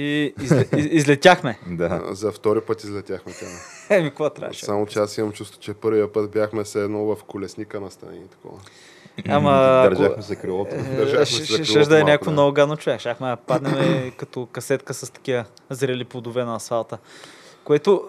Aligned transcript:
И 0.00 0.34
изле, 0.42 0.64
из, 0.76 0.86
излетяхме. 0.90 1.58
Да. 1.66 2.02
За 2.10 2.32
втори 2.32 2.60
път 2.60 2.84
излетяхме 2.84 3.32
тя. 3.40 3.46
Еми, 3.96 4.08
какво 4.08 4.30
трябваше? 4.30 4.64
Само 4.64 4.86
че 4.86 4.98
аз 4.98 5.18
имам 5.18 5.32
чувство, 5.32 5.60
че 5.60 5.74
първия 5.74 6.12
път 6.12 6.30
бяхме 6.30 6.64
се 6.64 6.84
едно 6.84 6.98
в 6.98 7.24
колесника 7.24 7.80
на 7.80 7.90
страни 7.90 8.18
и 8.18 8.28
такова. 8.28 8.58
Ама... 9.28 9.50
Държахме 9.90 10.22
се 10.22 10.36
крилото. 10.36 10.76
Държахме 10.96 11.26
Ще 11.26 11.44
се 11.44 11.64
ще 11.64 11.78
да 11.78 12.00
е 12.00 12.04
някакво 12.04 12.30
много 12.30 12.52
гадно 12.52 12.76
човек. 12.76 13.00
Щяхме 13.00 13.28
да 13.28 13.36
паднем 13.36 14.12
като 14.16 14.46
касетка 14.46 14.94
с 14.94 15.10
такива 15.12 15.44
зрели 15.70 16.04
плодове 16.04 16.44
на 16.44 16.56
асфалта. 16.56 16.98
Което 17.64 18.04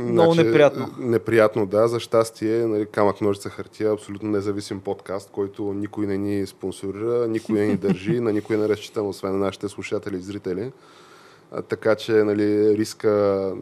много 0.00 0.34
неприятно. 0.34 0.88
Неприятно, 0.98 1.66
да. 1.66 1.88
За 1.88 2.00
щастие, 2.00 2.66
нали, 2.66 2.86
камък, 2.86 3.20
ножица, 3.20 3.50
хартия, 3.50 3.92
абсолютно 3.92 4.30
независим 4.30 4.80
подкаст, 4.80 5.30
който 5.30 5.62
никой 5.62 6.06
не 6.06 6.18
ни 6.18 6.46
спонсорира, 6.46 7.28
никой 7.28 7.60
не 7.60 7.66
ни 7.66 7.76
държи, 7.76 8.20
на 8.20 8.32
никой 8.32 8.56
не 8.56 8.68
разчитам, 8.68 9.08
освен 9.08 9.32
на 9.32 9.38
нашите 9.38 9.68
слушатели 9.68 10.16
и 10.16 10.20
зрители. 10.20 10.72
Така 11.68 11.94
че, 11.94 12.12
нали, 12.12 12.76
риска 12.78 13.52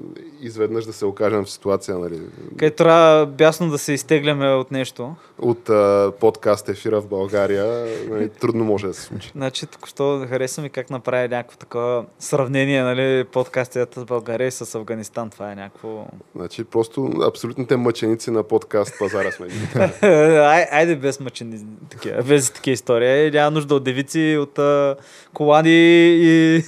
изведнъж 0.41 0.85
да 0.85 0.93
се 0.93 1.07
окажем 1.07 1.45
в 1.45 1.51
ситуация, 1.51 1.99
нали, 1.99 2.21
където 2.51 2.77
трябва 2.77 3.27
бясно 3.27 3.71
да 3.71 3.79
се 3.79 3.93
изтегляме 3.93 4.49
от 4.49 4.71
нещо. 4.71 5.15
от 5.39 5.69
а, 5.69 6.13
подкаст 6.21 6.69
ефира 6.69 7.01
в 7.01 7.07
България, 7.07 7.87
нали, 8.09 8.29
трудно 8.29 8.65
може 8.65 8.87
да 8.87 8.95
се 8.95 9.03
случи. 9.03 9.31
Значи, 9.35 9.67
току-що 9.67 10.27
хареса 10.29 10.63
ми 10.63 10.71
как 10.71 10.91
направи 10.91 11.29
някакво 11.29 11.57
такова 11.57 12.05
сравнение, 12.19 12.83
нали, 12.83 13.25
подкастията 13.25 14.01
с 14.01 14.05
България 14.05 14.47
и 14.47 14.51
с 14.51 14.75
Афганистан. 14.75 15.31
Това 15.31 15.53
е 15.53 15.55
някакво... 15.55 16.07
Значи, 16.37 16.65
просто 16.65 17.11
абсолютните 17.27 17.77
мъченици 17.77 18.31
на 18.31 18.43
подкаст 18.43 18.95
пазара 18.99 19.33
сме. 19.33 19.47
Ай, 20.03 20.67
айде 20.71 20.97
без 20.97 21.21
мъчени 21.21 21.61
такива, 21.91 22.23
без 22.23 22.51
такива 22.51 22.75
истории. 22.75 23.31
Няма 23.31 23.51
нужда 23.51 23.75
от 23.75 23.85
девици, 23.85 24.39
от 24.41 24.59
а, 24.59 24.97
колани 25.35 25.71
и 26.11 26.63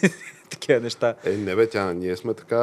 такива 0.52 0.80
неща. 0.80 1.14
Е, 1.24 1.30
не 1.30 1.56
бе, 1.56 1.68
тя, 1.68 1.92
ние 1.92 2.16
сме 2.16 2.34
така... 2.34 2.58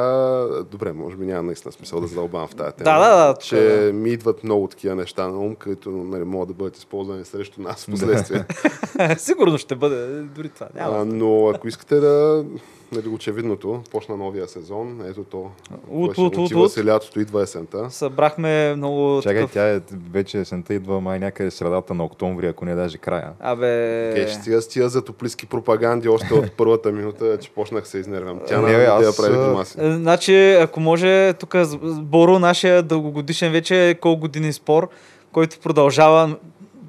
Добре, 0.70 0.92
може 0.92 1.16
би 1.16 1.26
няма 1.26 1.42
наистина 1.42 1.72
смисъл 1.72 2.00
да 2.00 2.06
задълбавам 2.06 2.48
в 2.48 2.54
тази 2.54 2.72
тема. 2.72 2.84
Да, 2.84 2.98
да, 2.98 3.26
да, 3.26 3.38
Че 3.38 3.56
тук, 3.56 3.84
да. 3.84 3.92
ми 3.92 4.10
идват 4.10 4.44
много 4.44 4.68
такива 4.68 4.94
неща 4.94 5.28
на 5.28 5.38
ум, 5.38 5.54
които 5.54 5.90
нали, 5.90 6.24
могат 6.24 6.48
да 6.48 6.54
бъдат 6.54 6.76
използвани 6.76 7.24
срещу 7.24 7.62
нас 7.62 7.84
в 7.84 7.90
последствие. 7.90 8.44
Сигурно 9.18 9.58
ще 9.58 9.74
бъде 9.74 10.22
дори 10.22 10.48
това. 10.48 10.68
Няма. 10.74 10.98
а, 10.98 11.04
но 11.04 11.48
ако 11.48 11.68
искате 11.68 11.96
да... 11.96 12.44
Нали, 12.92 13.08
очевидното, 13.08 13.82
почна 13.90 14.16
новия 14.16 14.48
сезон, 14.48 15.04
ето 15.08 15.24
то. 15.24 15.50
Ут, 15.90 16.18
ут, 16.18 16.36
отива 16.36 16.62
ут. 16.62 16.72
се 16.72 16.86
лятото, 16.86 17.20
идва 17.20 17.42
есента. 17.42 17.90
Събрахме 17.90 18.74
много 18.76 19.20
Чакай, 19.22 19.40
такъв... 19.40 19.52
тя 19.52 19.68
е 19.68 19.80
вече 20.12 20.38
есента 20.38 20.74
идва 20.74 21.00
май 21.00 21.18
някъде 21.18 21.50
средата 21.50 21.94
на 21.94 22.04
октомври, 22.04 22.46
ако 22.46 22.64
не 22.64 22.74
даже 22.74 22.98
края. 22.98 23.32
Абе... 23.40 24.22
Е, 24.22 24.28
ще 24.28 24.40
стига 24.40 24.62
с 24.62 24.68
тия 24.68 24.88
затоплиски 24.88 25.46
пропаганди 25.46 26.08
още 26.08 26.34
от 26.34 26.52
първата 26.56 26.92
минута, 26.92 27.38
че 27.38 27.50
почнах 27.80 27.88
се 27.88 27.98
изнервям. 27.98 28.40
Тя 28.46 28.60
Не, 28.60 28.72
не, 28.72 28.76
бе, 28.78 28.84
да 28.84 28.92
аз, 28.92 29.16
прави 29.16 29.38
гримаси. 29.38 29.76
Е, 29.80 29.92
Значи, 29.92 30.52
ако 30.52 30.80
може, 30.80 31.32
тук 31.32 31.56
Боро, 31.92 32.38
нашия 32.38 32.82
дългогодишен 32.82 33.52
вече 33.52 33.98
колко 34.00 34.20
години 34.20 34.52
спор, 34.52 34.88
който 35.32 35.58
продължава 35.60 36.36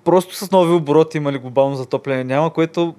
просто 0.05 0.35
с 0.35 0.51
нови 0.51 0.73
обороти 0.73 1.17
има 1.17 1.31
ли 1.31 1.37
глобално 1.37 1.75
затопляне 1.75 2.23
няма, 2.23 2.49
което 2.53 2.95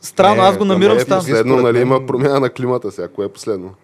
странно, 0.00 0.42
Не, 0.42 0.48
аз 0.48 0.58
го 0.58 0.64
намирам 0.64 0.96
не 0.96 1.02
е 1.02 1.06
последно, 1.06 1.56
нали, 1.56 1.80
има 1.80 2.06
промяна 2.06 2.40
на 2.40 2.50
климата 2.50 2.90
сега. 2.90 3.08
Кое 3.08 3.24
е 3.24 3.28
последно? 3.28 3.74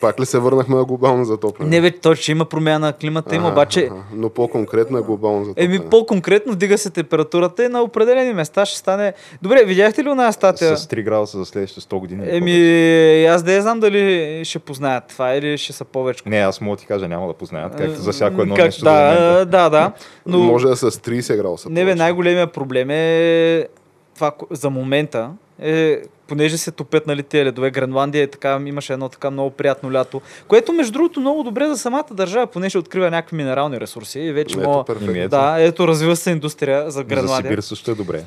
Пак 0.00 0.20
ли 0.20 0.26
се 0.26 0.38
върнахме 0.38 0.76
на 0.76 0.84
глобално 0.84 1.24
затопляне? 1.24 1.70
Не, 1.70 1.80
бе, 1.80 1.90
точно 1.98 2.32
има 2.32 2.44
промяна 2.44 2.86
на 2.86 2.92
климата, 2.92 3.34
има, 3.36 3.48
обаче... 3.48 3.84
аха. 3.86 3.96
Но 4.14 4.28
по-конкретно 4.28 4.98
е 4.98 5.02
глобално 5.02 5.44
затопляне. 5.44 5.74
Еми, 5.74 5.90
по-конкретно 5.90 6.52
вдига 6.52 6.78
се 6.78 6.90
температурата 6.90 7.64
и 7.64 7.68
на 7.68 7.82
определени 7.82 8.32
места 8.32 8.66
ще 8.66 8.78
стане... 8.78 9.12
Добре, 9.42 9.64
видяхте 9.64 10.04
ли 10.04 10.10
една 10.10 10.32
статия? 10.32 10.76
С 10.76 10.86
3 10.86 11.04
градуса 11.04 11.38
за 11.38 11.44
следващите 11.44 11.86
100 11.86 11.98
години. 11.98 12.22
Еми, 12.26 13.24
аз 13.24 13.42
да 13.42 13.52
я 13.52 13.62
знам 13.62 13.80
дали 13.80 14.40
ще 14.44 14.58
познаят 14.58 15.04
това 15.08 15.34
или 15.34 15.58
ще 15.58 15.72
са 15.72 15.84
повече. 15.84 16.22
Не, 16.26 16.38
аз 16.38 16.60
мога 16.60 16.76
да 16.76 16.80
ти 16.80 16.86
кажа, 16.86 17.08
няма 17.08 17.26
да 17.26 17.32
познаят, 17.32 17.76
както 17.76 18.00
за 18.00 18.12
всяко 18.12 18.42
едно 18.42 18.54
Как- 18.54 18.64
нещо. 18.64 18.84
момента. 18.84 19.20
Да, 19.22 19.44
да, 19.44 19.70
да. 19.70 19.92
Но... 20.26 20.38
Може 20.38 20.66
да 20.66 20.76
с 20.76 20.90
30 20.90 21.36
градуса. 21.36 21.70
Не 21.70 21.84
бе, 21.84 21.94
най-големия 21.94 22.46
проблем 22.46 22.90
е 22.90 23.66
това 24.14 24.32
за 24.50 24.70
момента 24.70 25.30
е, 25.60 26.02
понеже 26.28 26.58
се 26.58 26.70
топят 26.70 27.06
нали, 27.06 27.22
тези 27.22 27.44
ледове, 27.44 27.70
Гренландия 27.70 28.22
е 28.22 28.26
така, 28.26 28.60
имаше 28.66 28.92
едно 28.92 29.08
така 29.08 29.30
много 29.30 29.50
приятно 29.50 29.92
лято, 29.92 30.20
което 30.48 30.72
между 30.72 30.92
другото 30.92 31.20
много 31.20 31.42
добре 31.42 31.66
за 31.66 31.76
самата 31.76 32.06
държава, 32.10 32.46
понеже 32.46 32.78
открива 32.78 33.10
някакви 33.10 33.36
минерални 33.36 33.80
ресурси 33.80 34.20
и 34.20 34.32
вече 34.32 34.58
Ето, 34.58 34.68
мога... 34.68 34.94
ето. 35.14 35.28
Да, 35.28 35.56
ето 35.58 35.88
развива 35.88 36.16
се 36.16 36.30
индустрия 36.30 36.84
за 36.84 36.90
За 36.90 37.04
Гренландия. 37.04 37.50
Сибир 37.50 37.60
също 37.62 37.90
е 37.90 37.94
добре. 37.94 38.24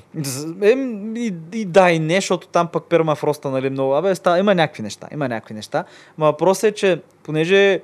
Е, 0.62 0.70
и, 1.16 1.34
и, 1.54 1.66
да, 1.66 1.92
и 1.92 2.00
не, 2.00 2.16
защото 2.16 2.48
там 2.48 2.68
пък 2.68 2.84
пермафроста, 2.84 3.50
нали, 3.50 3.70
много. 3.70 3.96
Абе, 3.96 4.16
ста, 4.16 4.40
има 4.40 4.56
някакви 4.56 4.84
неща, 4.84 5.08
има 5.14 5.30
някакви 5.30 5.54
неща. 5.54 5.84
Ма 6.18 6.26
въпросът 6.26 6.64
е, 6.64 6.72
че 6.72 7.02
понеже 7.24 7.82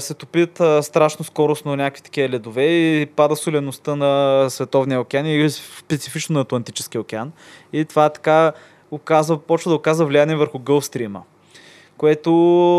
се 0.00 0.14
топят 0.14 0.60
а, 0.60 0.82
страшно 0.82 1.24
скоростно 1.24 1.76
някакви 1.76 2.02
такива 2.02 2.28
ледове 2.28 2.64
и 2.66 3.06
пада 3.06 3.36
солеността 3.36 3.96
на 3.96 4.46
Световния 4.50 5.00
океан 5.00 5.26
и 5.26 5.50
специфично 5.50 6.34
на 6.34 6.40
Атлантическия 6.40 7.00
океан. 7.00 7.32
И 7.72 7.84
това 7.84 8.08
така 8.08 8.52
оказва, 8.90 9.38
почва 9.38 9.68
да 9.68 9.74
оказва 9.74 10.06
влияние 10.06 10.36
върху 10.36 10.58
Гълфстрима. 10.58 11.22
Което, 11.96 12.30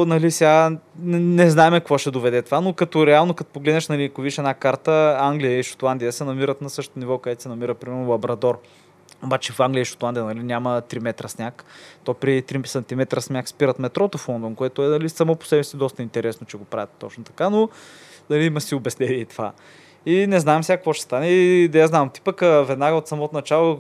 нали, 0.07 0.31
сега 0.31 0.71
не 1.03 1.49
знаем 1.49 1.73
какво 1.73 1.97
ще 1.97 2.11
доведе 2.11 2.41
това, 2.41 2.61
но 2.61 2.73
като 2.73 3.07
реално, 3.07 3.33
като 3.33 3.51
погледнеш, 3.51 3.87
нали, 3.87 4.05
ако 4.05 4.21
виж 4.21 4.37
една 4.37 4.53
карта, 4.53 5.17
Англия 5.19 5.59
и 5.59 5.63
Шотландия 5.63 6.11
се 6.11 6.23
намират 6.23 6.61
на 6.61 6.69
същото 6.69 6.99
ниво, 6.99 7.17
където 7.17 7.41
се 7.41 7.49
намира, 7.49 7.73
примерно, 7.73 8.09
Лабрадор. 8.11 8.59
Обаче 9.23 9.53
в 9.53 9.59
Англия 9.59 9.81
и 9.81 9.85
Шотландия 9.85 10.23
нали, 10.23 10.43
няма 10.43 10.81
3 10.81 10.99
метра 10.99 11.27
сняг. 11.27 11.65
То 12.03 12.13
при 12.13 12.41
3 12.41 12.65
см 12.65 13.19
сняг 13.19 13.49
спират 13.49 13.79
метрото 13.79 14.17
в 14.17 14.27
Лондон, 14.27 14.55
което 14.55 14.83
е 14.83 14.87
нали, 14.87 15.09
само 15.09 15.35
по 15.35 15.45
себе 15.45 15.63
си 15.63 15.77
доста 15.77 16.01
интересно, 16.01 16.47
че 16.47 16.57
го 16.57 16.65
правят 16.65 16.89
точно 16.99 17.23
така, 17.23 17.49
но 17.49 17.69
нали, 18.29 18.45
има 18.45 18.61
си 18.61 18.75
обяснение 18.75 19.17
и 19.17 19.25
това. 19.25 19.53
И 20.05 20.27
не 20.27 20.39
знам 20.39 20.63
сега 20.63 20.77
какво 20.77 20.93
ще 20.93 21.03
стане. 21.03 21.27
И 21.27 21.67
да 21.67 21.79
я 21.79 21.87
знам, 21.87 22.09
ти 22.09 22.21
пък 22.21 22.39
веднага 22.41 22.95
от 22.95 23.07
самото 23.07 23.35
начало 23.35 23.77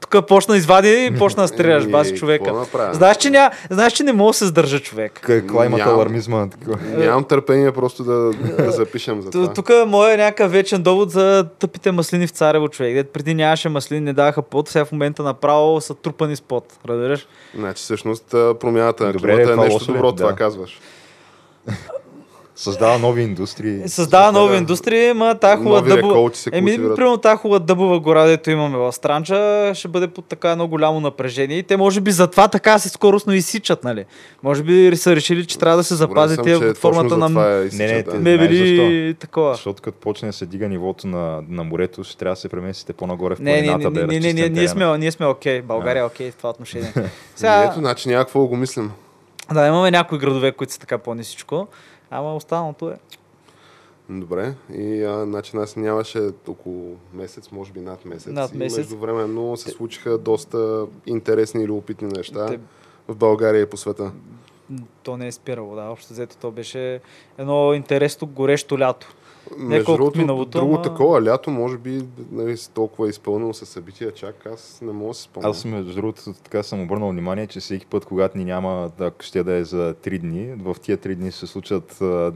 тук 0.00 0.26
почна 0.26 0.56
извади 0.56 1.04
и 1.04 1.18
почна 1.18 1.42
да 1.42 1.48
стреляш, 1.48 1.86
баси 1.86 2.10
какво 2.10 2.18
човека. 2.18 2.52
Знаеш, 2.92 3.16
че, 3.16 3.30
ня, 3.30 3.50
знаеш, 3.70 3.92
че 3.92 4.02
не 4.02 4.12
мога 4.12 4.30
да 4.30 4.34
се 4.34 4.46
сдържа 4.46 4.80
човек. 4.80 5.20
К- 5.24 5.48
Клаймат 5.48 5.78
Нямам. 5.78 5.94
алармизма. 5.94 6.48
Нямам 6.88 7.24
търпение 7.24 7.72
просто 7.72 8.04
да, 8.04 8.30
да 8.58 8.70
запишем 8.70 9.22
за 9.22 9.30
това. 9.30 9.52
Тук 9.52 9.70
моя 9.86 10.14
е 10.14 10.16
някакъв 10.16 10.52
вечен 10.52 10.82
довод 10.82 11.10
за 11.10 11.46
тъпите 11.58 11.92
маслини 11.92 12.26
в 12.26 12.30
Царево 12.30 12.68
човек. 12.68 12.94
Дет 12.94 13.10
преди 13.10 13.34
нямаше 13.34 13.68
маслини, 13.68 14.00
не 14.00 14.12
даваха 14.12 14.42
пот, 14.42 14.68
сега 14.68 14.84
в 14.84 14.92
момента 14.92 15.22
направо 15.22 15.80
са 15.80 15.94
трупани 15.94 16.36
с 16.36 16.40
пот. 16.40 16.64
Разбираш? 16.88 17.26
Значи 17.54 17.82
всъщност 17.82 18.24
промяната 18.60 19.04
на 19.04 19.12
климата 19.12 19.52
е 19.52 19.56
нещо 19.56 19.84
е? 19.84 19.94
добро, 19.94 20.12
Да. 20.12 20.16
това 20.16 20.32
казваш. 20.32 20.80
Създава 22.56 22.98
нови 22.98 23.22
индустрии. 23.22 23.88
Създава 23.88 24.32
нови 24.32 24.56
индустрии, 24.56 25.12
ма 25.12 25.34
тази 25.34 25.62
хубава 25.62 25.80
дъбова... 25.80 26.30
Еми, 26.52 26.76
примерно 26.76 27.18
тази 27.18 27.36
хубава 27.36 27.58
дъбова 27.58 28.00
гора, 28.00 28.24
дето 28.24 28.50
имаме 28.50 28.78
в 28.78 28.92
Странджа, 28.92 29.70
ще 29.74 29.88
бъде 29.88 30.08
под 30.08 30.24
така 30.24 30.50
едно 30.50 30.68
голямо 30.68 31.00
напрежение. 31.00 31.58
И 31.58 31.62
те 31.62 31.76
може 31.76 32.00
би 32.00 32.10
затова 32.10 32.48
така 32.48 32.78
се 32.78 32.88
скоростно 32.88 33.32
изсичат, 33.32 33.84
нали? 33.84 34.04
Може 34.42 34.62
би 34.62 34.96
са 34.96 35.16
решили, 35.16 35.46
че 35.46 35.58
трябва 35.58 35.76
да 35.76 35.84
се 35.84 35.96
Сигурен 35.96 36.08
запази 36.08 36.34
съм, 36.34 36.44
тия 36.44 36.58
че 36.58 36.66
под 36.66 36.76
формата 36.78 37.16
на 37.16 37.26
е 37.26 37.68
Не, 37.72 37.86
не, 37.86 38.02
те- 38.02 38.18
мебели 38.18 39.08
и 39.10 39.14
такова. 39.14 39.54
Защото 39.54 39.82
като 39.82 39.98
почне 39.98 40.28
да 40.28 40.32
се 40.32 40.46
дига 40.46 40.68
нивото 40.68 41.06
на, 41.06 41.42
на 41.48 41.64
морето, 41.64 42.04
ще 42.04 42.16
трябва 42.16 42.34
да 42.34 42.40
се 42.40 42.48
преместите 42.48 42.92
по-нагоре 42.92 43.34
в 43.34 43.38
Не, 43.38 43.52
не, 43.52 43.60
не, 43.60 43.66
планината, 43.66 44.06
не, 44.06 44.16
е 44.16 44.20
не, 44.20 44.32
не, 44.32 44.48
ние 44.48 44.68
сме, 44.68 44.98
ние 44.98 45.12
сме 45.12 45.26
окей. 45.26 45.62
България 45.62 46.00
е 46.00 46.04
окей 46.04 46.30
в 46.30 46.34
това 46.34 46.50
отношение. 46.50 46.92
Сега, 47.36 47.64
Ето, 47.64 47.78
значи 47.78 48.08
няма 48.08 48.24
какво 48.24 48.40
да 48.40 48.46
го 48.46 48.56
мислим. 48.56 48.90
да, 49.52 49.66
имаме 49.66 49.90
някои 49.90 50.18
градове, 50.18 50.52
които 50.52 50.72
са 50.72 50.78
така 50.78 50.98
по-нисичко, 50.98 51.66
ама 52.14 52.34
останалото 52.34 52.90
е. 52.90 52.96
Добре. 54.08 54.54
И 54.74 55.04
а, 55.04 55.24
значи 55.24 55.56
нас 55.56 55.76
нямаше 55.76 56.30
около 56.48 56.96
месец, 57.14 57.50
може 57.50 57.72
би 57.72 57.80
над 57.80 58.04
месец. 58.04 58.32
Над 58.32 58.54
месец. 58.54 58.76
И 58.76 58.80
междувременно 58.80 59.56
се 59.56 59.70
случиха 59.70 60.18
доста 60.18 60.86
интересни 61.06 61.62
и 61.62 61.66
любопитни 61.66 62.08
неща 62.08 62.46
Те- 62.46 62.60
в 63.08 63.16
България 63.16 63.62
и 63.62 63.66
по 63.66 63.76
света. 63.76 64.12
То 65.02 65.16
не 65.16 65.26
е 65.26 65.32
спирало, 65.32 65.74
да. 65.74 65.82
Общо 65.82 66.12
взето 66.12 66.36
то 66.36 66.50
беше 66.50 67.00
едно 67.38 67.74
интересно 67.74 68.26
горещо 68.26 68.78
лято. 68.78 69.14
Между 69.58 69.92
другото, 69.92 70.18
миналото, 70.18 70.58
друго 70.58 70.74
ама- 70.74 70.82
такова 70.82 71.22
лято, 71.22 71.50
може 71.50 71.78
би, 71.78 72.02
нали, 72.32 72.56
с 72.56 72.68
толкова 72.68 73.08
изпълнено 73.08 73.54
със 73.54 73.68
събития, 73.68 74.12
чак 74.12 74.46
аз 74.46 74.78
не 74.82 74.92
мога 74.92 75.08
да 75.08 75.14
се 75.14 75.22
спомня. 75.22 75.48
Аз 75.48 75.64
между 75.64 75.94
другото 75.94 76.22
така 76.44 76.62
съм 76.62 76.80
обърнал 76.80 77.08
внимание, 77.08 77.46
че 77.46 77.60
всеки 77.60 77.86
път, 77.86 78.04
когато 78.04 78.38
ни 78.38 78.44
няма, 78.44 78.90
ако 78.98 79.22
ще 79.22 79.42
да 79.42 79.52
е 79.52 79.64
за 79.64 79.94
3 79.94 80.18
дни, 80.20 80.54
в 80.58 80.76
тия 80.82 80.98
3 80.98 81.14
дни 81.14 81.32
се 81.32 81.46
случват 81.46 82.02
а, 82.02 82.32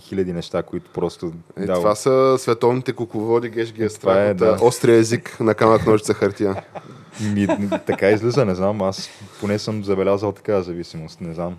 хиляди 0.00 0.32
неща, 0.32 0.62
които 0.62 0.90
просто... 0.94 1.32
Е, 1.56 1.66
това 1.66 1.94
са 1.94 2.36
световните 2.38 2.92
кукловоди, 2.92 3.48
геш 3.48 3.72
ги 3.72 3.84
е 3.84 3.88
Това 3.88 3.96
страх 3.96 4.30
е, 4.30 4.34
да. 4.34 4.58
острия 4.62 4.96
език 4.96 5.40
на 5.40 5.54
камък 5.54 5.86
ножица 5.86 6.14
хартия. 6.14 6.64
Ми, 7.34 7.48
така 7.86 8.10
излиза, 8.10 8.44
не 8.44 8.54
знам, 8.54 8.82
аз 8.82 9.10
поне 9.40 9.58
съм 9.58 9.84
забелязал 9.84 10.32
такава 10.32 10.62
зависимост, 10.62 11.20
не 11.20 11.34
знам. 11.34 11.56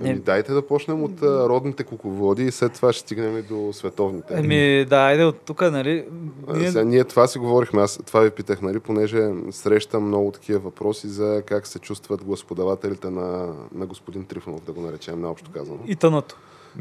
Ами, 0.00 0.08
Не. 0.10 0.14
дайте 0.18 0.52
да 0.52 0.66
почнем 0.66 1.02
от 1.02 1.22
а, 1.22 1.48
родните 1.48 1.84
кукловоди 1.84 2.44
и 2.44 2.50
след 2.50 2.72
това 2.72 2.92
ще 2.92 3.00
стигнем 3.00 3.38
и 3.38 3.42
до 3.42 3.70
световните. 3.72 4.34
Еми, 4.34 4.84
да, 4.84 4.96
айде 4.96 5.24
от 5.24 5.40
тук, 5.40 5.60
нали? 5.60 6.04
Ние... 6.54 6.68
Сега, 6.68 6.84
ние 6.84 7.04
това 7.04 7.26
си 7.26 7.38
говорихме, 7.38 7.82
аз 7.82 8.00
това 8.06 8.20
ви 8.20 8.30
питах, 8.30 8.62
нали, 8.62 8.80
понеже 8.80 9.30
срещам 9.50 10.06
много 10.06 10.30
такива 10.30 10.58
въпроси 10.58 11.08
за 11.08 11.42
как 11.46 11.66
се 11.66 11.78
чувстват 11.78 12.24
гласподавателите 12.24 13.10
на, 13.10 13.54
на 13.74 13.86
господин 13.86 14.24
Трифонов, 14.24 14.60
да 14.64 14.72
го 14.72 14.80
наречем 14.80 15.20
наобщо 15.20 15.50
казано. 15.50 15.78
И 15.86 15.96
тънато. 15.96 16.36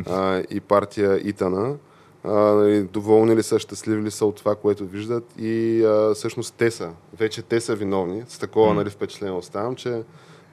а, 0.09 0.43
и 0.49 0.59
партия 0.59 1.29
Итана. 1.29 1.75
А, 2.23 2.31
нали, 2.33 2.81
доволни 2.83 3.35
ли 3.35 3.43
са, 3.43 3.59
щастливи 3.59 4.01
ли 4.01 4.11
са 4.11 4.25
от 4.25 4.35
това, 4.35 4.55
което 4.55 4.85
виждат 4.85 5.23
и 5.39 5.83
а, 5.85 6.13
всъщност 6.13 6.53
те 6.57 6.71
са, 6.71 6.89
вече 7.19 7.41
те 7.41 7.61
са 7.61 7.75
виновни. 7.75 8.23
С 8.27 8.39
такова 8.39 8.73
нали, 8.73 8.89
впечатление 8.89 9.35
оставам, 9.37 9.75
че 9.75 10.01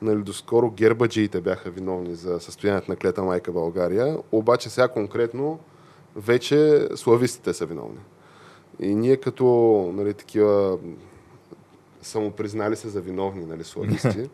нали, 0.02 0.22
доскоро 0.22 0.70
гербаджиите 0.70 1.40
бяха 1.40 1.70
виновни 1.70 2.14
за 2.14 2.40
състоянието 2.40 2.90
на 2.90 2.96
клета 2.96 3.22
майка 3.22 3.52
България, 3.52 4.18
обаче 4.32 4.70
сега 4.70 4.88
конкретно 4.88 5.58
вече 6.16 6.88
славистите 6.94 7.54
са 7.54 7.66
виновни. 7.66 8.00
И 8.80 8.94
ние 8.94 9.16
като 9.16 9.46
нали, 9.94 10.14
такива 10.14 10.78
самопризнали 12.02 12.76
се 12.76 12.88
за 12.88 13.00
виновни 13.00 13.44
нали, 13.44 13.64
слависти, 13.64 14.08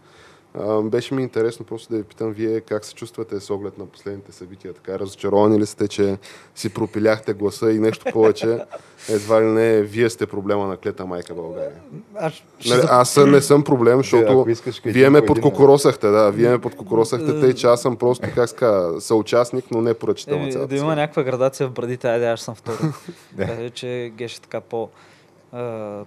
а, 0.54 0.82
беше 0.82 1.14
ми 1.14 1.22
интересно 1.22 1.66
просто 1.66 1.92
да 1.92 1.98
ви 1.98 2.04
питам 2.04 2.32
вие 2.32 2.60
как 2.60 2.84
се 2.84 2.94
чувствате 2.94 3.40
с 3.40 3.50
оглед 3.50 3.78
на 3.78 3.86
последните 3.86 4.32
събития. 4.32 4.72
Така 4.74 4.98
разочаровани 4.98 5.58
ли 5.58 5.66
сте, 5.66 5.88
че 5.88 6.18
си 6.54 6.74
пропиляхте 6.74 7.32
гласа 7.32 7.72
и 7.72 7.78
нещо 7.78 8.04
повече? 8.12 8.58
Едва 9.08 9.42
ли 9.42 9.46
не, 9.46 9.82
вие 9.82 10.10
сте 10.10 10.26
проблема 10.26 10.66
на 10.66 10.76
клета 10.76 11.06
майка 11.06 11.34
България. 11.34 11.80
Аз 12.14 12.42
Нали, 12.68 12.82
аз 12.88 13.16
не 13.16 13.40
съм 13.40 13.64
проблем, 13.64 13.96
защото 13.96 14.40
ако 14.40 14.50
искаш, 14.50 14.82
вие 14.84 15.10
ме 15.10 15.26
подкокоросахте, 15.26 16.08
да, 16.08 16.30
вие 16.30 16.48
ме 16.48 16.60
подкокоросахте, 16.60 17.40
тъй 17.40 17.54
че 17.54 17.66
аз 17.66 17.82
съм 17.82 17.96
просто, 17.96 18.28
как 18.34 18.48
ска, 18.48 18.92
съучастник, 18.98 19.70
но 19.70 19.80
не 19.80 19.94
поръчител 19.94 20.38
на 20.38 20.52
цялата 20.52 20.68
да 20.68 20.76
има 20.76 20.96
някаква 20.96 21.22
градация 21.22 21.68
в 21.68 21.72
брадите, 21.72 22.08
айде 22.08 22.26
аз 22.26 22.40
съм 22.40 22.54
втори. 22.54 22.76
Да. 23.32 23.46
Кажа, 23.46 23.70
че 23.70 24.12
геш 24.16 24.36
е 24.36 24.40
така 24.40 24.60
по, 24.60 24.88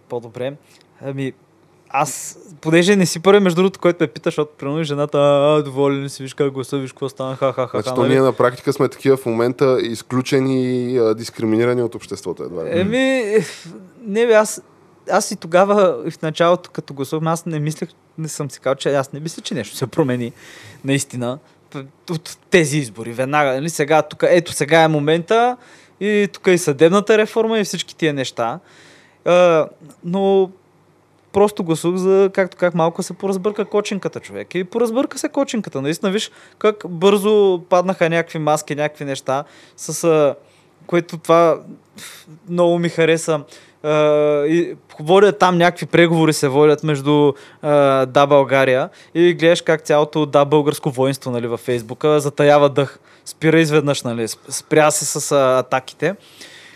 по-добре. 0.10 0.54
Ами, 1.02 1.34
аз, 1.96 2.38
понеже 2.62 2.96
не 2.96 3.06
си 3.06 3.20
първи, 3.20 3.40
между 3.40 3.56
другото, 3.56 3.80
който 3.80 4.04
ме 4.04 4.08
пита, 4.08 4.28
защото 4.28 4.52
примерно 4.58 4.84
жената, 4.84 5.18
а, 5.20 5.64
доволен 5.64 6.10
си, 6.10 6.24
виж 6.24 6.34
как 6.34 6.52
гласа, 6.52 6.78
виж 6.78 6.92
какво 6.92 7.10
стана, 7.10 7.36
ха-ха-ха. 7.36 7.82
Значи, 7.82 7.96
то 7.96 8.06
ние 8.06 8.20
на 8.20 8.34
практика 8.34 8.74
сме 8.74 8.90
такива 8.90 9.18
в 9.18 9.26
момента 9.26 9.78
изключени 9.82 10.64
и 10.66 10.98
а, 10.98 11.16
дискриминирани 11.16 11.84
от 11.84 11.96
обществото. 11.96 12.44
Едва 12.44 12.66
ли. 12.66 12.80
Еми, 12.80 13.24
не 14.02 14.28
бе, 14.28 14.34
аз, 14.34 14.62
аз 15.10 15.32
и 15.32 15.36
тогава, 15.36 16.04
и 16.06 16.12
в 16.12 16.22
началото, 16.22 16.70
като 16.74 16.94
гласувахме, 16.94 17.32
аз 17.32 17.46
не 17.46 17.60
мислех, 17.60 17.90
не 18.18 18.28
съм 18.28 18.52
си 18.52 18.60
казал, 18.60 18.76
че 18.76 18.96
аз 18.96 19.14
не 19.14 19.20
мисля, 19.20 19.42
че 19.42 19.54
нещо 19.54 19.76
се 19.76 19.88
промени, 19.88 20.32
наистина, 20.86 21.40
от 22.10 22.38
тези 22.50 22.78
избори. 22.78 23.12
Веднага, 23.12 23.54
нали, 23.54 23.70
сега, 23.70 24.02
тук, 24.02 24.24
ето 24.28 24.52
сега 24.52 24.82
е 24.82 24.88
момента 24.88 25.58
и 26.00 26.28
тук 26.34 26.48
е 26.48 26.52
и 26.52 26.58
съдебната 26.58 27.18
реформа 27.18 27.60
и 27.60 27.64
всички 27.64 27.96
тия 27.96 28.14
неща. 28.14 28.60
А, 29.26 29.68
но 30.04 30.52
просто 31.34 31.64
гласувах 31.64 31.98
за, 32.00 32.30
както 32.34 32.58
как 32.58 32.76
малко 32.76 33.04
се 33.04 33.14
поразбърка 33.14 33.66
кочинката, 33.66 34.20
човек. 34.20 34.56
И 34.56 34.64
поразбърка 34.64 35.20
се 35.20 35.30
кочинката. 35.30 35.82
Наистина, 35.82 36.12
виж 36.12 36.32
как 36.60 36.76
бързо 36.90 37.62
паднаха 37.70 38.10
някакви 38.10 38.40
маски, 38.40 38.76
някакви 38.76 39.06
неща, 39.06 39.44
с 39.78 40.04
а, 40.04 40.36
което 40.88 41.18
това 41.18 41.60
много 42.50 42.80
ми 42.80 42.90
хареса. 42.90 43.42
Uh, 43.84 44.46
и 44.46 44.76
водят 45.00 45.40
там 45.40 45.58
някакви 45.58 45.86
преговори 45.86 46.34
се 46.34 46.48
водят 46.48 46.84
между 46.84 47.12
uh, 47.64 48.06
Да 48.06 48.26
България 48.28 48.90
и 49.16 49.34
гледаш 49.34 49.62
как 49.62 49.82
цялото 49.82 50.26
Да 50.26 50.46
българско 50.46 50.90
воинство 50.90 51.32
нали, 51.32 51.48
във 51.48 51.60
Фейсбука 51.60 52.20
затаява 52.20 52.70
дъх. 52.70 53.00
Спира 53.26 53.60
изведнъж, 53.60 54.04
нали, 54.04 54.28
сп- 54.28 54.50
спря 54.50 54.92
се 54.92 55.06
с 55.06 55.22
uh, 55.22 55.60
атаките. 55.60 56.16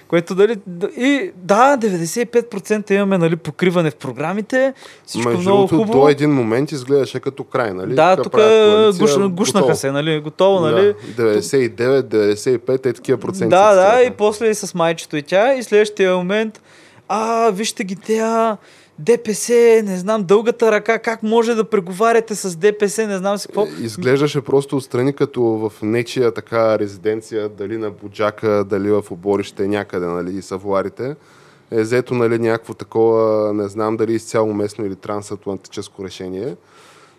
Което 0.07 0.35
дали... 0.35 0.57
И 0.97 1.31
да, 1.35 1.77
95% 1.77 2.91
имаме 2.91 3.17
нали, 3.17 3.35
покриване 3.35 3.91
в 3.91 3.95
програмите. 3.95 4.73
Всичко 5.05 5.29
Между 5.29 5.41
много 5.41 5.67
хубаво. 5.67 5.91
до 5.91 6.09
един 6.09 6.33
момент 6.33 6.71
изглеждаше 6.71 7.19
като 7.19 7.43
край, 7.43 7.73
нали? 7.73 7.95
да, 7.95 8.15
Тук 8.15 8.23
тук 8.23 8.33
правят 8.33 8.97
коалиция, 8.97 9.19
гуш, 9.19 9.29
гушнаха 9.29 9.75
се, 9.75 9.91
нали? 9.91 10.19
Готово, 10.19 10.59
нали? 10.59 10.93
Да, 11.17 11.23
99, 11.23 12.01
95, 12.01 12.85
е 12.85 12.93
такива 12.93 13.17
проценти. 13.17 13.49
Да, 13.49 13.73
да, 13.75 14.03
и 14.03 14.11
после 14.11 14.49
и 14.49 14.55
с 14.55 14.73
майчето 14.73 15.17
и 15.17 15.21
тя. 15.21 15.53
И 15.53 15.63
следващия 15.63 16.15
момент, 16.15 16.61
а, 17.07 17.49
вижте 17.49 17.83
ги 17.83 17.95
тея, 17.95 18.57
ДПС, 18.99 19.53
не 19.85 19.97
знам, 19.97 20.23
дългата 20.23 20.71
ръка, 20.71 20.99
как 20.99 21.23
може 21.23 21.55
да 21.55 21.63
преговаряте 21.63 22.35
с 22.35 22.55
ДПС, 22.55 23.07
не 23.07 23.17
знам 23.17 23.37
си 23.37 23.47
какво. 23.47 23.65
Изглеждаше 23.81 24.41
просто 24.41 24.77
отстрани 24.77 25.13
като 25.13 25.41
в 25.43 25.71
нечия 25.81 26.33
така 26.33 26.79
резиденция, 26.79 27.49
дали 27.49 27.77
на 27.77 27.91
Буджака, 27.91 28.63
дали 28.69 28.91
в 28.91 29.03
оборище 29.11 29.67
някъде, 29.67 30.05
нали, 30.05 30.37
и 30.37 30.41
савуарите. 30.41 31.15
Е 31.71 31.81
взето, 31.81 32.13
нали, 32.13 32.39
някакво 32.39 32.73
такова, 32.73 33.53
не 33.53 33.67
знам 33.67 33.97
дали 33.97 34.13
изцяло 34.13 34.53
местно 34.53 34.85
или 34.85 34.95
трансатлантическо 34.95 36.05
решение. 36.05 36.55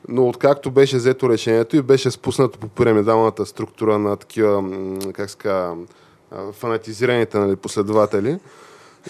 Но 0.09 0.29
откакто 0.29 0.71
беше 0.71 0.97
взето 0.97 1.31
решението 1.31 1.77
и 1.77 1.83
беше 1.83 2.11
спуснато 2.11 2.59
по 2.59 2.69
пирамидалната 2.69 3.47
структура 3.47 3.99
на 3.99 4.17
такива, 4.17 4.65
как 5.13 5.31
ска, 5.31 5.75
фанатизираните 6.53 7.39
нали, 7.39 7.57
последователи, 7.57 8.39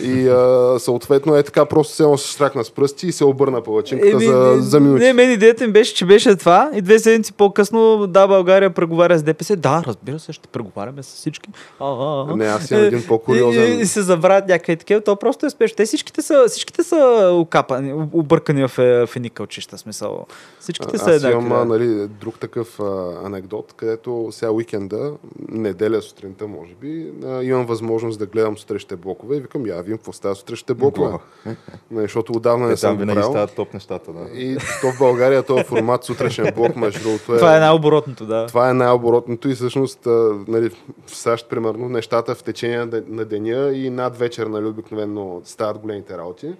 и 0.00 0.28
а, 0.28 0.76
съответно 0.78 1.37
е 1.37 1.42
така, 1.42 1.64
просто 1.64 2.16
се 2.16 2.26
штракна 2.26 2.64
с 2.64 2.71
пръсти 2.71 3.07
и 3.07 3.12
се 3.12 3.25
обърна 3.25 3.62
палачинката 3.62 4.21
за, 4.21 4.57
за 4.59 4.80
минути. 4.80 5.04
Не, 5.04 5.12
мен 5.12 5.33
идеята 5.33 5.64
им 5.64 5.73
беше, 5.73 5.95
че 5.95 6.07
беше 6.07 6.37
това 6.37 6.71
и 6.75 6.80
две 6.80 6.99
седмици 6.99 7.33
по-късно, 7.33 8.07
да, 8.07 8.26
България 8.26 8.71
преговаря 8.71 9.18
с 9.18 9.23
ДПС. 9.23 9.57
Да, 9.57 9.83
разбира 9.87 10.18
се, 10.18 10.33
ще 10.33 10.49
преговаряме 10.49 11.02
с 11.02 11.07
всички. 11.07 11.50
А, 11.80 11.87
а, 11.87 12.26
а. 12.28 12.37
Не, 12.37 12.45
аз 12.47 12.71
имам 12.71 12.85
един 12.85 13.02
по-куриозен- 13.02 13.78
И, 13.78 13.80
и, 13.80 13.87
се 13.87 14.02
забравят 14.02 14.49
някакви 14.49 14.76
такива. 14.76 15.00
То 15.00 15.16
просто 15.16 15.47
е 15.47 15.50
спешно. 15.50 15.76
Те 15.76 15.85
всичките 15.85 16.23
са, 16.23 16.45
всичките 16.49 16.83
са 16.83 16.97
окапани, 17.35 18.09
объркани 18.12 18.68
в, 18.68 18.78
е, 18.78 19.07
в 19.07 19.16
едни 19.16 19.30
кълчища, 19.30 19.78
смисъл. 19.78 20.26
Всичките 20.61 20.99
са 20.99 21.11
Аз 21.11 21.23
имам 21.23 21.35
еднакви. 21.35 21.54
а, 21.54 21.59
да. 21.59 21.64
нали, 21.64 22.09
друг 22.21 22.38
такъв 22.38 22.80
а, 22.80 22.85
анекдот, 23.25 23.73
където 23.76 24.28
сега 24.30 24.50
уикенда, 24.50 25.12
неделя 25.49 26.02
сутринта 26.02 26.47
може 26.47 26.73
би, 26.75 27.12
а, 27.26 27.42
имам 27.42 27.66
възможност 27.66 28.18
да 28.18 28.26
гледам 28.26 28.59
сутрешните 28.59 28.97
блокове 28.97 29.37
и 29.37 29.40
викам, 29.40 29.66
я 29.66 29.77
видим 29.78 29.97
какво 29.97 30.12
става 30.12 30.35
сутрешните 30.35 30.75
блокове. 30.75 31.08
Браво. 31.08 31.20
Нали, 31.90 32.04
защото 32.04 32.32
отдавна 32.32 32.66
не 32.66 32.73
Е, 32.73 32.76
съм 32.76 32.97
винаги 32.97 33.14
правил. 33.14 33.30
стават 33.30 33.54
топ 33.54 33.75
нещата, 33.75 34.12
да. 34.12 34.28
И 34.35 34.56
то 34.80 34.92
в 34.92 34.99
България 34.99 35.42
този 35.42 35.64
формат 35.64 36.04
сутрешен 36.04 36.52
блок, 36.56 36.76
между 36.76 37.02
другото, 37.02 37.35
е... 37.35 37.38
Това 37.38 37.56
е 37.56 37.61
най-оборотното, 37.61 38.26
да. 38.26 38.47
Това 38.47 38.70
е 38.70 38.75
най-оборотното 38.75 39.49
и 39.49 39.54
всъщност 39.54 39.99
нали, 40.49 40.70
в 41.06 41.16
САЩ, 41.16 41.49
примерно, 41.49 41.88
нещата 41.88 42.35
в 42.35 42.42
течение 42.42 42.78
на- 42.78 43.02
на 43.08 43.25
деня 43.25 43.70
и 43.70 43.90
над 43.90 44.18
вечер, 44.18 44.47
нали, 44.47 44.66
обикновено 44.66 45.40
стават 45.44 45.78
големите 45.78 46.18
работи. 46.18 46.52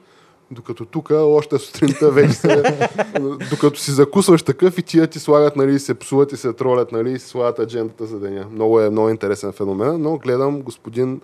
Докато 0.51 0.85
тук, 0.85 1.11
още 1.13 1.59
сутринта 1.59 2.11
вече 2.11 2.33
се... 2.33 2.63
докато 3.51 3.77
си 3.77 3.91
закусваш 3.91 4.43
такъв 4.43 4.79
и 4.79 4.83
тия 4.83 5.07
ти 5.07 5.19
слагат, 5.19 5.57
нали, 5.57 5.79
се 5.79 5.95
псуват 5.95 6.33
и 6.33 6.37
се 6.37 6.53
тролят, 6.53 6.93
нали, 6.93 7.13
и 7.13 7.19
си 7.19 7.29
слагат 7.29 7.59
аджендата 7.59 8.07
за 8.07 8.21
деня. 8.21 8.47
Много 8.53 8.81
е 8.81 8.91
много 8.91 9.09
интересен 9.09 9.53
феномен, 9.53 10.03
но 10.03 10.19
гледам 10.19 10.63
господин 10.63 11.21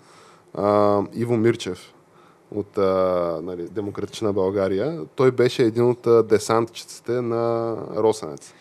а, 0.55 1.01
Иво 1.15 1.37
Мирчев 1.37 1.95
от 2.51 2.79
а, 2.79 2.83
нали, 3.43 3.63
Демократична 3.65 4.33
България. 4.33 5.01
Той 5.17 5.31
беше 5.31 5.63
един 5.63 5.85
от 5.85 6.07
а, 6.07 6.23
десантчиците 6.23 7.13
на 7.13 7.75
Росенец. 7.97 8.55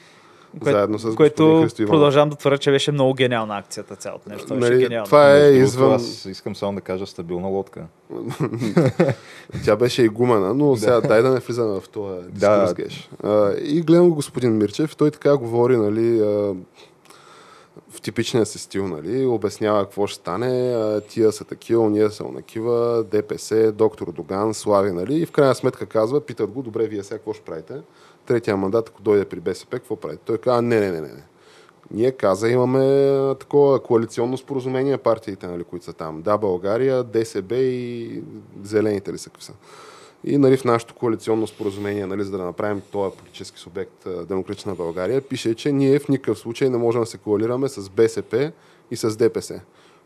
Кое- 0.59 0.71
заедно 0.71 0.99
с 0.99 1.03
господин 1.05 1.15
което 1.15 1.65
продължавам 1.87 2.29
да 2.29 2.35
твърда, 2.35 2.57
че 2.57 2.71
беше 2.71 2.91
много 2.91 3.13
гениална 3.13 3.57
акцията 3.57 3.95
цялото 3.95 4.29
нещо. 4.29 4.47
Това 4.47 4.57
беше 4.57 4.71
Нали, 4.71 4.83
гениално. 4.83 5.05
това 5.05 5.37
е 5.37 5.51
извън... 5.51 5.93
Аз 5.93 6.25
искам 6.25 6.55
само 6.55 6.75
да 6.75 6.81
кажа 6.81 7.07
стабилна 7.07 7.47
лодка. 7.47 7.85
Тя 9.65 9.75
беше 9.75 10.03
игумена, 10.03 10.53
но 10.53 10.75
сега 10.75 11.01
дай 11.01 11.21
да 11.21 11.29
не 11.29 11.39
влизаме 11.39 11.79
в 11.79 11.89
този 11.89 12.21
дискурс, 12.21 12.39
Да. 12.39 12.73
Геш. 12.75 13.09
А, 13.23 13.51
И 13.57 13.81
гледам 13.81 14.09
го 14.09 14.15
господин 14.15 14.57
Мирчев, 14.57 14.95
той 14.95 15.11
така 15.11 15.37
говори, 15.37 15.77
нали, 15.77 16.19
а, 16.19 16.53
в 17.89 18.01
типичния 18.01 18.45
си 18.45 18.59
стил, 18.59 18.87
нали, 18.87 19.25
обяснява 19.25 19.83
какво 19.83 20.07
ще 20.07 20.19
стане, 20.19 21.01
тия 21.01 21.31
са 21.31 21.43
такива, 21.43 21.89
ние 21.89 22.09
са 22.09 22.25
онакива, 22.25 23.03
ДПС, 23.11 23.71
доктор 23.71 24.11
Доган, 24.11 24.53
Слави, 24.53 24.91
нали, 24.91 25.15
и 25.15 25.25
в 25.25 25.31
крайна 25.31 25.55
сметка 25.55 25.85
казва, 25.85 26.21
питат 26.21 26.51
го, 26.51 26.61
добре, 26.61 26.87
вие 26.87 27.03
сега 27.03 27.17
какво 27.17 27.33
ще 27.33 27.43
правите? 27.43 27.81
Третия 28.25 28.57
мандат, 28.57 28.89
ако 28.89 29.01
дойде 29.01 29.25
при 29.25 29.39
БСП, 29.39 29.79
какво 29.79 29.95
правите? 29.95 30.21
Той 30.25 30.37
казва, 30.37 30.61
не, 30.61 30.79
не, 30.79 30.91
не, 30.91 31.01
не. 31.01 31.23
Ние 31.91 32.11
каза, 32.11 32.49
имаме 32.49 33.35
такова 33.39 33.83
коалиционно 33.83 34.37
споразумение 34.37 34.97
партиите, 34.97 35.47
нали, 35.47 35.63
които 35.63 35.85
са 35.85 35.93
там. 35.93 36.21
Да, 36.21 36.37
България, 36.37 37.03
ДСБ 37.03 37.55
и 37.55 38.23
Зелените 38.63 39.13
ли 39.13 39.17
са 39.17 39.29
какви 39.29 39.43
са. 39.43 39.53
И 40.25 40.37
нали, 40.37 40.57
в 40.57 40.63
нашето 40.63 40.93
коалиционно 40.93 41.47
споразумение, 41.47 42.05
нали, 42.05 42.23
за 42.23 42.31
да 42.31 42.43
направим 42.43 42.81
този 42.91 43.17
политически 43.17 43.59
субект 43.59 44.07
Демократична 44.27 44.75
България, 44.75 45.21
пише, 45.21 45.55
че 45.55 45.71
ние 45.71 45.99
в 45.99 46.09
никакъв 46.09 46.39
случай 46.39 46.69
не 46.69 46.77
можем 46.77 47.01
да 47.01 47.05
се 47.05 47.17
коалираме 47.17 47.69
с 47.69 47.89
БСП 47.89 48.51
и 48.91 48.95
с 48.95 49.17
ДПС. 49.17 49.61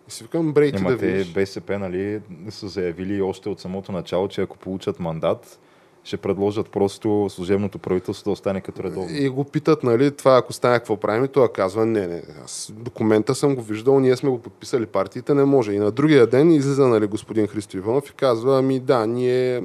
И 0.07 0.12
си 0.12 0.24
викам, 0.24 0.53
брей 0.53 0.71
ти 0.71 0.83
да 0.83 0.95
видиш. 0.95 1.33
БСП 1.33 1.79
нали, 1.79 2.21
са 2.50 2.67
заявили 2.67 3.21
още 3.21 3.50
от 3.50 3.59
самото 3.59 3.91
начало, 3.91 4.27
че 4.27 4.41
ако 4.41 4.57
получат 4.57 5.00
мандат, 5.00 5.59
ще 6.03 6.17
предложат 6.17 6.69
просто 6.69 7.27
служебното 7.29 7.79
правителство 7.79 8.24
да 8.24 8.31
остане 8.31 8.62
като 8.62 8.83
редовно. 8.83 9.15
И 9.15 9.29
го 9.29 9.43
питат, 9.43 9.83
нали, 9.83 10.12
това 10.12 10.38
ако 10.38 10.53
стане, 10.53 10.77
какво 10.77 10.97
правим? 10.97 11.25
И 11.25 11.27
той 11.27 11.47
казва, 11.51 11.86
не, 11.86 12.07
не, 12.07 12.21
аз 12.43 12.71
документа 12.75 13.36
съм 13.36 13.55
го 13.55 13.62
виждал, 13.62 14.00
ние 14.00 14.15
сме 14.15 14.29
го 14.29 14.41
подписали 14.41 14.86
партиите, 14.86 15.33
не 15.33 15.45
може. 15.45 15.74
И 15.74 15.79
на 15.79 15.91
другия 15.91 16.27
ден 16.27 16.51
излиза, 16.51 16.88
нали, 16.88 17.07
господин 17.07 17.47
Христо 17.47 17.77
Иванов 17.77 18.09
и 18.09 18.13
казва, 18.13 18.59
ами 18.59 18.79
да, 18.79 19.07
ние 19.07 19.63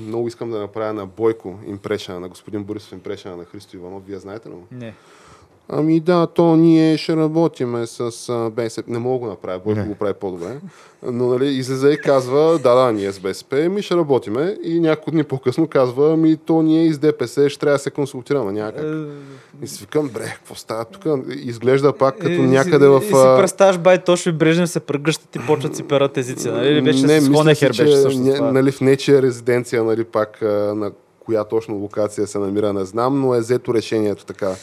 много 0.00 0.28
искам 0.28 0.50
да 0.50 0.58
направя 0.58 0.92
на 0.92 1.06
Бойко 1.06 1.58
импрешена, 1.66 2.20
на 2.20 2.28
господин 2.28 2.64
Борисов 2.64 2.92
импрешена 2.92 3.36
на 3.36 3.44
Христо 3.44 3.76
Иванов. 3.76 4.02
Вие 4.06 4.18
знаете 4.18 4.48
ли? 4.48 4.54
Не. 4.70 4.94
Ами 5.70 6.00
да, 6.00 6.26
то 6.26 6.56
ние 6.56 6.96
ще 6.96 7.16
работиме 7.16 7.86
с 7.86 8.50
БСП. 8.52 8.90
Не 8.90 8.98
мога 8.98 9.26
да 9.26 9.30
направя, 9.30 9.58
Бойко 9.64 9.84
го 9.86 9.94
прави 9.94 10.14
по-добре. 10.14 10.56
Но 11.02 11.26
нали, 11.26 11.46
излиза 11.46 11.90
и 11.90 11.98
казва, 11.98 12.58
да, 12.58 12.74
да, 12.74 12.92
ние 12.92 13.12
с 13.12 13.20
БСП, 13.20 13.56
ми 13.56 13.82
ще 13.82 13.96
работиме. 13.96 14.56
И 14.64 14.80
няколко 14.80 15.10
дни 15.10 15.24
по-късно 15.24 15.66
казва, 15.66 16.16
ми 16.16 16.36
то 16.36 16.62
ние 16.62 16.86
и 16.86 16.92
с 16.92 16.98
ДПС 16.98 17.50
ще 17.50 17.60
трябва 17.60 17.74
да 17.74 17.78
се 17.78 17.90
консултираме 17.90 18.52
някак. 18.52 18.84
И 19.62 19.66
си 19.66 19.80
викам, 19.80 20.08
бре, 20.08 20.24
какво 20.24 20.54
става 20.54 20.84
тук? 20.84 21.24
Изглежда 21.28 21.92
пак 21.92 22.18
като 22.18 22.32
Е, 22.32 22.38
някъде 22.38 22.86
и, 22.86 22.88
в... 22.88 23.00
И 23.02 23.06
си 23.06 23.12
представяш 23.12 23.78
бай 23.78 23.98
и 24.26 24.32
Брежнев 24.32 24.70
се 24.70 24.80
прегръщат 24.80 25.36
и 25.36 25.38
почват 25.46 25.76
си 25.76 25.82
перат 25.82 26.16
езици, 26.16 26.48
нали? 26.48 26.82
Беше 26.82 27.06
не, 27.06 27.20
с 27.20 27.28
Хонехер 27.28 27.68
беше 27.68 27.96
също 27.96 28.20
не, 28.20 28.34
това. 28.34 28.52
нали, 28.52 28.72
в 28.72 28.80
нечия 28.80 29.22
резиденция, 29.22 29.84
нали, 29.84 30.04
пак 30.04 30.42
на 30.42 30.90
коя 31.20 31.44
точно 31.44 31.74
локация 31.74 32.26
се 32.26 32.38
намира, 32.38 32.72
не 32.72 32.84
знам, 32.84 33.20
но 33.20 33.34
е 33.34 33.40
взето 33.40 33.74
решението 33.74 34.24
така 34.24 34.54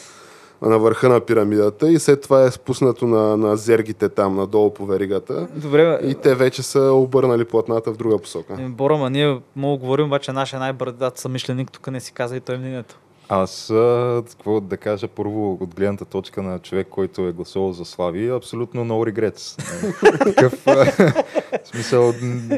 на 0.62 0.78
върха 0.78 1.08
на 1.08 1.20
пирамидата 1.20 1.90
и 1.90 1.98
след 1.98 2.22
това 2.22 2.44
е 2.44 2.50
спуснато 2.50 3.06
на, 3.06 3.36
на 3.36 3.56
зергите 3.56 4.08
там 4.08 4.36
надолу 4.36 4.74
по 4.74 4.86
веригата 4.86 5.48
Добре, 5.54 6.00
и 6.02 6.14
те 6.14 6.34
вече 6.34 6.62
са 6.62 6.80
обърнали 6.80 7.44
платната 7.44 7.92
в 7.92 7.96
друга 7.96 8.18
посока. 8.18 8.56
Бора, 8.68 8.96
ма 8.96 9.10
ние 9.10 9.40
да 9.56 9.76
говорим, 9.76 10.06
обаче 10.06 10.32
нашия 10.32 10.60
най-бърдат 10.60 11.18
съмишленик 11.18 11.72
тук 11.72 11.86
не 11.86 12.00
си 12.00 12.12
каза 12.12 12.36
и 12.36 12.40
той 12.40 12.58
мнението. 12.58 12.98
Аз, 13.28 13.70
а, 13.70 14.22
какво 14.28 14.60
да 14.60 14.76
кажа, 14.76 15.08
първо 15.08 15.58
от 15.60 15.74
гледната 15.74 16.04
точка 16.04 16.42
на 16.42 16.58
човек, 16.58 16.86
който 16.90 17.28
е 17.28 17.32
гласувал 17.32 17.72
за 17.72 17.84
Слави, 17.84 18.28
абсолютно 18.28 18.84
no 18.84 19.12
regrets. 19.12 19.62
Такъв, 20.24 20.62
в 20.64 21.68
смисъл, 21.68 22.14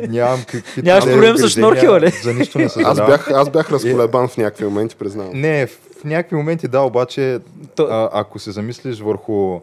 нямам 0.08 0.40
какви... 0.48 0.82
Нямаш 0.82 1.04
проблем 1.04 1.36
с 1.36 1.48
шнорхела, 1.48 2.00
ли? 2.00 2.10
За 2.22 2.34
нищо 2.34 2.58
не 2.58 2.68
се 2.68 2.82
Аз 2.82 2.96
бях, 2.96 3.30
аз 3.30 3.50
бях 3.50 3.72
разколебан 3.72 4.28
в 4.28 4.36
някакви 4.36 4.64
моменти, 4.64 4.96
признавам. 4.96 5.40
Не, 5.40 5.66
в 5.66 5.80
някакви 6.04 6.36
моменти 6.36 6.68
да, 6.68 6.80
обаче, 6.80 7.38
То- 7.76 7.88
а, 7.90 8.10
ако 8.12 8.38
се 8.38 8.50
замислиш 8.50 9.00
върху, 9.00 9.60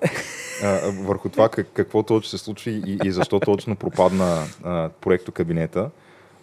а, 0.64 0.80
върху 1.04 1.30
това 1.30 1.50
как, 1.50 1.68
какво 1.74 2.04
точно 2.04 2.30
се 2.30 2.38
случи 2.38 2.82
и, 2.86 2.98
и 3.04 3.12
защо 3.12 3.40
точно 3.40 3.76
пропадна 3.76 4.44
а, 4.64 4.90
проекто 5.02 5.32
кабинета, 5.32 5.90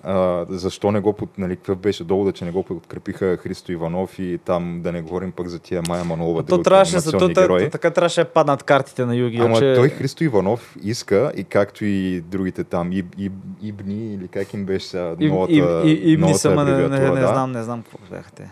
а, 0.05 0.47
защо 0.49 0.93
не 0.93 1.01
го, 1.01 1.13
под, 1.13 1.39
нали, 1.39 1.57
какъв 1.57 1.79
беше 1.79 2.05
довода, 2.05 2.33
че 2.33 2.45
не 2.45 2.51
го 2.51 2.63
подкрепиха 2.63 3.37
Христо 3.37 3.73
Иванов 3.73 4.19
и 4.19 4.39
там 4.45 4.81
да 4.83 4.93
не 4.93 5.03
говорим 5.03 5.33
пък 5.33 5.49
за 5.49 5.59
тия 5.59 5.83
Майя 5.89 6.05
Манолова, 6.05 6.43
То 6.43 6.63
трябваше, 6.63 6.99
за, 6.99 7.13
то, 7.13 7.29
герои. 7.29 7.71
така 7.71 7.91
трябваше 7.91 8.25
да 8.25 8.31
паднат 8.31 8.63
картите 8.63 9.07
на 9.07 9.17
Юги. 9.17 9.37
Ама 9.37 9.59
че... 9.59 9.75
той 9.75 9.89
Христо 9.89 10.25
Иванов 10.25 10.77
иска, 10.83 11.33
и 11.37 11.45
както 11.45 11.85
и 11.85 12.21
другите 12.21 12.65
там, 12.65 12.93
и, 12.93 13.05
и, 13.19 13.31
Ибни, 13.63 14.15
или 14.15 14.29
как 14.29 14.55
им 14.55 14.65
беше 14.65 15.15
И, 15.21 15.29
новата, 15.29 15.53
и, 15.53 15.91
и, 15.91 16.13
и, 16.13 16.17
новата 16.17 16.39
са, 16.39 16.65
не, 16.65 16.89
не, 16.89 16.89
не, 16.89 17.21
да. 17.21 17.29
знам, 17.29 17.53
не 17.53 17.63
знам 17.63 17.83
какво 17.83 18.15
бяха 18.15 18.31
те. 18.33 18.51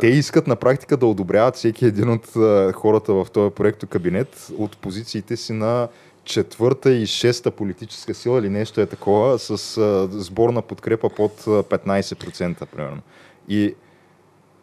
Те 0.00 0.06
искат 0.06 0.46
на 0.46 0.56
практика 0.56 0.96
да 0.96 1.06
одобряват 1.06 1.56
всеки 1.56 1.86
един 1.86 2.10
от 2.10 2.26
хората 2.74 3.12
в 3.12 3.26
този 3.32 3.54
проект 3.54 3.86
кабинет 3.86 4.48
от 4.58 4.76
позициите 4.76 5.36
си 5.36 5.52
на 5.52 5.88
четвърта 6.24 6.92
и 6.92 7.06
шеста 7.06 7.50
политическа 7.50 8.14
сила 8.14 8.38
или 8.38 8.48
нещо 8.48 8.80
е 8.80 8.86
такова 8.86 9.38
с 9.38 9.78
а, 9.78 10.08
сборна 10.12 10.62
подкрепа 10.62 11.08
под 11.08 11.32
а, 11.46 11.50
15% 11.50 12.66
примерно. 12.66 13.00
И 13.48 13.74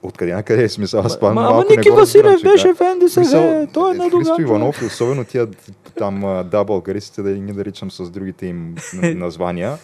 откъде 0.04 0.34
на 0.34 0.44
къде 0.44 0.64
е 0.64 0.70
смисъл? 0.70 1.02
Аз 1.02 1.16
това 1.16 1.30
Ама, 1.30 1.42
ама 1.42 1.66
Ники 1.70 1.90
Василев 1.90 2.42
беше 2.44 2.74
в 2.74 3.10
Смисъл, 3.10 3.68
той 3.74 3.92
е 3.92 3.96
е, 3.96 3.98
недоган. 3.98 4.26
Христо 4.26 4.42
Иванов, 4.42 4.82
и 4.82 4.86
особено 4.86 5.26
тия 5.26 5.48
там 5.98 6.44
да, 6.52 6.64
българистите, 6.64 7.22
да 7.22 7.34
ги 7.34 7.42
наричам 7.42 7.92
с 7.92 8.10
другите 8.10 8.46
им 8.46 8.76
названия, 8.94 9.78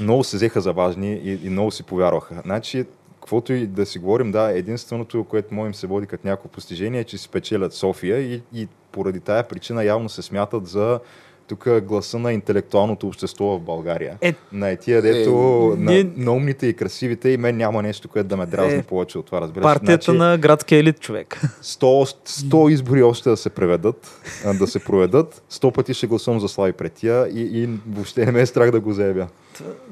много 0.00 0.24
се 0.24 0.36
взеха 0.36 0.60
за 0.60 0.72
важни 0.72 1.12
и, 1.12 1.46
и 1.46 1.50
много 1.50 1.70
си 1.70 1.82
повярваха. 1.82 2.34
Значи, 2.44 2.84
каквото 3.26 3.52
и 3.52 3.66
да 3.66 3.86
си 3.86 3.98
говорим, 3.98 4.32
да, 4.32 4.50
единственото, 4.50 5.24
което 5.24 5.54
му 5.54 5.66
им 5.66 5.74
се 5.74 5.86
води 5.86 6.06
като 6.06 6.26
някакво 6.26 6.48
постижение 6.48 7.00
е, 7.00 7.04
че 7.04 7.18
си 7.18 7.28
печелят 7.28 7.72
София 7.72 8.20
и, 8.20 8.42
и 8.54 8.68
поради 8.92 9.20
тая 9.20 9.48
причина 9.48 9.84
явно 9.84 10.08
се 10.08 10.22
смятат 10.22 10.66
за 10.66 11.00
тук 11.46 11.68
гласа 11.80 12.18
на 12.18 12.32
интелектуалното 12.32 13.06
общество 13.06 13.44
в 13.46 13.60
България. 13.60 14.18
Е, 14.20 14.34
на 14.52 14.76
тия, 14.76 15.02
дето 15.02 15.30
Е, 15.72 15.80
на, 15.80 15.90
ние- 15.92 16.10
на 16.16 16.32
умните 16.32 16.66
и 16.66 16.74
красивите 16.74 17.28
и 17.28 17.36
мен 17.36 17.56
няма 17.56 17.82
нещо, 17.82 18.08
което 18.08 18.28
да 18.28 18.36
ме 18.36 18.46
дразни 18.46 18.78
Е, 18.78 18.82
повече 18.82 19.18
от 19.18 19.26
това, 19.26 19.40
разбираш. 19.40 19.62
партията 19.64 20.04
Значи, 20.04 20.18
на 20.18 20.38
градския 20.38 20.78
елит 20.78 21.00
човек. 21.00 21.40
100, 21.62 21.84
100 22.28 22.70
избори 22.70 23.02
още 23.02 23.30
да 23.30 23.36
се 23.36 23.50
преведат, 23.50 24.20
да 24.54 24.66
се 24.66 24.78
проведат. 24.78 25.42
100 25.50 25.72
пъти 25.72 25.94
ще 25.94 26.06
гласувам 26.06 26.40
за 26.40 26.48
Слави 26.48 26.72
Претия 26.72 27.28
и, 27.28 27.62
и 27.62 27.68
въобще 27.88 28.26
не 28.26 28.32
ме 28.32 28.40
е 28.40 28.46
страх 28.46 28.70
да 28.70 28.80
го 28.80 28.92
заявя. 28.92 29.26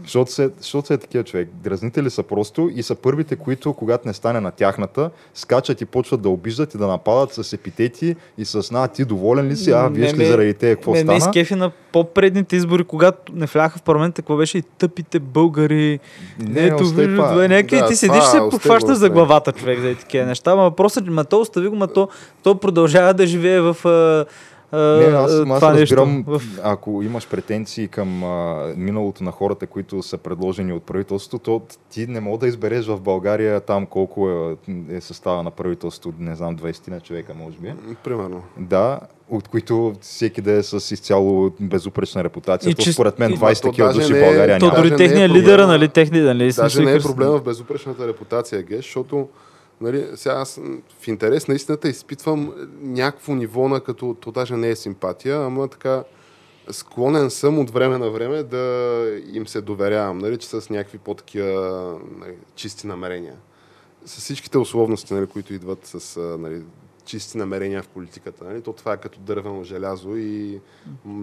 Защото 0.03 0.33
се, 0.33 0.51
защото 0.59 0.87
се 0.87 0.95
е 0.95 0.99
такива 0.99 1.25
човек. 1.25 1.49
Дразнители 1.53 2.11
са 2.11 2.23
просто 2.23 2.71
и 2.75 2.83
са 2.83 2.95
първите, 2.95 3.37
които, 3.37 3.73
когато 3.73 4.09
не 4.09 4.15
стане 4.15 4.41
на 4.41 4.51
тяхната, 4.51 5.11
скачат 5.35 5.81
и 5.81 5.85
почват 5.85 6.23
да 6.23 6.29
обиждат 6.29 6.75
и 6.75 6.79
да 6.79 6.87
нападат 6.87 7.33
с 7.33 7.53
епитети 7.53 8.17
и 8.39 8.45
с 8.45 8.71
на 8.71 8.89
ти 8.89 9.05
доволен 9.05 9.47
ли 9.47 9.57
си, 9.57 9.71
а 9.71 9.89
виж 9.89 10.15
ли 10.15 10.27
заради 10.27 10.55
те 10.55 10.75
какво 10.75 10.93
ме, 10.93 10.99
ме 10.99 11.03
стана? 11.03 11.19
изкефи 11.19 11.55
на 11.55 11.71
по-предните 11.93 12.57
избори, 12.57 12.85
когато 12.85 13.33
не 13.35 13.47
вляха 13.47 13.79
в 13.79 13.83
парламента, 13.83 14.23
какво 14.23 14.37
беше 14.37 14.59
и 14.59 14.63
тъпите 14.63 15.19
българи. 15.19 16.01
Не, 16.39 16.67
Ето, 16.67 16.85
виждат, 16.85 17.11
някакви, 17.51 17.77
Да, 17.77 17.87
ти 17.87 17.97
седиш 17.97 18.25
се 18.25 18.41
го, 18.41 18.51
похващаш 18.51 18.97
за 18.97 19.11
главата, 19.11 19.53
човек, 19.53 19.81
за 19.81 19.95
такива 19.95 20.27
неща. 20.27 20.55
Ма 20.55 20.63
въпросът 20.63 21.07
е, 21.07 21.11
ма 21.11 21.25
то 21.25 21.41
остави 21.41 21.69
го, 21.69 21.77
ма 21.77 21.89
то, 21.89 22.09
то 22.43 22.55
продължава 22.55 23.15
да 23.15 23.27
живее 23.27 23.61
в 23.61 23.77
Не, 24.75 25.17
аз, 25.17 25.33
аз 25.33 25.45
това 25.45 25.75
разбирам, 25.75 26.17
нещо. 26.17 26.31
В... 26.31 26.43
ако 26.63 27.03
имаш 27.03 27.29
претенции 27.29 27.89
към 27.89 28.25
а, 28.25 28.67
миналото 28.77 29.25
на 29.25 29.31
хората, 29.31 29.67
които 29.67 30.03
са 30.03 30.19
предложени 30.19 30.73
от 30.73 30.83
правителството, 30.83 31.39
то 31.45 31.77
ти 31.91 32.07
не 32.07 32.21
мога 32.21 32.39
да 32.39 32.47
избереш 32.47 32.87
в 32.87 33.01
България 33.01 33.61
там 33.61 33.87
колко 33.87 34.31
е, 34.31 34.57
е 34.97 35.01
състава 35.01 35.43
на 35.43 35.51
правителството, 35.51 36.17
не 36.21 36.35
знам, 36.35 36.57
20 36.57 36.89
на 36.89 37.01
човека, 37.01 37.35
може 37.35 37.59
би. 37.59 37.73
Примерно. 38.05 38.43
Да, 38.59 39.01
от 39.29 39.49
които 39.49 39.93
всеки 40.01 40.41
да 40.41 40.53
е 40.53 40.63
с 40.63 40.95
изцяло 40.95 41.51
безупречна 41.61 42.25
репутация. 42.25 42.71
И 42.71 42.75
то, 42.75 42.93
според 42.93 43.19
мен 43.19 43.33
и- 43.33 43.39
20 43.39 43.63
То 43.63 43.69
такива 43.69 43.93
души 43.93 44.13
не 44.13 44.19
в 44.19 44.23
е- 44.23 44.25
България 44.27 44.59
То 44.59 44.67
няма. 44.67 44.77
Даже 44.77 44.91
дори 44.91 45.09
не 45.09 45.25
е 45.25 45.29
лидер, 45.29 45.59
нали, 45.59 45.89
техни, 45.89 46.21
нали, 46.21 46.53
Даже 46.53 46.85
не 46.85 46.95
е 46.95 47.01
проблема 47.01 47.39
в 47.39 47.43
безупречната 47.43 48.09
репутация, 48.09 48.63
Геш, 48.63 48.85
защото 48.85 49.29
нали, 49.81 50.07
сега 50.15 50.35
аз 50.35 50.61
в 51.01 51.09
интерес 51.09 51.49
на 51.49 51.55
истината 51.55 51.89
изпитвам 51.89 52.53
някакво 52.81 53.35
ниво 53.35 53.69
на 53.69 53.81
като, 53.81 54.17
то 54.21 54.31
даже 54.31 54.57
не 54.57 54.69
е 54.69 54.77
симпатия, 54.77 55.45
ама 55.45 55.69
така 55.69 56.05
склонен 56.71 57.31
съм 57.31 57.59
от 57.59 57.71
време 57.71 57.99
на 57.99 58.11
време 58.11 58.43
да 58.43 59.05
им 59.33 59.47
се 59.47 59.61
доверявам, 59.61 60.19
нали, 60.19 60.39
че 60.39 60.49
с 60.49 60.71
някакви 60.71 60.99
по-такива 60.99 61.99
нали, 62.19 62.35
чисти 62.55 62.87
намерения. 62.87 63.35
С 64.05 64.21
всичките 64.21 64.59
условности, 64.59 65.15
нали, 65.15 65.27
които 65.27 65.55
идват 65.55 65.87
с 65.87 66.21
нали, 66.39 66.63
чисти 67.05 67.39
намерения 67.39 67.83
в 67.83 67.89
политиката. 67.89 68.45
Нали? 68.45 68.63
То 68.63 68.73
това 68.73 68.93
е 68.93 68.97
като 68.97 69.19
дървено 69.21 69.65
желязо 69.65 70.17
и 70.17 70.61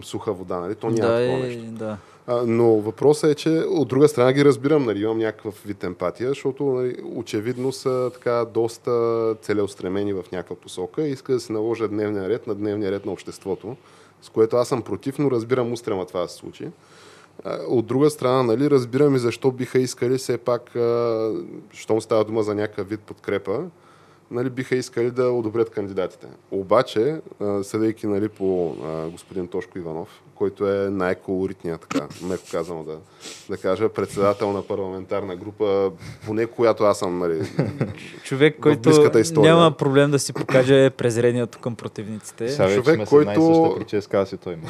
суха 0.04 0.34
вода. 0.34 0.60
Нали? 0.60 0.76
То 0.76 0.90
няма 0.90 1.14
да, 1.14 1.20
такова 1.20 1.46
е, 1.46 1.48
нещо. 1.48 1.72
да. 1.72 1.98
Но 2.46 2.76
въпросът 2.76 3.32
е, 3.32 3.36
че 3.36 3.50
от 3.50 3.88
друга 3.88 4.08
страна 4.08 4.34
ги 4.34 4.46
разбирам, 4.46 4.86
нали, 4.86 5.02
имам 5.02 5.18
някакъв 5.18 5.64
вид 5.66 5.84
емпатия, 5.84 6.30
защото 6.30 6.64
нали, 6.64 6.96
очевидно 7.16 7.72
са 7.72 8.12
така 8.14 8.46
доста 8.54 9.36
целеустремени 9.42 10.14
в 10.14 10.26
някаква 10.32 10.56
посока 10.56 11.08
и 11.08 11.12
искат 11.12 11.36
да 11.36 11.40
се 11.40 11.54
наложат 11.54 11.92
дневния 11.92 12.30
ред 12.30 12.48
на 12.48 12.56
дневния 12.56 12.92
ред 12.92 13.06
на 13.06 13.12
обществото, 13.12 13.76
с 14.22 14.30
което 14.30 14.56
аз 14.56 14.68
съм 14.68 14.82
против, 14.82 15.20
но 15.20 15.32
разбирам 15.32 15.74
устрема 15.74 16.06
това 16.06 16.28
се 16.28 16.36
случи. 16.36 16.68
От 17.68 17.86
друга 17.86 18.10
страна, 18.10 18.44
нали, 18.44 18.70
разбирам 18.70 19.16
и 19.16 19.20
защо 19.20 19.52
биха 19.52 19.80
искали 19.80 20.18
все 20.18 20.38
пак, 20.38 20.72
щом 21.74 22.02
става 22.02 22.24
дума 22.24 22.44
за 22.44 22.56
някакъв 22.56 22.90
вид 22.90 23.00
подкрепа, 23.00 23.64
нали, 24.32 24.50
биха 24.50 24.76
искали 24.76 25.12
да 25.12 25.32
одобрят 25.32 25.70
кандидатите. 25.70 26.28
Обаче, 26.52 27.22
съдейки 27.64 28.08
нали, 28.08 28.30
по 28.30 28.76
а, 28.86 29.10
господин 29.10 29.48
Тошко 29.48 29.78
Иванов, 29.78 30.22
който 30.36 30.68
е 30.68 30.90
най-колоритният, 30.90 31.82
така, 31.82 32.08
меко 32.22 32.44
казано 32.52 32.84
да, 32.84 32.98
да 33.50 33.58
кажа, 33.58 33.90
председател 33.90 34.52
на 34.52 34.62
парламентарна 34.62 35.36
група, 35.36 35.92
поне 36.26 36.46
която 36.46 36.84
аз 36.84 37.00
съм 37.00 37.20
нали, 37.20 37.42
Човек, 38.24 38.58
който 38.62 39.12
няма 39.42 39.72
проблем 39.72 40.12
да 40.12 40.20
си 40.20 40.34
покаже 40.34 40.90
презрението 40.90 41.60
към 41.60 41.76
противниците. 41.76 42.50
Сега 42.50 42.64
вече 42.66 42.76
човек, 42.76 42.96
сме 42.96 43.06
който- 43.06 43.76
прическа, 43.78 44.18
аз 44.18 44.32
и 44.32 44.38
той 44.38 44.54
има. 44.54 44.68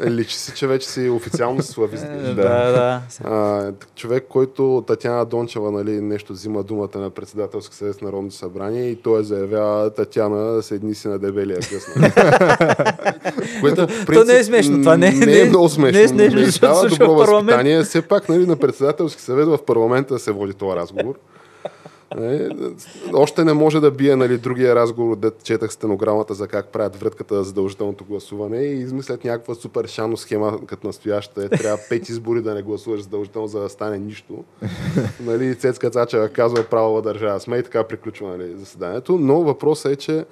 личи 0.10 0.36
си, 0.36 0.52
че 0.54 0.66
вече 0.66 0.88
си 0.88 1.08
официално 1.08 1.62
славист. 1.62 2.04
Е, 2.04 2.34
Да, 2.34 2.72
да. 2.72 3.02
А, 3.24 3.72
човек, 3.94 4.26
който 4.28 4.84
Татяна 4.86 5.24
Дончева 5.24 5.70
нали, 5.70 6.00
нещо 6.00 6.32
взима 6.32 6.62
думата 6.62 6.98
на 6.98 7.10
председателски 7.10 7.74
съвет 7.76 7.96
в 7.96 8.02
Народното 8.22 8.36
събрание 8.36 8.84
и 8.84 8.96
той 8.96 9.24
заявява 9.24 9.90
Татяна 9.90 10.62
седни 10.62 10.94
си 10.94 11.08
на 11.08 11.18
дебелия 11.18 11.58
късно. 11.58 11.94
Което, 13.60 13.86
в 13.86 14.06
То 14.06 14.24
не 14.24 14.38
е 14.38 14.44
смешно, 14.44 14.78
това 14.78 14.96
не 14.96 15.08
е- 15.08 15.12
не 15.12 15.26
не 15.26 15.32
е 15.32 15.40
е- 15.40 15.44
много 15.44 15.68
смешно. 15.68 15.98
не 15.98 16.04
е 16.04 16.08
смешно, 16.08 16.38
не 16.38 16.44
защото 16.44 16.88
добро 16.98 17.16
възпитание. 17.26 17.82
Все 17.82 18.02
пак 18.02 18.28
нали, 18.28 18.46
на 18.46 18.56
председателски 18.56 19.22
съвет 19.22 19.46
в 19.46 19.58
парламента 19.58 20.18
се 20.18 20.32
води 20.32 20.52
този 20.54 20.76
разговор. 20.76 21.14
Е, 22.18 22.48
още 23.12 23.44
не 23.44 23.52
може 23.52 23.80
да 23.80 23.90
бие 23.90 24.16
нали, 24.16 24.38
другия 24.38 24.74
разговор, 24.74 25.16
да 25.16 25.32
четах 25.42 25.72
стенограмата 25.72 26.34
за 26.34 26.48
как 26.48 26.68
правят 26.68 26.96
вратката 26.96 27.34
за 27.36 27.42
задължителното 27.42 28.04
гласуване 28.04 28.58
и 28.58 28.80
измислят 28.80 29.24
някаква 29.24 29.54
супер 29.54 29.86
шано 29.86 30.16
схема 30.16 30.66
като 30.66 30.86
настояща. 30.86 31.44
Е, 31.44 31.48
трябва 31.48 31.78
пет 31.88 32.08
избори 32.08 32.42
да 32.42 32.54
не 32.54 32.62
гласуваш 32.62 33.00
задължително, 33.00 33.48
за 33.48 33.60
да 33.60 33.68
стане 33.68 33.98
нищо. 33.98 34.44
нали, 35.20 35.54
Цецка 35.54 35.90
Цачева 35.90 36.28
казва 36.28 36.64
правова 36.64 37.02
държава 37.02 37.40
сме 37.40 37.58
и 37.58 37.62
така 37.62 37.84
приключва 37.84 38.28
нали, 38.28 38.58
заседанието. 38.58 39.18
Но 39.18 39.42
въпросът 39.42 39.92
е, 39.92 39.96
че 39.96 40.24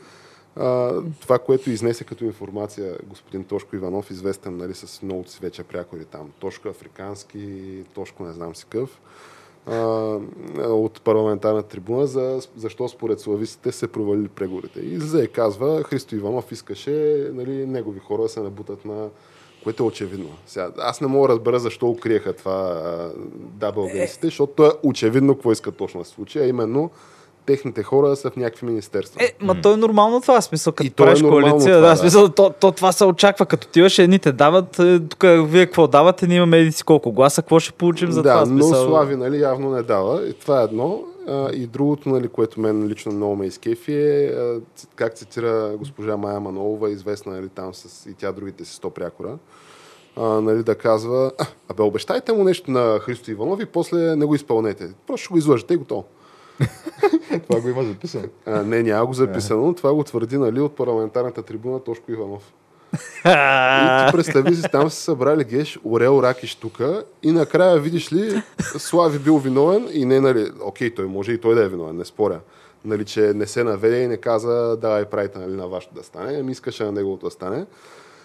а, 0.57 0.93
това, 1.21 1.39
което 1.39 1.71
изнесе 1.71 2.05
като 2.05 2.25
информация 2.25 2.97
господин 3.07 3.45
Тошко 3.45 3.77
Иванов, 3.77 4.11
известен 4.11 4.57
нали, 4.57 4.75
с 4.75 5.03
много 5.03 5.25
си 5.29 5.39
вече 5.43 5.63
прякори 5.63 6.05
там. 6.05 6.31
Тошко 6.41 6.69
Африкански, 6.69 7.85
Тошко 7.95 8.23
не 8.23 8.33
знам 8.33 8.57
си 8.57 8.67
къв 8.71 9.01
от 10.59 11.03
парламентарна 11.03 11.63
трибуна 11.63 12.07
за 12.07 12.41
защо 12.57 12.89
според 12.89 13.21
славистите 13.21 13.73
се 13.73 13.89
провалили 13.89 14.29
преговорите. 14.29 14.81
И 14.81 14.93
излезе 14.93 15.23
и 15.23 15.29
казва, 15.29 15.83
Христо 15.83 16.17
Иванов 16.17 16.53
искаше 16.53 17.29
нали, 17.33 17.67
негови 17.67 18.01
хора 18.01 18.23
да 18.23 18.29
се 18.29 18.41
набутат 18.41 18.85
на 18.85 19.09
което 19.63 19.83
е 19.83 19.87
очевидно. 19.87 20.31
Сега, 20.47 20.71
аз 20.79 21.01
не 21.01 21.07
мога 21.07 21.29
да 21.29 21.35
разбера 21.35 21.59
защо 21.59 21.91
укриеха 21.91 22.33
това 22.33 22.83
да 23.39 23.73
българците, 23.73 24.27
защото 24.27 24.67
е 24.67 24.71
очевидно 24.83 25.35
какво 25.35 25.53
искат 25.53 25.77
точно 25.77 26.01
да 26.01 26.05
се 26.05 26.15
случи, 26.15 26.39
а 26.39 26.47
именно 26.47 26.91
техните 27.49 27.83
хора 27.83 28.17
са 28.17 28.31
в 28.31 28.37
някакви 28.37 28.67
министерства. 28.67 29.25
Е, 29.25 29.33
ма 29.41 29.61
то 29.63 29.73
е 29.73 29.77
нормално 29.77 30.21
това, 30.21 30.41
смисъл, 30.41 30.73
като 30.73 30.87
И 30.87 30.91
то 30.91 31.03
е 31.03 31.07
правиш 31.07 31.21
нормално 31.23 31.49
коалиция, 31.49 31.77
това, 31.77 31.89
да, 31.89 31.95
да. 31.95 31.97
смисъл, 31.97 32.29
то, 32.29 32.51
то, 32.61 32.73
това 32.73 32.93
се 32.93 33.05
очаква, 33.05 33.47
като 33.47 33.67
отиваш, 33.69 33.99
едните 33.99 34.33
дават, 34.33 34.79
е, 34.79 35.01
тук 35.01 35.23
вие 35.23 35.67
какво 35.67 35.87
давате, 35.87 36.27
ние 36.27 36.37
имаме 36.37 36.59
еди 36.59 36.73
си 36.73 36.85
колко 36.85 37.13
гласа, 37.13 37.43
какво 37.43 37.61
ще 37.61 37.73
получим 37.73 38.13
за 38.13 38.23
да, 38.23 38.33
това? 38.33 38.45
в 38.45 38.59
но? 38.59 38.65
Слави 38.65 39.17
нали, 39.17 39.41
явно 39.41 39.71
не 39.71 39.83
дава. 39.83 40.29
И 40.29 40.33
това 40.33 40.61
е 40.61 40.65
едно. 40.65 41.05
А, 41.29 41.51
и 41.53 41.67
другото, 41.67 42.09
нали, 42.09 42.29
което 42.29 42.61
мен 42.61 42.89
лично 42.89 43.13
много 43.13 43.37
ме 43.37 43.47
изкефи 43.47 43.95
е, 43.95 44.27
а, 44.27 44.61
как 44.97 45.15
цитира 45.15 45.73
госпожа 45.79 46.17
Майя 46.17 46.41
Манолова, 46.41 46.91
известна 46.91 47.33
нали, 47.33 47.49
там 47.49 47.75
с 47.75 48.11
и 48.11 48.15
тя 48.15 48.33
другите 48.33 48.65
си 48.65 48.77
100 48.81 48.91
прякора, 48.91 49.39
а, 50.17 50.23
нали, 50.23 50.63
да 50.63 50.75
казва, 50.75 51.33
а, 51.39 51.47
абе 51.69 51.83
обещайте 51.83 52.33
му 52.33 52.45
нещо 52.45 52.71
на 52.71 52.99
Христо 52.99 53.31
Иванов 53.31 53.61
и 53.61 53.67
после 53.67 54.17
не 54.17 54.25
го 54.25 54.35
изпълнете. 54.35 54.89
Просто 55.07 55.25
ще 55.25 55.33
го 55.33 55.39
излъжете 55.39 55.75
и 55.75 55.77
готово. 55.77 56.05
Това 57.49 57.61
го 57.61 57.69
има 57.69 57.85
записано. 57.85 58.25
А, 58.47 58.63
не, 58.63 58.83
няма 58.83 59.07
го 59.07 59.13
записано. 59.13 59.75
Това 59.75 59.95
го 59.95 60.05
твърди 60.05 60.39
нали, 60.39 60.61
от 60.61 60.77
парламентарната 60.77 61.43
трибуна 61.43 61.85
Тошко 61.85 62.13
Иванов. 62.13 62.53
И 62.95 64.07
ти 64.07 64.13
представи 64.13 64.55
си, 64.55 64.63
там 64.73 64.91
са 64.91 64.97
събрали 64.97 65.45
геш, 65.45 65.79
Орел, 65.85 66.21
Ракиш 66.23 66.55
тука 66.55 67.05
и 67.23 67.33
накрая 67.33 67.79
видиш 67.79 68.13
ли, 68.13 68.43
Слави 68.61 69.19
бил 69.19 69.39
виновен 69.39 69.89
и 69.93 70.05
не, 70.05 70.21
нали, 70.21 70.51
окей, 70.61 70.95
той 70.95 71.07
може 71.07 71.33
и 71.33 71.41
той 71.41 71.55
да 71.55 71.65
е 71.65 71.69
виновен, 71.69 71.97
не 71.97 72.05
споря. 72.05 72.41
Нали, 72.85 73.05
че 73.05 73.21
не 73.21 73.47
се 73.47 73.65
наведе 73.65 74.03
и 74.03 74.07
не 74.07 74.17
каза, 74.17 74.77
давай 74.81 75.05
правите 75.05 75.39
нали, 75.39 75.53
на 75.53 75.69
вашето 75.69 75.95
да 75.95 76.03
стане, 76.03 76.39
ами 76.41 76.53
искаше 76.53 76.85
на 76.85 76.93
неговото 76.93 77.27
да 77.27 77.31
стане. 77.31 77.67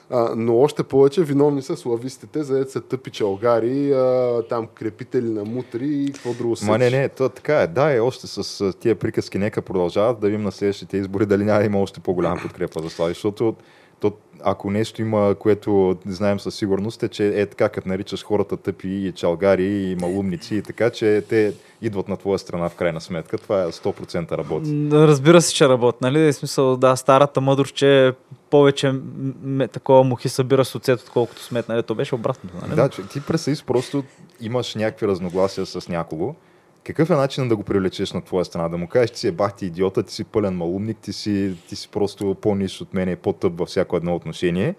А, 0.10 0.34
но 0.36 0.58
още 0.58 0.84
повече 0.84 1.24
виновни 1.24 1.62
са 1.62 1.78
славистите, 1.78 2.44
за 2.44 2.66
са 2.70 2.82
тъпи 2.82 3.10
чалгари, 3.10 3.92
а, 3.92 4.42
там 4.50 4.68
крепители 4.74 5.30
на 5.30 5.46
мутри 5.46 5.88
и 5.88 6.12
какво 6.12 6.34
друго 6.34 6.56
Ма 6.66 6.78
не, 6.78 6.89
не, 6.89 7.10
то 7.10 7.30
така 7.30 7.62
е. 7.62 7.68
Да, 7.68 7.96
е 7.96 8.00
още 8.00 8.28
с 8.28 8.74
тия 8.80 8.96
приказки 8.96 9.38
нека 9.38 9.62
продължават 9.62 10.20
да 10.20 10.28
видим 10.28 10.44
на 10.44 10.52
следващите 10.52 10.98
избори 10.98 11.26
дали 11.26 11.44
няма 11.44 11.63
има 11.63 11.82
още 11.82 12.00
по-голяма 12.00 12.42
подкрепа 12.42 12.82
за 12.82 12.89
Слави, 12.89 13.13
защото 13.13 13.56
то, 14.04 14.13
ако 14.44 14.72
нещо 14.72 15.02
има, 15.02 15.36
което 15.39 15.98
знаем 16.08 16.39
със 16.39 16.56
сигурност 16.56 17.04
е, 17.04 17.08
че 17.08 17.42
е 17.42 17.46
така, 17.46 17.70
като 17.70 17.89
наричаш 17.89 18.24
хората 18.26 18.58
тъпи 18.58 18.89
и 18.89 19.12
чалгари 19.12 19.66
и 19.66 19.96
малумници 19.96 20.56
и 20.56 20.62
така, 20.62 20.89
че 20.89 21.24
те 21.30 21.54
идват 21.82 22.08
на 22.08 22.18
твоя 22.18 22.39
страна 22.39 22.70
в 22.70 22.76
крайна 22.76 23.02
сметка. 23.02 23.38
Това 23.38 23.63
е 23.63 23.66
100% 23.66 24.32
работи. 24.32 24.89
Разбира 24.92 25.42
се, 25.42 25.54
че 25.54 25.70
работи, 25.70 25.98
нали? 26.02 26.20
В 26.20 26.34
смисъл, 26.34 26.78
да, 26.78 26.96
старата 26.96 27.42
мъдрост, 27.42 27.76
че 27.76 28.13
повече 28.50 28.92
м- 28.92 29.02
м- 29.44 29.68
такова 29.68 30.04
мухи 30.04 30.30
събира 30.30 30.66
с 30.66 30.76
оцет, 30.76 31.02
отколкото 31.02 31.44
смет, 31.44 31.70
нали? 31.70 31.84
То 31.84 31.96
беше 31.96 32.16
обратното, 32.16 32.56
нали? 32.62 32.76
Да, 32.76 32.89
че 32.89 33.08
ти 33.08 33.22
представи 33.22 33.56
си, 33.56 33.63
просто 33.66 34.04
имаш 34.42 34.76
някакви 34.76 35.08
разногласия 35.08 35.66
с 35.66 35.88
някого. 35.89 36.36
Какъв 36.84 37.10
е 37.10 37.15
начинът 37.15 37.50
да 37.50 37.56
го 37.56 37.63
привлечеш 37.63 38.13
на 38.13 38.22
твоя 38.22 38.46
страна? 38.46 38.69
Да 38.69 38.78
му 38.78 38.88
кажеш, 38.88 39.12
ти 39.12 39.19
си 39.19 39.28
е 39.28 39.32
бах 39.32 39.54
ти 39.54 39.65
идиота, 39.65 40.04
ти 40.04 40.13
си 40.13 40.24
пълен 40.24 40.58
малумник, 40.58 40.98
ти 40.98 41.13
си, 41.13 41.56
ти 41.69 41.76
си 41.76 41.89
просто 41.89 42.36
по-ниш 42.36 42.82
от 42.82 42.93
мен 42.93 43.10
и 43.10 43.15
по-тъп 43.15 43.58
във 43.58 43.67
всяко 43.67 43.98
едно 43.98 44.15
отношение. 44.15 44.76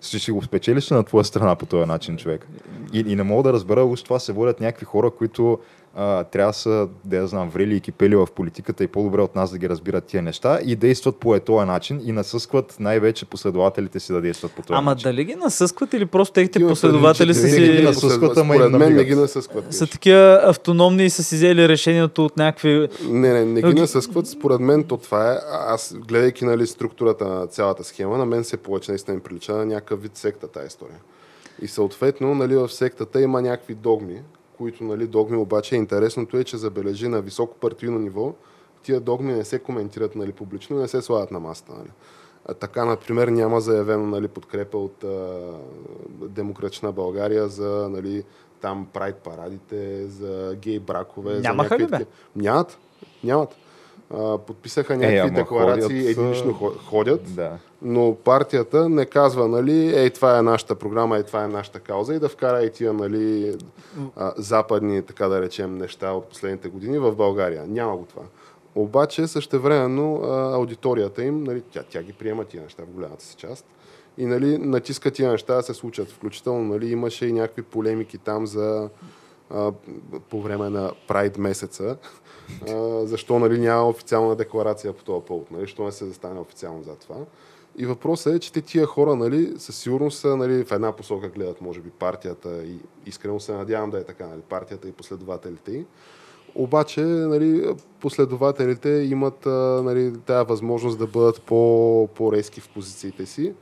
Ще 0.00 0.18
си 0.18 0.30
го 0.30 0.42
спечелиш 0.42 0.92
ли 0.92 0.94
на 0.94 1.04
твоя 1.04 1.24
страна 1.24 1.56
по 1.56 1.66
този 1.66 1.88
начин, 1.88 2.16
човек. 2.16 2.46
И, 2.92 2.98
и 2.98 3.16
не 3.16 3.22
мога 3.22 3.42
да 3.42 3.52
разбера, 3.52 3.84
уж 3.84 4.02
това 4.02 4.18
се 4.18 4.32
водят 4.32 4.60
някакви 4.60 4.84
хора, 4.84 5.10
които 5.10 5.58
а, 5.96 6.24
трябва 6.24 6.50
да 6.50 6.58
са, 6.58 6.88
да 7.04 7.16
я 7.16 7.26
знам, 7.26 7.50
врели 7.50 7.76
и 7.76 7.80
кипели 7.80 8.16
в 8.16 8.28
политиката 8.34 8.84
и 8.84 8.86
по-добре 8.86 9.20
от 9.20 9.34
нас 9.34 9.50
да 9.50 9.58
ги 9.58 9.68
разбират 9.68 10.04
тия 10.04 10.22
неща 10.22 10.58
и 10.64 10.76
действат 10.76 11.16
по 11.16 11.40
този 11.40 11.66
начин 11.66 12.00
и 12.04 12.12
насъскват 12.12 12.76
най-вече 12.80 13.26
последователите 13.26 14.00
си 14.00 14.12
да 14.12 14.20
действат 14.20 14.52
по 14.52 14.62
този 14.62 14.76
Ама 14.76 14.90
начин. 14.90 15.10
дали 15.10 15.24
ги 15.24 15.34
насъскват 15.34 15.92
или 15.92 16.06
просто 16.06 16.32
техните 16.32 16.66
последователи 16.68 17.34
са 17.34 17.42
не 17.42 17.48
ги 17.48 17.76
си... 17.76 17.82
насъскват, 17.82 18.36
ама 18.36 18.56
им 18.56 18.62
Според 18.62 18.78
мен 18.78 18.94
не 18.94 19.04
ги 19.04 19.14
насъскват. 19.14 19.74
са 19.74 19.86
такива 19.86 20.40
автономни 20.42 21.04
и 21.04 21.10
са 21.10 21.22
си 21.22 21.34
взели 21.34 21.68
решението 21.68 22.24
от 22.24 22.36
някакви... 22.36 22.88
Не, 23.08 23.32
не, 23.32 23.44
не 23.44 23.62
ги 23.62 23.80
насъскват. 23.80 24.26
Според 24.26 24.60
мен 24.60 24.84
то 24.84 24.96
това 24.96 25.32
е. 25.32 25.36
Аз, 25.52 25.94
гледайки 26.08 26.44
нали, 26.44 26.66
структурата 26.66 27.24
на 27.24 27.46
цялата 27.46 27.84
схема, 27.84 28.18
на 28.18 28.26
мен 28.26 28.44
се 28.44 28.56
повече 28.56 28.90
наистина 28.90 29.14
ми 29.14 29.22
прилича 29.22 29.52
на 29.52 29.66
някакъв 29.66 30.02
вид 30.02 30.16
секта 30.16 30.48
тази 30.48 30.66
история. 30.66 30.98
И 31.62 31.68
съответно, 31.68 32.34
нали, 32.34 32.56
в 32.56 32.68
сектата 32.68 33.20
има 33.20 33.42
някакви 33.42 33.74
догми, 33.74 34.22
които 34.58 34.84
нали, 34.84 35.06
догми 35.06 35.36
обаче 35.36 35.76
интересното 35.76 36.36
е, 36.36 36.44
че 36.44 36.56
забележи 36.56 37.08
на 37.08 37.20
високо 37.20 37.54
партийно 37.54 37.98
ниво, 37.98 38.34
тия 38.82 39.00
догми 39.00 39.32
не 39.32 39.44
се 39.44 39.58
коментират 39.58 40.16
нали, 40.16 40.32
публично, 40.32 40.76
не 40.76 40.88
се 40.88 41.02
слагат 41.02 41.30
на 41.30 41.40
масата. 41.40 41.72
Нали. 41.72 41.90
А, 42.46 42.54
така, 42.54 42.84
например, 42.84 43.28
няма 43.28 43.60
заявено 43.60 44.06
нали, 44.06 44.28
подкрепа 44.28 44.78
от 44.78 45.04
а, 45.04 45.40
Демократична 46.28 46.92
България 46.92 47.48
за 47.48 47.88
нали, 47.90 48.24
там 48.60 48.88
прайд 48.92 49.16
парадите, 49.16 50.06
за 50.06 50.56
гей 50.62 50.78
бракове. 50.78 51.40
Нямаха 51.40 51.68
за 51.68 51.74
ли, 51.74 51.82
някакви 51.82 51.98
бе? 51.98 52.04
такива- 52.04 52.10
Нямат. 52.36 52.78
Нямат. 53.24 53.56
А, 54.10 54.38
подписаха 54.38 54.96
някакви 54.96 55.18
ама 55.18 55.30
декларации, 55.30 56.00
ходят, 56.02 56.18
единично 56.18 56.54
ходят, 56.88 57.34
Да. 57.34 57.52
но 57.82 58.16
партията 58.24 58.88
не 58.88 59.06
казва, 59.06 59.48
нали, 59.48 59.96
ей, 59.96 60.10
това 60.10 60.38
е 60.38 60.42
нашата 60.42 60.74
програма, 60.74 61.16
ей, 61.16 61.22
това 61.22 61.44
е 61.44 61.48
нашата 61.48 61.80
кауза 61.80 62.14
и 62.14 62.18
да 62.18 62.28
вкара 62.28 62.62
и 62.64 62.70
тия, 62.70 62.92
нали, 62.92 63.56
а, 64.16 64.32
западни, 64.36 65.02
така 65.02 65.28
да 65.28 65.40
речем, 65.40 65.78
неща 65.78 66.12
от 66.12 66.28
последните 66.28 66.68
години 66.68 66.98
в 66.98 67.14
България. 67.14 67.64
Няма 67.66 67.96
го 67.96 68.04
това. 68.04 68.22
Обаче, 68.74 69.26
същевременно, 69.26 70.22
а, 70.24 70.54
аудиторията 70.54 71.24
им, 71.24 71.44
нали, 71.44 71.62
тя, 71.72 71.82
тя 71.90 72.02
ги 72.02 72.12
приема 72.12 72.44
тия 72.44 72.62
неща 72.62 72.82
в 72.82 72.94
голямата 72.94 73.24
си 73.24 73.36
част. 73.36 73.66
И 74.18 74.26
нали, 74.26 74.58
натиска 74.58 75.10
тия 75.10 75.30
неща 75.30 75.54
да 75.54 75.62
се 75.62 75.74
случат. 75.74 76.10
Включително 76.10 76.64
нали, 76.74 76.90
имаше 76.90 77.26
и 77.26 77.32
някакви 77.32 77.62
полемики 77.62 78.18
там 78.18 78.46
за 78.46 78.88
по 80.30 80.42
време 80.42 80.70
на 80.70 80.92
Прайд 81.08 81.38
месеца. 81.38 81.96
А, 82.68 83.06
защо 83.06 83.38
нали, 83.38 83.58
няма 83.58 83.88
официална 83.88 84.36
декларация 84.36 84.92
по 84.92 85.04
този 85.04 85.26
повод? 85.26 85.50
Нали, 85.50 85.60
защо 85.60 85.84
не 85.84 85.92
се 85.92 86.06
застане 86.06 86.40
официално 86.40 86.82
за 86.82 86.96
това? 86.96 87.16
И 87.76 87.86
въпросът 87.86 88.34
е, 88.34 88.38
че 88.38 88.52
те 88.52 88.60
тия 88.60 88.86
хора 88.86 89.16
нали, 89.16 89.52
със 89.58 89.76
сигурност 89.76 90.18
са 90.18 90.36
нали, 90.36 90.64
в 90.64 90.72
една 90.72 90.92
посока 90.92 91.28
гледат, 91.28 91.60
може 91.60 91.80
би, 91.80 91.90
партията 91.90 92.64
и 92.64 92.78
искрено 93.06 93.40
се 93.40 93.52
надявам 93.52 93.90
да 93.90 93.98
е 93.98 94.04
така, 94.04 94.26
нали, 94.26 94.40
партията 94.40 94.88
и 94.88 94.92
последователите 94.92 95.72
й. 95.72 95.84
Обаче, 96.54 97.00
нали, 97.00 97.74
последователите 98.00 98.88
имат 98.88 99.46
нали, 99.84 100.12
тази 100.26 100.48
възможност 100.48 100.98
да 100.98 101.06
бъдат 101.06 101.42
по, 101.42 102.08
по-резки 102.14 102.60
в 102.60 102.68
позициите 102.68 103.26
си, 103.26 103.54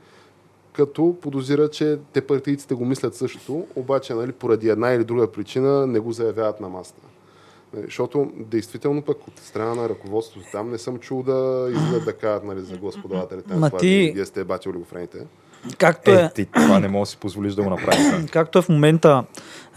като 0.73 1.15
подозират, 1.21 1.73
че 1.73 1.97
те 2.13 2.21
партийците 2.21 2.73
го 2.73 2.85
мислят 2.85 3.15
същото, 3.15 3.65
обаче 3.75 4.13
нали, 4.13 4.31
поради 4.31 4.69
една 4.69 4.91
или 4.91 5.03
друга 5.03 5.31
причина 5.31 5.87
не 5.87 5.99
го 5.99 6.11
заявяват 6.11 6.59
на 6.59 6.69
масата. 6.69 7.01
Нали, 7.73 7.85
Защото 7.85 8.31
действително 8.35 9.01
пък 9.01 9.27
от 9.27 9.39
страна 9.39 9.75
на 9.75 9.89
ръководството 9.89 10.45
там 10.51 10.71
не 10.71 10.77
съм 10.77 10.99
чул 10.99 11.23
да 11.23 11.67
излизат 11.71 12.05
да 12.05 12.13
кажат 12.13 12.43
нали, 12.43 12.61
за 12.61 12.77
господавателите. 12.77 13.53
Ма 13.53 13.59
на 13.59 13.67
това, 13.69 13.79
ти- 13.79 14.11
вие- 14.15 14.25
сте 14.25 14.43
бати 14.43 14.69
олигофрените. 14.69 15.17
Както 15.77 16.11
Е, 16.11 16.13
е, 16.13 16.29
ти 16.35 16.45
това 16.45 16.79
не 16.79 16.87
можеш 16.87 17.09
да 17.09 17.15
си 17.15 17.17
позволиш 17.17 17.53
да 17.53 17.63
го 17.63 17.69
направиш. 17.69 18.25
както 18.31 18.59
е 18.59 18.61
в 18.61 18.69
момента, 18.69 19.23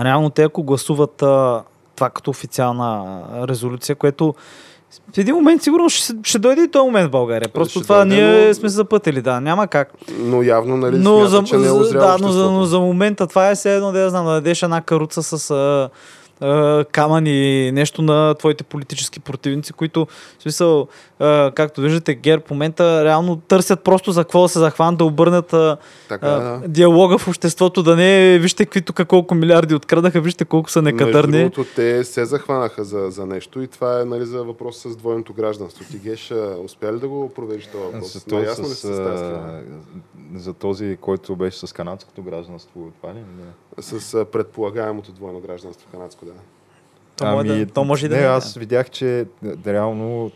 реално 0.01 0.31
те 0.31 0.43
ако 0.43 0.63
гласуват 0.63 1.23
а, 1.23 1.65
това 1.95 2.11
като 2.11 2.31
официална 2.31 3.23
резолюция, 3.49 3.97
което 3.97 4.35
в 5.15 5.19
един 5.19 5.35
момент 5.35 5.63
сигурно 5.63 5.89
ще, 5.89 6.15
ще 6.23 6.39
дойде 6.39 6.63
и 6.63 6.71
този 6.71 6.85
момент 6.85 7.09
в 7.09 7.11
България. 7.11 7.49
Просто 7.49 7.71
Ще 7.79 7.83
това 7.83 8.05
дойде, 8.05 8.15
ние 8.15 8.49
но- 8.49 8.55
сме 8.55 8.69
се 8.69 8.75
запътили, 8.75 9.23
да, 9.23 9.41
няма 9.41 9.67
как. 9.67 9.93
Но 10.19 10.43
явно 10.43 10.77
нали, 10.77 10.99
но, 10.99 11.17
смята, 11.17 11.29
за, 11.29 11.43
че 11.45 11.57
не 11.57 11.67
е 11.67 11.71
да, 11.93 12.17
но, 12.21 12.29
за, 12.29 12.51
но 12.51 12.65
за 12.65 12.81
момента 12.81 13.27
това 13.27 13.51
е 13.51 13.55
все 13.55 13.77
едно 13.77 13.93
да 13.93 14.01
я 14.01 14.11
знам, 14.11 14.27
да 14.27 14.33
дадеш 14.33 14.63
една 14.63 14.81
каруца 14.81 15.23
с 15.23 15.51
а, 15.51 15.89
а, 16.41 16.85
камън 16.93 17.27
и 17.27 17.73
нещо 17.73 18.03
на 18.03 18.35
твоите 18.35 18.65
политически 18.65 19.21
противници, 19.21 19.73
които, 19.73 20.07
в 20.39 20.43
смисъл, 20.43 20.89
а, 21.19 21.51
както 21.55 21.81
виждате, 21.81 22.15
ГЕРБ 22.15 22.43
в 22.47 22.51
момента 22.51 23.05
реално 23.05 23.37
търсят 23.37 23.81
просто 23.85 24.13
за 24.13 24.25
какво 24.25 24.43
да 24.43 24.49
се 24.49 24.59
захванат, 24.59 24.99
да 24.99 25.05
обърнат 25.05 25.53
а, 25.53 25.77
Така, 26.09 26.27
а, 26.27 26.41
да. 26.41 26.69
диалога 26.69 27.19
в 27.19 27.29
обществото, 27.29 27.83
да 27.83 27.97
не 27.97 28.39
вижте 28.39 28.65
какви 28.65 28.83
тук 28.83 29.07
колко 29.07 29.35
милиарди 29.35 29.75
откраднаха, 29.75 30.21
вижте 30.21 30.45
колко 30.45 30.71
са 30.71 30.83
Между 30.83 30.97
некадърни. 30.97 31.39
другото, 31.39 31.65
те 31.77 32.05
се 32.05 32.25
захванаха 32.25 32.85
за, 32.85 33.11
за 33.11 33.27
нещо 33.27 33.63
и 33.63 33.67
това 33.67 34.01
е 34.01 34.05
нали, 34.05 34.27
за 34.27 34.45
въпрос 34.45 34.79
с 34.79 34.97
двойното 34.97 35.33
гражданство. 35.33 35.85
Ти 35.91 35.99
Геш, 35.99 36.33
успя 36.65 36.93
ли 36.93 36.99
да 36.99 37.09
го 37.09 37.29
проведеш 37.35 37.67
този 37.67 37.85
въпрос? 37.85 38.13
За, 38.13 38.25
то, 38.25 38.35
Наясно 38.35 38.65
ли 38.65 38.69
с, 38.69 38.75
с 38.75 38.85
а, 38.85 39.63
за 40.35 40.53
този, 40.53 40.99
който 41.01 41.37
беше 41.37 41.67
с 41.67 41.73
канадското 41.73 42.23
гражданство, 42.23 42.93
това 43.01 43.15
ли? 43.15 43.19
Не. 43.19 43.83
С 43.83 44.25
предполагаемото 44.33 45.13
двойно 45.13 45.41
гражданство 45.41 45.89
канадско, 45.93 46.26
да. 46.33 46.41
То 47.17 47.27
може 47.27 47.65
да- 47.65 47.73
то 47.73 47.85
може 47.85 48.07
и 48.07 48.09
да 48.09 48.15
не, 48.15 48.21
не 48.21 48.27
е. 48.27 48.31
аз 48.31 48.55
видях, 48.55 48.91
че 48.91 49.27
да, 49.43 49.73
реално 49.73 50.31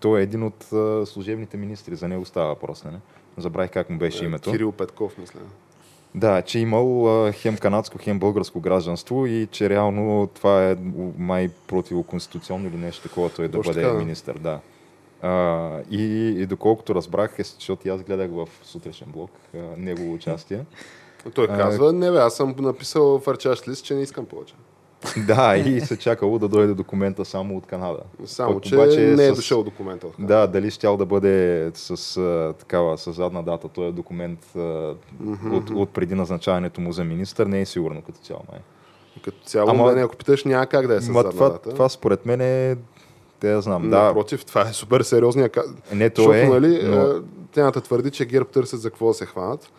той 0.00 0.20
е 0.20 0.22
един 0.22 0.42
от 0.42 0.72
а, 0.72 1.06
служебните 1.06 1.56
министри, 1.56 1.96
за 1.96 2.08
него 2.08 2.24
става 2.24 2.48
въпрос, 2.48 2.84
не? 2.84 2.90
Забравих 3.36 3.70
как 3.70 3.90
му 3.90 3.98
беше 3.98 4.24
Е, 4.24 4.26
името. 4.26 4.50
Кирил 4.50 4.72
Петков, 4.72 5.18
мисля. 5.18 5.40
Да, 6.14 6.42
че 6.42 6.58
имал 6.58 7.08
а, 7.26 7.32
хем 7.32 7.56
канадско, 7.56 7.98
хем 8.00 8.18
българско 8.18 8.60
гражданство 8.60 9.26
и 9.26 9.48
че 9.50 9.70
реално 9.70 10.28
това 10.34 10.70
е 10.70 10.76
май 11.18 11.50
противоконституционно 11.66 12.68
или 12.68 12.76
нещо 12.76 13.02
такова 13.02 13.30
той 13.30 13.48
да 13.48 13.52
Точно 13.52 13.70
бъде 13.72 13.82
така, 13.82 13.92
да. 13.94 13.98
министър, 14.00 14.38
да. 14.38 14.60
А, 15.22 15.80
и, 15.90 16.02
и 16.38 16.46
доколкото 16.46 16.94
разбрах, 16.94 17.38
е, 17.38 17.44
защото 17.44 17.88
аз 17.88 18.02
гледах 18.02 18.30
в 18.30 18.48
сутрешен 18.62 19.08
блок 19.10 19.30
а, 19.54 19.58
негово 19.76 20.14
участие. 20.14 20.64
Той 21.34 21.46
А, 21.50 21.56
казва, 21.56 21.92
не 21.92 22.10
бе, 22.10 22.18
аз 22.18 22.36
съм 22.36 22.54
написал 22.58 23.18
в 23.18 23.28
арчаш 23.28 23.68
лист, 23.68 23.84
че 23.84 23.94
не 23.94 24.02
искам 24.02 24.26
повече. 24.26 24.54
да, 25.26 25.56
и 25.56 25.80
се 25.80 25.98
чакало 25.98 26.38
да 26.38 26.48
дойде 26.48 26.74
документа 26.74 27.24
само 27.24 27.56
от 27.56 27.66
Канада. 27.66 27.98
Само, 28.24 28.54
Пък 28.54 28.62
че 28.62 28.74
обаче 28.74 29.00
не 29.00 29.26
е 29.26 29.32
с- 29.32 29.36
дошъл 29.36 29.62
документа. 29.62 30.06
от 30.06 30.14
Да, 30.18 30.46
дали 30.46 30.70
щял 30.70 30.96
да 30.96 31.06
бъде 31.06 31.70
с 31.74 32.16
а, 32.16 32.54
такава, 32.58 32.98
с 32.98 33.12
задна 33.12 33.42
дата, 33.42 33.68
този 33.68 33.92
документ 33.92 34.38
а, 34.56 34.60
от, 35.52 35.70
от 35.70 35.90
преди 35.90 36.14
назначаването 36.14 36.80
му 36.80 36.92
за 36.92 37.04
министър, 37.04 37.46
не 37.46 37.60
е 37.60 37.66
сигурно 37.66 38.02
като 38.02 38.18
цяло 38.18 38.40
май. 38.52 38.60
Като 39.22 39.38
цяло, 39.38 39.70
Ама- 39.70 39.86
мене, 39.86 40.02
ако 40.02 40.16
питаш, 40.16 40.44
няма 40.44 40.66
как 40.66 40.86
да 40.86 40.94
е 40.94 41.00
с 41.00 41.04
задна 41.04 41.30
това, 41.30 41.48
дата. 41.48 41.70
това 41.70 41.88
според 41.88 42.26
мен 42.26 42.40
е, 42.40 42.76
те 43.40 43.50
я 43.50 43.60
знам, 43.60 43.90
да, 43.90 44.02
Напротив, 44.02 44.44
това 44.44 44.60
е 44.60 44.72
супер 44.72 45.00
сериозния 45.00 45.50
не 45.92 46.10
то 46.10 46.22
Защото, 46.22 46.38
е, 46.38 46.60
нали, 46.60 46.80
но, 46.84 46.96
но... 46.96 47.22
тяната 47.52 47.80
твърди, 47.80 48.10
че 48.10 48.24
ГЕРБ 48.24 48.44
търсят 48.46 48.80
за 48.80 48.90
какво 48.90 49.08
да 49.08 49.14
се 49.14 49.26
хванат. 49.26 49.72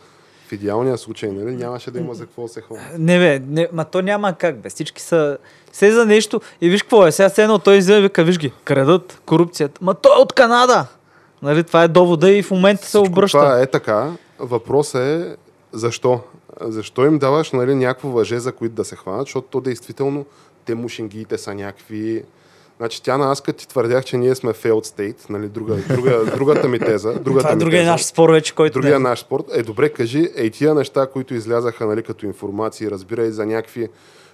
В 0.48 0.52
идеалния 0.52 0.98
случай, 0.98 1.32
нали, 1.32 1.56
нямаше 1.56 1.92
да 1.92 2.00
има 2.00 2.14
за 2.14 2.26
какво 2.26 2.42
да 2.42 2.48
се 2.48 2.62
хванат. 2.62 2.86
Не 2.98 3.20
бе, 3.20 3.42
не, 3.48 3.68
ма 3.74 3.86
то 3.86 4.02
няма 4.02 4.34
как 4.34 4.58
бе. 4.58 4.70
Всички 4.70 5.02
са... 5.02 5.38
Се 5.72 5.92
за 5.92 6.06
нещо 6.06 6.42
и 6.62 6.70
виж 6.70 6.82
какво 6.82 7.08
е. 7.08 7.12
Сега 7.12 7.30
все 7.30 7.44
едно 7.44 7.60
той 7.60 7.78
излезе 7.78 8.02
вика, 8.02 8.24
виж 8.24 8.38
ги, 8.38 8.54
крадат 8.64 9.22
корупцията. 9.26 9.80
Ма 9.84 9.94
той 9.94 10.12
е 10.18 10.22
от 10.22 10.34
Канада! 10.34 10.88
Нали, 11.42 11.64
това 11.64 11.84
е 11.84 11.88
довода 11.88 12.32
и 12.32 12.44
в 12.44 12.52
момента 12.52 12.86
се 12.86 12.98
обръща. 12.98 13.38
Това 13.38 13.62
е 13.62 13.66
така. 13.66 14.12
Въпросът 14.40 15.02
е 15.02 15.36
защо? 15.72 16.20
Защо 16.62 17.06
им 17.06 17.20
даваш 17.20 17.52
нали, 17.52 17.76
някакво 17.76 18.10
въже, 18.10 18.40
за 18.40 18.52
които 18.52 18.76
да 18.76 18.86
се 18.86 18.96
хванат, 18.96 19.22
защото 19.28 19.48
то 19.48 19.62
действително 19.62 20.26
те 20.66 20.76
мушингиите 20.76 21.38
са 21.38 21.54
някакви... 21.54 22.24
Значи 22.78 23.04
тя 23.04 23.18
на 23.18 23.32
аз 23.32 23.42
като 23.42 23.60
ти 23.60 23.68
твърдях, 23.68 24.06
че 24.06 24.18
ние 24.18 24.36
сме 24.36 24.54
failed 24.54 24.86
state, 24.86 25.30
нали, 25.30 25.48
друга, 25.48 25.76
друга, 25.90 26.26
другата 26.36 26.68
ми 26.68 26.80
теза. 26.80 27.13
Другата 27.20 27.44
това 27.44 27.52
е 27.52 27.56
другия 27.56 27.86
наш 27.86 28.06
спор 28.06 28.30
вече, 28.30 28.56
който 28.56 28.74
Другия 28.74 29.00
не... 29.00 29.10
наш 29.10 29.20
спорт. 29.20 29.44
Е, 29.54 29.63
добре, 29.63 29.90
кажи, 29.90 30.30
ей 30.36 30.50
тия 30.50 30.74
неща, 30.74 31.08
които 31.08 31.34
излязаха 31.34 31.86
нали, 31.86 32.04
като 32.04 32.26
информации, 32.26 32.92
разбирай 32.92 33.32
за 33.32 33.46
някакви 33.46 33.88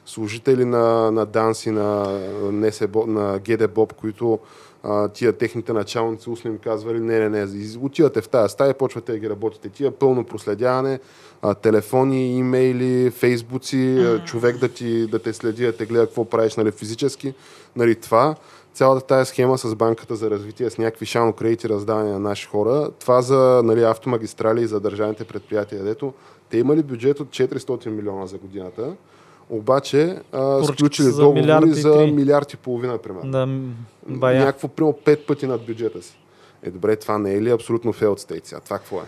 служители 0.06 0.66
на, 0.66 1.12
на 1.12 1.26
ДАНС 1.26 1.66
и 1.66 1.72
на, 1.72 2.20
НСБ, 2.52 3.08
на 3.08 3.40
ГД 3.40 3.74
Боб, 3.74 3.94
които 3.94 4.40
а, 4.84 5.08
тия 5.08 5.34
техните 5.34 5.74
началници 5.74 6.30
устно 6.30 6.52
им 6.52 6.58
казвали, 6.58 7.00
не, 7.00 7.30
не, 7.30 7.46
не, 7.46 7.48
отивате 7.80 8.22
в 8.22 8.30
тази 8.30 8.52
стая, 8.52 8.74
почвате 8.74 9.12
да 9.12 9.20
ги 9.20 9.30
работите. 9.30 9.70
Тия 9.70 9.92
пълно 9.92 10.24
проследяване, 10.24 11.00
а, 11.42 11.54
телефони, 11.54 12.38
имейли, 12.38 13.10
фейсбуци, 13.10 13.98
а, 14.00 14.24
човек 14.24 14.58
да, 14.58 14.70
ти, 14.70 15.08
да 15.08 15.20
те 15.20 15.34
следи, 15.34 15.66
да 15.66 15.78
те 15.78 15.86
гледа 15.86 16.06
какво 16.06 16.26
правиш 16.26 16.56
нали, 16.56 16.72
физически. 16.72 17.34
Нали, 17.76 17.96
това, 17.96 18.36
цялата 18.74 19.08
тая 19.08 19.26
схема 19.26 19.58
с 19.58 19.76
банката 19.76 20.16
за 20.16 20.30
развитие 20.30 20.70
с 20.70 20.78
някакви 20.78 21.06
шано 21.06 21.34
кредити 21.34 21.70
раздаване 21.70 22.12
на 22.12 22.20
наши 22.20 22.48
хора, 22.48 22.90
това 23.00 23.22
за 23.22 23.62
нали, 23.64 23.84
автомагистрали 23.84 24.62
и 24.62 24.68
за 24.68 24.80
държавните 24.80 25.24
предприятия, 25.24 25.84
дето 25.84 26.14
те 26.50 26.58
имали 26.58 26.84
бюджет 26.84 27.20
от 27.20 27.28
400 27.28 27.90
милиона 27.90 28.26
за 28.26 28.38
годината, 28.38 28.94
обаче 29.58 30.18
а, 30.32 30.64
сключили 30.64 31.08
за 31.08 31.30
милиард 31.30 31.62
договори 31.62 31.80
и 31.80 31.82
за 31.82 32.08
милиард 32.08 32.54
и 32.54 32.58
половина, 32.58 32.98
примерно. 32.98 33.32
Да, 33.32 33.48
бая. 34.08 34.40
Някакво, 34.40 34.68
примерно, 34.68 34.98
пет 35.06 35.28
пъти 35.28 35.48
над 35.48 35.66
бюджета 35.66 36.02
си. 36.02 36.18
Е, 36.64 36.72
добре, 36.72 36.96
това 36.96 37.18
не 37.18 37.34
е 37.34 37.42
ли 37.42 37.50
абсолютно 37.50 37.94
failed 37.94 38.20
state 38.20 38.48
сега? 38.48 38.62
Това 38.62 38.78
какво 38.78 38.98
е? 38.98 39.04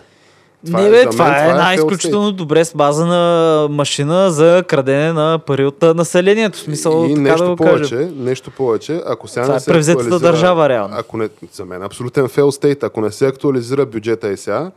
не, 0.64 0.86
е- 0.86 0.90
бе, 0.90 1.02
за 1.02 1.10
това 1.10 1.24
мен 1.24 1.34
е 1.34 1.48
една 1.48 1.62
failed 1.62 1.74
изключително 1.74 2.32
добре 2.32 2.64
смазана 2.64 3.68
машина 3.70 4.30
за 4.30 4.64
крадене 4.68 5.12
на 5.12 5.38
пари 5.46 5.64
от 5.66 5.82
населението. 5.82 6.58
В 6.58 6.60
смисъл, 6.60 7.04
и 7.04 7.08
така 7.08 7.20
нещо 7.20 7.44
да 7.44 7.50
го 7.50 7.56
повече, 7.56 7.94
кажем. 7.96 8.24
нещо 8.24 8.50
повече, 8.50 9.02
ако 9.06 9.28
сега 9.28 9.42
Това 9.42 9.54
не 9.54 9.56
е 9.56 9.60
се 9.60 9.70
превзетата 9.70 10.18
държава, 10.18 10.68
реално. 10.68 10.94
Ако 10.98 11.16
не, 11.16 11.28
за 11.52 11.64
мен 11.64 11.82
е 11.82 11.86
абсолютен 11.86 12.24
fail 12.24 12.62
state, 12.62 12.84
ако 12.84 13.00
не 13.00 13.10
се 13.10 13.26
актуализира 13.26 13.86
бюджета 13.86 14.32
и 14.32 14.36
сега, 14.36 14.70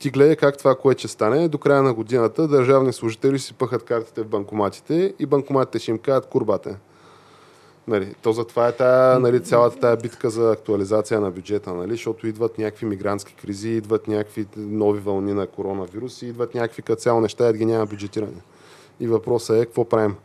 ти 0.00 0.10
гледай 0.10 0.36
как 0.36 0.58
това, 0.58 0.74
което 0.74 0.98
ще 0.98 1.08
стане, 1.08 1.48
до 1.48 1.58
края 1.58 1.82
на 1.82 1.94
годината 1.94 2.48
държавни 2.48 2.92
служители 2.92 3.38
си 3.38 3.54
пъхат 3.54 3.84
картите 3.84 4.22
в 4.22 4.28
банкоматите 4.28 5.14
и 5.18 5.26
банкоматите 5.26 5.78
ще 5.78 5.90
им 5.90 5.98
кажат 5.98 6.26
курбате. 6.26 6.76
Нали, 7.88 8.14
то 8.22 8.32
затова 8.32 8.68
е 8.68 8.72
тая, 8.72 9.18
нали, 9.18 9.42
цялата 9.42 9.80
тая 9.80 9.96
битка 9.96 10.30
за 10.30 10.52
актуализация 10.52 11.20
на 11.20 11.30
бюджета, 11.30 11.74
нали, 11.74 11.90
защото 11.90 12.26
идват 12.26 12.58
някакви 12.58 12.86
мигрантски 12.86 13.34
кризи, 13.34 13.68
идват 13.68 14.08
някакви 14.08 14.46
нови 14.56 15.00
вълни 15.00 15.34
на 15.34 15.46
коронавирус 15.46 16.22
и 16.22 16.26
идват 16.26 16.54
някакви 16.54 16.82
като 16.82 17.02
цяло 17.02 17.20
неща, 17.20 17.50
и 17.50 17.52
ги 17.52 17.64
няма 17.64 17.86
бюджетиране. 17.86 18.42
И 19.00 19.06
въпросът 19.06 19.56
е 19.56 19.64
какво 19.64 19.84
правим. 19.84 20.16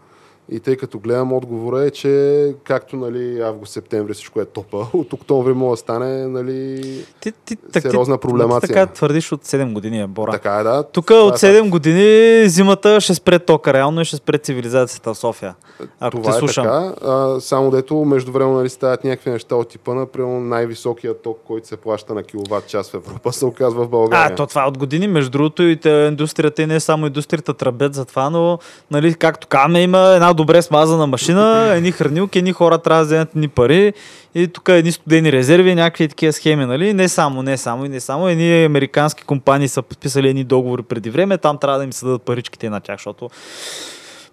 И 0.50 0.60
тъй 0.60 0.76
като 0.76 1.00
гледам 1.00 1.34
отговора 1.34 1.84
е, 1.84 1.92
че 1.92 2.54
както 2.64 2.96
нали, 2.96 3.42
август-септември 3.42 4.14
всичко 4.14 4.42
е 4.42 4.46
топа, 4.46 4.78
от 4.94 5.14
октомври 5.14 5.54
може 5.54 5.72
да 5.72 5.78
стане 5.78 6.28
нали, 6.28 6.82
Ти, 7.20 7.32
ти, 7.46 7.58
сериозна 7.80 8.18
ти, 8.18 8.22
проблемация. 8.22 8.68
Ти 8.68 8.68
така 8.68 8.86
твърдиш 8.86 9.32
от 9.32 9.46
7 9.46 9.74
години, 9.74 10.02
е, 10.02 10.08
Бора. 10.08 10.32
така 10.32 10.56
е, 10.56 10.64
да. 10.64 10.84
Тук 10.84 11.06
Това 11.06 11.24
от 11.24 11.44
е 11.44 11.62
7 11.62 11.70
години 11.70 12.50
зимата 12.50 13.02
ще 13.02 13.14
спре 13.14 13.40
тока 13.40 13.74
реално 13.74 14.02
и 14.02 14.06
ще 14.06 14.16
спре 14.16 14.38
цивилизацията 14.38 15.14
в 15.14 15.18
София. 15.18 15.56
Ако 16.00 16.18
Това 16.18 16.32
те 16.32 16.38
е 16.38 16.40
слушам. 16.40 16.64
така, 16.64 16.94
а, 17.12 17.40
само 17.40 17.72
дето 17.72 17.96
между 17.96 18.32
време 18.32 18.52
нали, 18.52 18.70
стават 18.70 19.04
някакви 19.04 19.30
неща 19.30 19.56
от 19.56 19.70
типа 19.70 19.94
на 19.94 20.06
примерно, 20.06 20.40
най-високия 20.40 21.22
ток, 21.22 21.40
който 21.48 21.68
се 21.68 21.78
плаща 21.78 22.14
на 22.14 22.24
киловатт 22.24 22.68
час 22.68 22.92
в 22.92 22.94
Европа, 22.94 23.34
се 23.34 23.46
оказва 23.46 23.86
в 23.86 23.90
България. 23.90 24.34
А, 24.34 24.36
то 24.36 24.48
това 24.48 24.64
е 24.64 24.68
от 24.68 24.78
години. 24.78 25.08
Между 25.08 25.30
другото 25.32 25.64
и 25.64 25.80
индустрията 25.86 26.62
и 26.62 26.66
не 26.66 26.80
само 26.80 27.06
индустрията 27.06 27.54
тръбят 27.54 27.94
за 27.94 28.06
това, 28.06 28.30
но 28.30 28.60
нали, 28.92 29.14
както 29.14 29.48
каме 29.48 29.82
има 29.82 30.00
една 30.00 30.35
добре 30.36 30.62
смазана 30.62 31.08
машина, 31.08 31.74
едни 31.76 31.92
хранилки, 31.92 32.40
едни 32.40 32.52
хора 32.52 32.78
трябва 32.78 33.02
да 33.02 33.06
вземат 33.06 33.30
едни 33.36 33.48
пари 33.48 33.94
и 34.36 34.48
тук 34.48 34.70
едни 34.70 34.92
студени 34.92 35.32
резерви, 35.32 35.76
някакви 35.76 36.08
такива 36.08 36.34
схеми, 36.34 36.66
нали? 36.66 36.94
Не 36.94 37.10
само, 37.10 37.42
не 37.42 37.58
само 37.58 37.86
и 37.86 37.90
не 37.90 38.00
само. 38.00 38.28
Едни 38.28 38.66
американски 38.66 39.24
компании 39.24 39.68
са 39.68 39.82
подписали 39.82 40.30
едни 40.30 40.44
договори 40.44 40.82
преди 40.82 41.10
време, 41.10 41.38
там 41.38 41.58
трябва 41.58 41.78
да 41.78 41.84
им 41.84 41.94
се 41.94 42.06
дадат 42.06 42.22
паричките 42.22 42.70
на 42.70 42.80
тях, 42.80 42.96
защото 42.98 43.30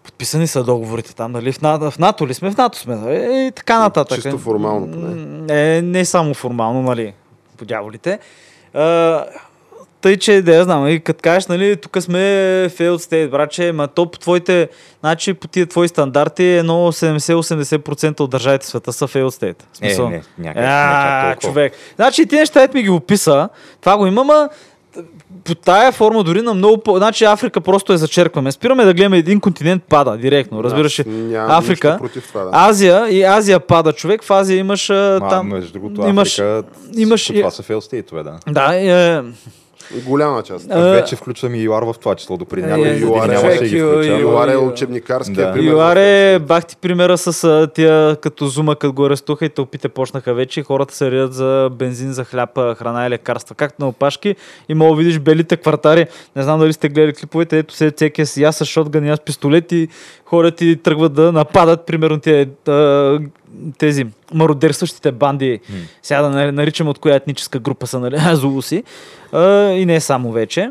подписани 0.05 0.47
са 0.47 0.65
договорите 0.65 1.15
там, 1.15 1.33
нали? 1.33 1.53
В, 1.53 1.61
НАТО, 1.62 1.91
в 1.91 1.99
НАТО 1.99 2.27
ли 2.27 2.35
сме? 2.35 2.51
В 2.51 2.57
НАТО 2.57 2.79
сме, 2.79 2.97
нали? 2.97 3.47
И 3.47 3.53
така 3.53 3.79
нататък. 3.79 4.23
Чисто 4.23 4.38
формално 4.38 4.91
поне. 4.93 5.77
Е, 5.77 5.83
не 5.83 6.05
само 6.05 6.35
формално, 6.35 6.83
нали? 6.83 7.15
По 7.57 7.65
дяволите. 7.65 8.19
А, 8.75 9.25
тъй, 10.03 10.17
че 10.17 10.43
да 10.43 10.55
я 10.55 10.65
знам, 10.65 10.88
и 10.88 11.01
като 11.01 11.21
кажеш, 11.23 11.47
нали, 11.47 11.77
тук 11.77 11.97
сме 12.01 12.19
failed 12.69 12.97
state, 12.97 13.31
братче, 13.31 13.73
ма 13.73 13.88
то 13.88 14.11
по 14.11 14.19
твоите, 14.19 14.69
значи 15.01 15.35
по 15.35 15.49
тия 15.49 15.67
твои 15.67 15.88
стандарти, 15.88 16.45
едно 16.45 16.93
70-80% 16.93 18.21
от 18.21 18.31
държавите 18.31 18.65
в 18.65 18.69
света 18.69 18.93
са 18.93 19.09
failed 19.09 19.29
state. 19.29 19.62
В 19.75 20.01
Е, 20.01 20.11
не, 20.11 20.23
някак, 20.38 20.62
а, 20.62 21.37
човек. 21.41 21.73
Значи 21.97 22.27
ти 22.27 22.35
неща, 22.35 22.69
ми 22.75 22.83
ги 22.83 22.91
описа, 22.91 23.49
това 23.81 23.97
го 23.97 24.07
има, 24.07 24.25
ма 24.25 24.49
по 25.45 25.55
тая 25.55 25.93
форма 25.93 26.25
дори 26.25 26.43
на 26.43 26.55
много 26.55 26.79
по... 26.79 26.97
Значи 26.97 27.25
Африка 27.25 27.61
просто 27.61 27.93
е 27.93 27.97
зачеркваме. 27.97 28.53
Спираме 28.53 28.85
да 28.85 28.95
гледаме 28.95 29.19
един 29.19 29.41
континент 29.41 29.83
пада 29.83 30.17
директно, 30.17 30.65
разбираш 30.65 31.01
ли? 31.01 31.37
Африка, 31.37 31.99
това, 32.29 32.45
да. 32.45 32.51
Азия 32.53 33.09
и 33.11 33.23
Азия 33.23 33.61
пада 33.61 33.93
човек. 33.93 34.23
В 34.25 34.31
Азия 34.31 34.59
имаш 34.59 34.91
а, 34.91 35.19
Ма, 35.23 35.29
там... 35.29 35.49
между 35.49 35.73
другото, 35.73 36.01
имаш- 36.01 36.38
Африка, 36.38 36.65
имаш- 36.97 37.27
това 37.27 37.51
са 37.51 37.62
фейлстейтове, 37.62 38.23
да. 38.23 38.38
Да, 38.49 38.75
е, 38.75 39.23
Голяма 40.07 40.42
част. 40.42 40.66
А, 40.71 40.90
Вече 40.90 41.16
включвам 41.16 41.55
и 41.55 41.62
ЮАР 41.62 41.83
в 41.83 41.95
това 42.01 42.14
число. 42.14 42.37
Допреди 42.37 42.66
Е, 42.66 42.71
няколко 42.71 42.88
е, 42.88 42.92
години 42.92 43.11
ЮАР 43.11 43.29
е 43.29 43.33
нямаше 43.33 43.64
ги 43.64 43.79
Юар 44.21 44.49
е 44.49 44.57
учебникарския 44.57 45.47
Да. 45.47 45.53
пример. 45.53 45.73
Юаре, 45.73 46.38
бах 46.38 46.66
ти 46.66 46.77
примера 46.77 47.18
с 47.18 47.45
а, 47.45 47.66
тия 47.66 48.16
като 48.16 48.47
зума, 48.47 48.77
като 48.77 48.92
го 48.92 49.07
арестуваха 49.07 49.45
и 49.45 49.49
тълпите 49.49 49.88
почнаха 49.88 50.35
вече 50.35 50.61
и 50.61 50.62
хората 50.62 50.95
се 50.95 51.11
редят 51.11 51.35
за 51.35 51.71
бензин, 51.73 52.12
за 52.12 52.25
хляб, 52.25 52.59
храна 52.77 53.07
и 53.07 53.11
лекарства. 53.11 53.55
Както 53.55 53.83
на 53.83 53.88
опашки 53.88 54.37
и 54.68 54.75
мога 54.75 54.97
да 54.97 54.99
видиш 54.99 55.18
белите 55.18 55.57
квартари. 55.57 56.07
Не 56.37 56.42
знам 56.42 56.61
дали 56.61 56.73
сте 56.73 56.88
гледали 56.88 57.12
клиповете, 57.12 57.59
ето 57.59 57.75
се 57.75 57.92
всеки 57.97 58.21
е 58.21 58.27
с 58.27 58.37
я 58.37 58.53
с 58.53 58.64
шотган, 58.64 59.09
аз 59.09 59.21
пистолет 59.21 59.73
и 59.73 59.88
хората 60.25 60.64
и 60.64 60.77
тръгват 60.77 61.12
да 61.12 61.33
нападат, 61.33 61.87
примерно 61.87 62.21
тия, 62.21 62.47
тези 63.79 64.05
мародерстващите 64.35 65.12
банди. 65.12 65.61
Сега 66.03 66.23
да 66.23 66.31
нар- 66.31 66.51
наричам 66.51 66.88
от 66.88 66.99
коя 66.99 67.15
етническа 67.15 67.59
група 67.59 67.87
са, 67.87 68.01
нали? 68.01 68.17
Зулуси. 68.33 68.85
А, 69.33 69.43
и 69.65 69.87
не 69.87 70.01
само 70.01 70.33
вече. 70.33 70.71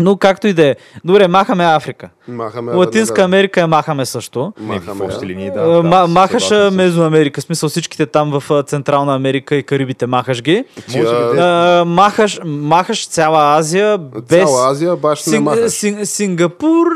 Но 0.00 0.16
както 0.16 0.46
и 0.46 0.52
да 0.52 0.66
е. 0.66 0.76
Добре, 1.04 1.28
махаме 1.28 1.64
Африка. 1.66 2.08
Махаме 2.28 2.72
Латинска 2.72 3.12
веднага. 3.12 3.24
Америка 3.26 3.60
я 3.60 3.66
махаме 3.66 4.06
също. 4.06 4.52
В 4.58 4.62
Махаме, 4.62 5.06
да. 5.10 5.26
линии, 5.26 5.50
Да, 5.50 5.60
да. 5.60 5.72
да, 5.72 5.82
Ма, 5.82 6.06
махаш 6.06 6.42
съгласен 6.42 6.58
а, 6.58 6.70
съм. 6.70 6.76
Мезоамерика, 6.76 7.40
в 7.40 7.44
смисъл 7.44 7.68
всичките 7.68 8.06
там 8.06 8.30
в 8.32 8.62
Централна 8.62 9.14
Америка 9.14 9.56
и 9.56 9.62
Карибите 9.62 10.06
махаш 10.06 10.42
ги. 10.42 10.64
Би, 10.92 10.98
А, 11.00 11.84
махаш, 11.86 12.40
махаш 12.44 13.08
цяла 13.08 13.56
Азия 13.56 13.98
без... 13.98 14.38
Цяла 14.40 14.70
Азия 14.70 14.96
баш 14.96 15.26
не 15.26 15.40
махаш. 15.40 15.70
Син- 15.70 16.04
Сингапур, 16.04 16.86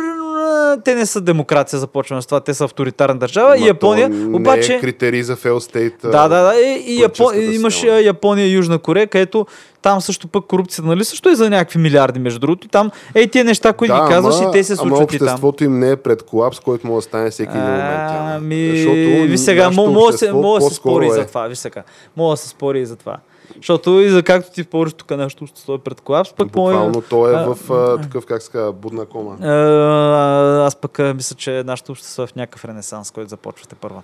те 0.85 0.95
не 0.95 1.07
са 1.07 1.21
демокрация, 1.21 1.79
започваме 1.79 2.23
с 2.23 2.27
това, 2.27 2.41
те 2.41 2.55
са 2.55 2.65
авторитарна 2.65 3.19
държава. 3.19 3.57
и 3.57 3.61
Ма 3.61 3.67
Япония, 3.67 4.09
не 4.09 4.37
обаче... 4.37 4.75
е 4.75 4.81
критерий 4.81 5.23
за 5.23 5.37
state. 5.37 6.03
Да, 6.03 6.29
да, 6.29 6.43
да. 6.43 6.61
И, 6.61 6.85
и 6.87 7.01
Япо... 7.01 7.15
политическата 7.17 7.55
имаш 7.55 7.83
Япония 8.05 8.47
и 8.47 8.53
Южна 8.53 8.79
Корея, 8.79 9.07
където 9.07 9.47
там 9.83 10.01
също 10.01 10.29
пък 10.29 10.47
корупцията, 10.47 10.89
нали? 10.89 11.05
Също 11.05 11.29
е 11.29 11.35
за 11.35 11.51
някакви 11.51 11.79
милиарди, 11.79 12.19
между 12.19 12.39
другото. 12.39 12.69
Там, 12.69 12.91
ей, 13.15 13.29
тия 13.29 13.45
неща, 13.45 13.73
които 13.73 13.95
да, 13.95 14.03
ги 14.05 14.09
казваш, 14.15 14.35
ама, 14.41 14.49
и 14.49 14.53
те 14.53 14.65
се 14.65 14.73
ама 14.73 14.77
случват 14.79 15.13
и 15.13 15.19
там. 15.19 15.27
обществото 15.27 15.65
им 15.65 15.79
не 15.79 15.91
е 15.91 15.97
пред 15.97 16.23
колапс, 16.23 16.61
който 16.61 16.87
може 16.87 17.05
да 17.05 17.09
стане 17.09 17.31
всеки 17.31 17.51
един 17.51 17.63
момент. 17.63 18.11
Ами, 18.11 18.71
Защото 18.71 19.31
ви 19.31 19.39
сега, 19.39 19.65
нашето 19.67 19.83
мо- 19.83 19.93
може 19.93 20.13
да 20.13 20.19
се, 20.19 20.75
спори 20.75 21.07
е. 21.07 21.11
за 21.11 21.27
това, 21.27 21.47
ви 21.47 21.57
сега. 21.57 21.83
Може 22.17 22.31
да 22.31 22.37
се 22.37 22.49
спори 22.49 22.81
и 22.81 22.87
за 22.87 22.97
това. 22.97 23.17
Защото 23.57 23.91
и 24.01 24.09
за 24.09 24.23
както 24.23 24.53
ти 24.53 24.63
спориш 24.63 24.93
тук 24.93 25.11
нашето 25.11 25.45
общество 25.45 25.75
е 25.75 25.79
пред 25.79 26.01
колапс, 26.01 26.33
пък 26.33 26.47
Буквално 26.47 26.93
мое... 26.93 27.03
той 27.11 27.33
е 27.33 27.37
а, 27.37 27.55
в 27.55 27.71
а, 27.71 28.01
такъв, 28.01 28.27
как 28.27 28.51
казва, 28.53 28.73
будна 28.73 29.05
кома. 29.05 29.47
А, 29.49 30.67
аз 30.67 30.77
пък 30.77 30.99
а, 30.99 31.15
мисля, 31.15 31.37
че 31.37 31.63
нашето 31.67 31.93
общество 31.93 32.23
е 32.23 32.27
в 32.27 32.35
някакъв 32.35 32.65
ренесанс, 32.65 33.11
който 33.11 33.31
започвате 33.31 33.75
първа. 33.75 34.03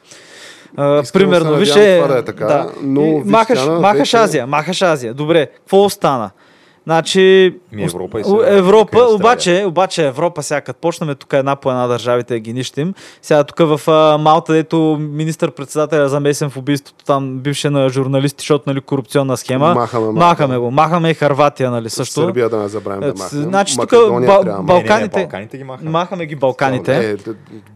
А, 0.76 1.02
примерно, 1.12 1.56
виж 1.56 1.68
това 1.68 2.08
да 2.08 2.18
е 2.18 2.24
така, 2.24 2.70
но 2.82 3.02
И 3.02 3.14
виж, 3.14 3.32
махаш, 3.32 3.66
махаш 3.66 4.14
Азия, 4.14 4.46
махаш 4.46 4.82
Азия. 4.82 5.14
Добре, 5.14 5.46
какво 5.46 5.84
остана? 5.84 6.30
Значи, 6.84 7.54
Ми 7.72 7.82
Европа 7.84 8.20
и 8.20 8.24
сега, 8.24 8.36
Европа, 8.48 8.98
тук 8.98 9.10
и 9.10 9.14
обаче, 9.14 9.64
обаче 9.66 10.06
Европа 10.06 10.42
сега, 10.42 10.60
като 10.60 10.80
почнем 10.80 11.14
тук 11.14 11.32
една 11.32 11.56
по 11.56 11.70
една 11.70 11.86
държавите 11.86 12.40
ги 12.40 12.52
нищим, 12.52 12.94
сега 13.22 13.44
тук 13.44 13.58
в 13.60 13.88
а, 13.88 14.18
Малта, 14.18 14.52
дето 14.52 14.76
министър-председателя 15.00 16.08
замесен 16.08 16.50
в 16.50 16.56
убийството, 16.56 17.04
там 17.04 17.38
бивше 17.38 17.70
на 17.70 17.88
журналисти, 17.88 18.36
защото 18.38 18.64
нали, 18.66 18.80
корупционна 18.80 19.36
схема, 19.36 19.66
Махаме, 19.66 19.80
махаме. 20.04 20.18
махаме 20.20 20.58
го. 20.58 20.70
Махаме 20.70 21.10
и 21.10 21.14
Харватия, 21.14 21.70
нали, 21.70 21.90
също. 21.90 22.12
Сърбия 22.14 22.48
да 22.48 22.56
не 22.56 22.68
забравим 22.68 23.00
да 23.00 23.06
Е, 23.06 23.12
махнем. 23.12 23.42
значи 23.42 23.74
тук 23.74 23.92
Македония 23.92 24.28
Бал- 24.28 24.40
трябва 24.40 24.56
да 24.56 24.62
Бал- 24.62 24.76
Не, 24.76 24.82
не, 24.82 24.82
не, 24.84 24.88
Балканите- 24.88 25.20
Балканите 25.20 25.56
ги 25.58 25.64
махаме. 25.64 25.90
Махаме 25.90 26.26
ги 26.26 26.36
Балканите. 26.36 27.10
Е, 27.10 27.16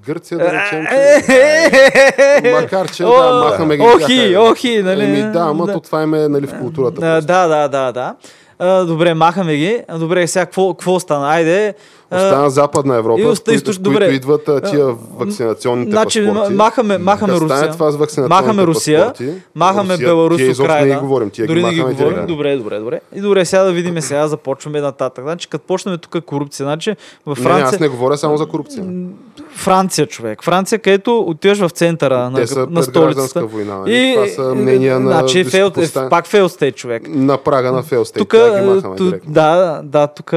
Гърция 0.07 0.39
да 0.39 0.45
речем, 0.47 0.87
Е, 0.87 1.23
че... 2.43 2.53
Макар, 2.53 2.89
че 2.89 3.03
да, 3.03 3.09
махаме 3.45 3.77
ги. 3.77 3.83
Охи, 3.85 4.37
охи, 4.39 4.83
нали? 4.83 5.23
Да, 5.23 5.41
ама 5.41 5.67
то 5.67 5.81
това 5.81 6.03
им 6.03 6.15
е 6.15 6.29
нали, 6.29 6.47
в 6.47 6.59
културата. 6.61 7.01
Да, 7.01 7.21
да, 7.49 7.69
да, 7.69 7.93
да. 7.93 8.15
Добре, 8.61 9.15
махаме 9.15 9.57
ги. 9.57 9.83
Добре, 9.99 10.27
сега 10.27 10.47
какво, 10.47 10.75
какво 10.75 10.95
остана? 10.95 11.29
Айде. 11.29 11.75
Остана 12.11 12.51
Западна 12.51 12.97
Европа, 12.97 13.21
и 13.21 13.27
оста- 13.27 13.45
които, 13.45 13.61
източ- 13.63 13.77
които 13.77 13.83
добре. 13.83 14.05
идват 14.07 14.49
а, 14.49 14.61
тия 14.61 14.87
вакцинационните 15.17 15.91
Значи, 15.91 16.27
паспорти. 16.27 16.55
махаме, 16.55 16.99
махаме 16.99 17.37
стане 17.37 17.51
Русия. 17.51 17.71
това 17.71 17.91
с 17.91 17.97
вакцинационните 17.97 18.43
Махаме 18.43 18.67
Русия. 18.67 19.01
паспорти, 19.01 19.33
Махаме 19.55 19.95
Русия, 19.95 20.07
Беларус, 20.07 20.37
тия 20.37 20.53
Украина. 20.55 20.87
не 20.87 20.95
ги 20.95 21.01
говорим, 21.01 21.31
тия 21.31 21.47
Дори 21.47 21.61
ги 21.61 21.67
не 21.67 21.73
ги 21.73 21.81
говорим. 21.81 21.97
директно. 21.99 22.27
Добре, 22.27 22.57
добре, 22.57 22.79
добре. 22.79 23.01
И 23.15 23.21
добре, 23.21 23.45
сега 23.45 23.63
да 23.63 23.73
видим 23.73 24.01
сега, 24.01 24.29
започваме 24.29 24.81
нататък. 24.81 25.25
Значи, 25.25 25.49
като 25.49 25.67
почнем 25.67 25.99
тук 25.99 26.25
корупция, 26.25 26.65
значи 26.65 26.91
в 26.91 26.97
Не, 27.29 27.35
не, 27.35 27.37
Франция, 27.39 27.67
аз 27.67 27.81
не 27.81 27.89
говоря 27.89 28.17
само 28.17 28.37
за 28.37 28.47
корупция. 28.47 28.85
Франция, 29.51 30.07
човек. 30.07 30.43
Франция, 30.43 30.79
където 30.79 31.19
отиваш 31.21 31.59
в 31.59 31.69
центъра 31.69 32.19
на, 32.21 32.45
Те 32.45 32.55
на 32.57 32.67
пред 32.67 32.85
столицата. 32.85 33.47
война. 33.47 33.75
нали? 33.77 34.13
Това 34.15 34.45
са 34.45 34.55
мнения 34.55 35.01
на 35.01 35.11
значи, 35.11 35.45
фейл, 35.45 35.67
високопоставен- 35.67 36.11
пак 36.11 36.27
фейл 36.27 36.49
сте, 36.49 36.73
човек. 36.73 37.03
на 37.09 37.39
прага 37.39 37.73
на 37.73 37.83
фейлстейт. 37.83 38.21
Тук, 38.21 38.35
Тук, 38.97 39.15
да, 39.27 39.81
да, 39.85 40.07
тук 40.07 40.35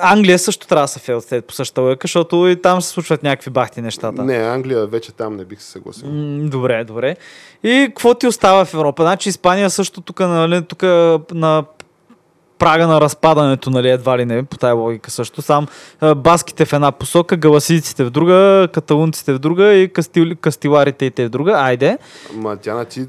Англия 0.00 0.38
също 0.38 0.66
трябва 0.66 0.84
да 0.84 0.88
се 0.88 0.98
фейл 0.98 1.20
стейт 1.20 1.44
по 1.44 1.54
същата 1.54 1.80
лъка, 1.80 2.04
защото 2.04 2.48
и 2.48 2.62
там 2.62 2.82
се 2.82 2.88
случват 2.88 3.22
някакви 3.22 3.50
бахти 3.50 3.80
нещата. 3.80 4.24
Не, 4.24 4.36
Англия 4.36 4.86
вече 4.86 5.12
там 5.12 5.36
не 5.36 5.44
бих 5.44 5.62
се 5.62 5.70
съгласил. 5.70 6.08
М, 6.08 6.48
Добре, 6.48 6.84
добре. 6.84 7.16
И 7.62 7.84
какво 7.88 8.14
ти 8.14 8.26
остава 8.26 8.64
в 8.64 8.74
Европа? 8.74 9.02
Значи 9.02 9.28
Испания 9.28 9.70
също 9.70 10.00
тук, 10.00 10.20
нали, 10.20 10.62
тук 10.62 10.82
на 11.32 11.64
прага 12.58 12.86
на 12.86 13.00
разпадането, 13.00 13.70
нали, 13.70 13.90
едва 13.90 14.18
ли 14.18 14.24
не, 14.24 14.42
по 14.42 14.56
тая 14.56 14.74
логика 14.74 15.10
също. 15.10 15.42
Сам 15.42 15.66
а, 16.00 16.14
баските 16.14 16.64
в 16.64 16.72
една 16.72 16.92
посока, 16.92 17.36
галасийците 17.36 18.04
в 18.04 18.10
друга, 18.10 18.68
каталунците 18.72 19.32
в 19.32 19.38
друга 19.38 19.74
и 19.74 19.88
кастил, 19.88 20.24
кастиларите 20.40 21.04
и 21.04 21.10
те 21.10 21.26
в 21.26 21.28
друга. 21.28 21.52
Айде. 21.52 21.98
Ма 22.34 22.56
тя 22.56 22.74
на 22.74 22.84
ти... 22.84 23.06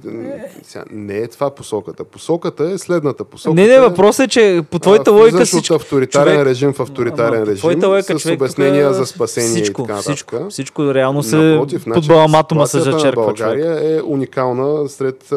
Сега, 0.63 0.83
не 0.91 1.17
е 1.17 1.27
това 1.27 1.49
посоката. 1.49 2.03
Посоката 2.03 2.63
е 2.63 2.77
следната. 2.77 3.23
Посоката 3.23 3.61
не, 3.61 3.67
не, 3.67 3.79
въпросът 3.79 4.25
е, 4.25 4.27
че 4.27 4.61
по 4.71 4.77
а, 4.77 4.79
твоята 4.79 5.11
логика 5.11 5.37
влизаш 5.37 5.47
всичко... 5.47 5.73
от 5.73 5.81
авторитарен 5.81 6.33
човек- 6.33 6.45
режим 6.45 6.73
в 6.73 6.79
авторитарен 6.79 7.33
Ама, 7.33 7.45
режим 7.45 7.57
твоята 7.57 7.87
логика, 7.87 8.19
с 8.19 8.21
човек, 8.21 8.41
обяснения 8.41 8.87
тук 8.87 8.95
за 8.95 9.05
спасение 9.05 9.49
всичко, 9.49 9.81
и 9.81 9.85
така 9.85 9.99
всичко, 9.99 10.49
всичко 10.49 10.93
реално 10.93 11.23
се 11.23 11.35
Напротив, 11.35 11.83
значи, 11.83 11.99
под 12.01 12.07
баламатума 12.07 12.67
се 12.67 12.71
ситуацията 12.71 12.99
зачерква 12.99 13.27
на 13.27 13.33
човек. 13.33 13.57
България 13.57 13.97
е 13.97 14.01
уникална 14.01 14.89
сред, 14.89 15.31
а, 15.31 15.35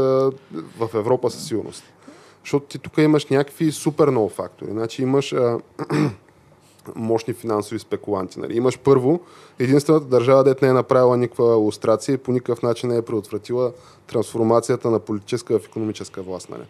в 0.78 0.88
Европа 0.94 1.30
със 1.30 1.46
сигурност. 1.46 1.84
Защото 2.46 2.66
ти 2.66 2.78
тук 2.78 2.98
имаш 2.98 3.26
някакви 3.26 3.72
супер 3.72 4.08
много 4.08 4.28
фактори. 4.28 4.70
Значи 4.70 5.02
имаш 5.02 5.32
а, 5.32 5.58
мощни 6.94 7.34
финансови 7.34 7.78
спекуланти. 7.78 8.40
Нали? 8.40 8.56
Имаш 8.56 8.78
първо 8.78 9.20
единствената 9.58 10.06
държава, 10.06 10.44
дет 10.44 10.62
не 10.62 10.68
е 10.68 10.72
направила 10.72 11.16
никаква 11.16 11.44
лустрация 11.44 12.14
и 12.14 12.18
по 12.18 12.32
никакъв 12.32 12.62
начин 12.62 12.88
не 12.88 12.96
е 12.96 13.02
предотвратила 13.02 13.72
трансформацията 14.06 14.90
на 14.90 14.98
политическа 14.98 15.58
в 15.58 15.66
економическа 15.66 16.22
власт. 16.22 16.50
Нали? 16.50 16.62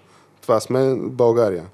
Това 0.43 0.61
сме 0.61 0.95
България. 0.95 1.65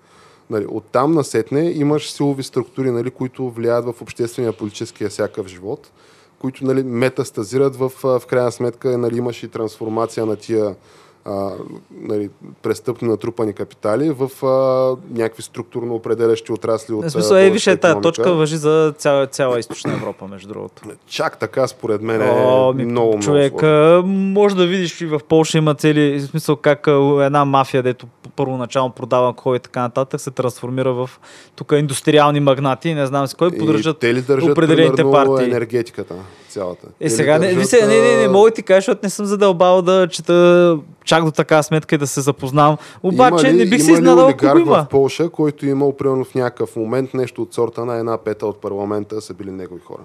Нали, 0.50 0.66
оттам 0.68 1.12
насетне 1.12 1.70
имаш 1.70 2.12
силови 2.12 2.42
структури, 2.42 2.90
нали, 2.90 3.10
които 3.10 3.50
влияят 3.50 3.84
в 3.84 4.02
обществения 4.02 4.52
политическия 4.52 5.10
всякакъв 5.10 5.46
живот, 5.46 5.90
които 6.38 6.64
нали, 6.64 6.82
метастазират 6.82 7.76
в, 7.76 7.92
в 8.02 8.22
крайна 8.28 8.52
сметка, 8.52 8.98
нали, 8.98 9.16
имаш 9.16 9.42
и 9.42 9.48
трансформация 9.48 10.26
на 10.26 10.36
тия 10.36 10.76
а, 11.24 11.50
нали, 11.90 12.30
престъпни 12.62 13.08
натрупани 13.08 13.52
капитали 13.52 14.10
в 14.10 14.46
а, 14.46 14.96
някакви 15.18 15.42
структурно 15.42 15.94
определящи 15.94 16.52
отрасли 16.52 16.94
от 16.94 17.04
В 17.04 17.10
смисъл, 17.10 17.36
е, 17.36 17.50
виж, 17.50 17.66
е, 17.66 17.72
икономика. 17.72 18.00
точка 18.00 18.32
въжи 18.34 18.56
за 18.56 18.94
цяла, 18.98 19.26
цяла 19.26 19.58
източна 19.58 19.92
Европа, 19.92 20.28
между 20.28 20.48
другото. 20.48 20.82
Чак 21.06 21.38
така, 21.38 21.66
според 21.66 22.02
мен, 22.02 22.22
е 22.22 22.30
О, 22.30 22.72
ми, 22.72 22.84
много, 22.84 23.18
човек, 23.20 23.52
много 23.62 24.08
може 24.08 24.56
да 24.56 24.66
видиш 24.66 25.00
и 25.00 25.06
в 25.06 25.20
Польша 25.28 25.58
има 25.58 25.74
цели, 25.74 26.18
в 26.18 26.26
смисъл 26.26 26.56
как 26.56 26.86
една 27.20 27.44
мафия, 27.44 27.82
дето 27.82 28.06
първоначално 28.36 28.90
продава 28.90 29.26
алкохол 29.26 29.56
и 29.56 29.58
така 29.58 29.80
нататък, 29.80 30.20
се 30.20 30.30
трансформира 30.30 30.92
в 30.92 31.10
тук 31.56 31.72
индустриални 31.72 32.40
магнати, 32.40 32.94
не 32.94 33.06
знам 33.06 33.26
с 33.26 33.34
кой, 33.34 33.58
поддържат 33.58 33.96
определените 34.42 34.96
примерно, 34.96 35.12
партии. 35.12 35.46
енергетиката 35.46 36.14
цялата? 36.52 36.86
Е, 36.90 36.90
Те 36.98 37.04
ли 37.04 37.10
сега, 37.10 37.32
не, 37.32 37.46
не, 37.46 37.54
държат, 37.54 37.72
не, 37.80 37.86
не, 38.00 38.16
не, 38.16 38.24
а, 38.24 38.30
мога 38.30 38.50
да 38.50 38.54
ти 38.54 38.62
кажа, 38.62 38.76
защото 38.76 39.00
не 39.02 39.10
съм 39.10 39.26
задълбал 39.26 39.82
да 39.82 40.08
чета 40.08 40.76
чак 41.04 41.24
до 41.24 41.30
така 41.30 41.62
сметка 41.62 41.94
и 41.94 41.98
да 41.98 42.06
се 42.06 42.20
запознавам. 42.20 42.76
Обаче 43.02 43.46
Има 43.46 43.54
ли- 43.54 43.58
не 43.58 43.66
бих 43.66 43.82
се 43.82 43.92
изненадал, 43.92 44.28
ако 44.28 44.58
има. 44.58 44.64
в 44.76 44.86
Полша, 44.90 45.28
който 45.28 45.66
имал 45.66 45.92
примерно 45.92 46.24
в 46.24 46.34
някакъв 46.34 46.76
момент 46.76 47.14
нещо 47.14 47.42
от 47.42 47.54
сорта 47.54 47.84
на 47.84 47.96
една 47.96 48.18
пета 48.18 48.46
от 48.46 48.60
парламента 48.60 49.20
са 49.20 49.34
били 49.34 49.50
негови 49.50 49.80
хора. 49.80 50.02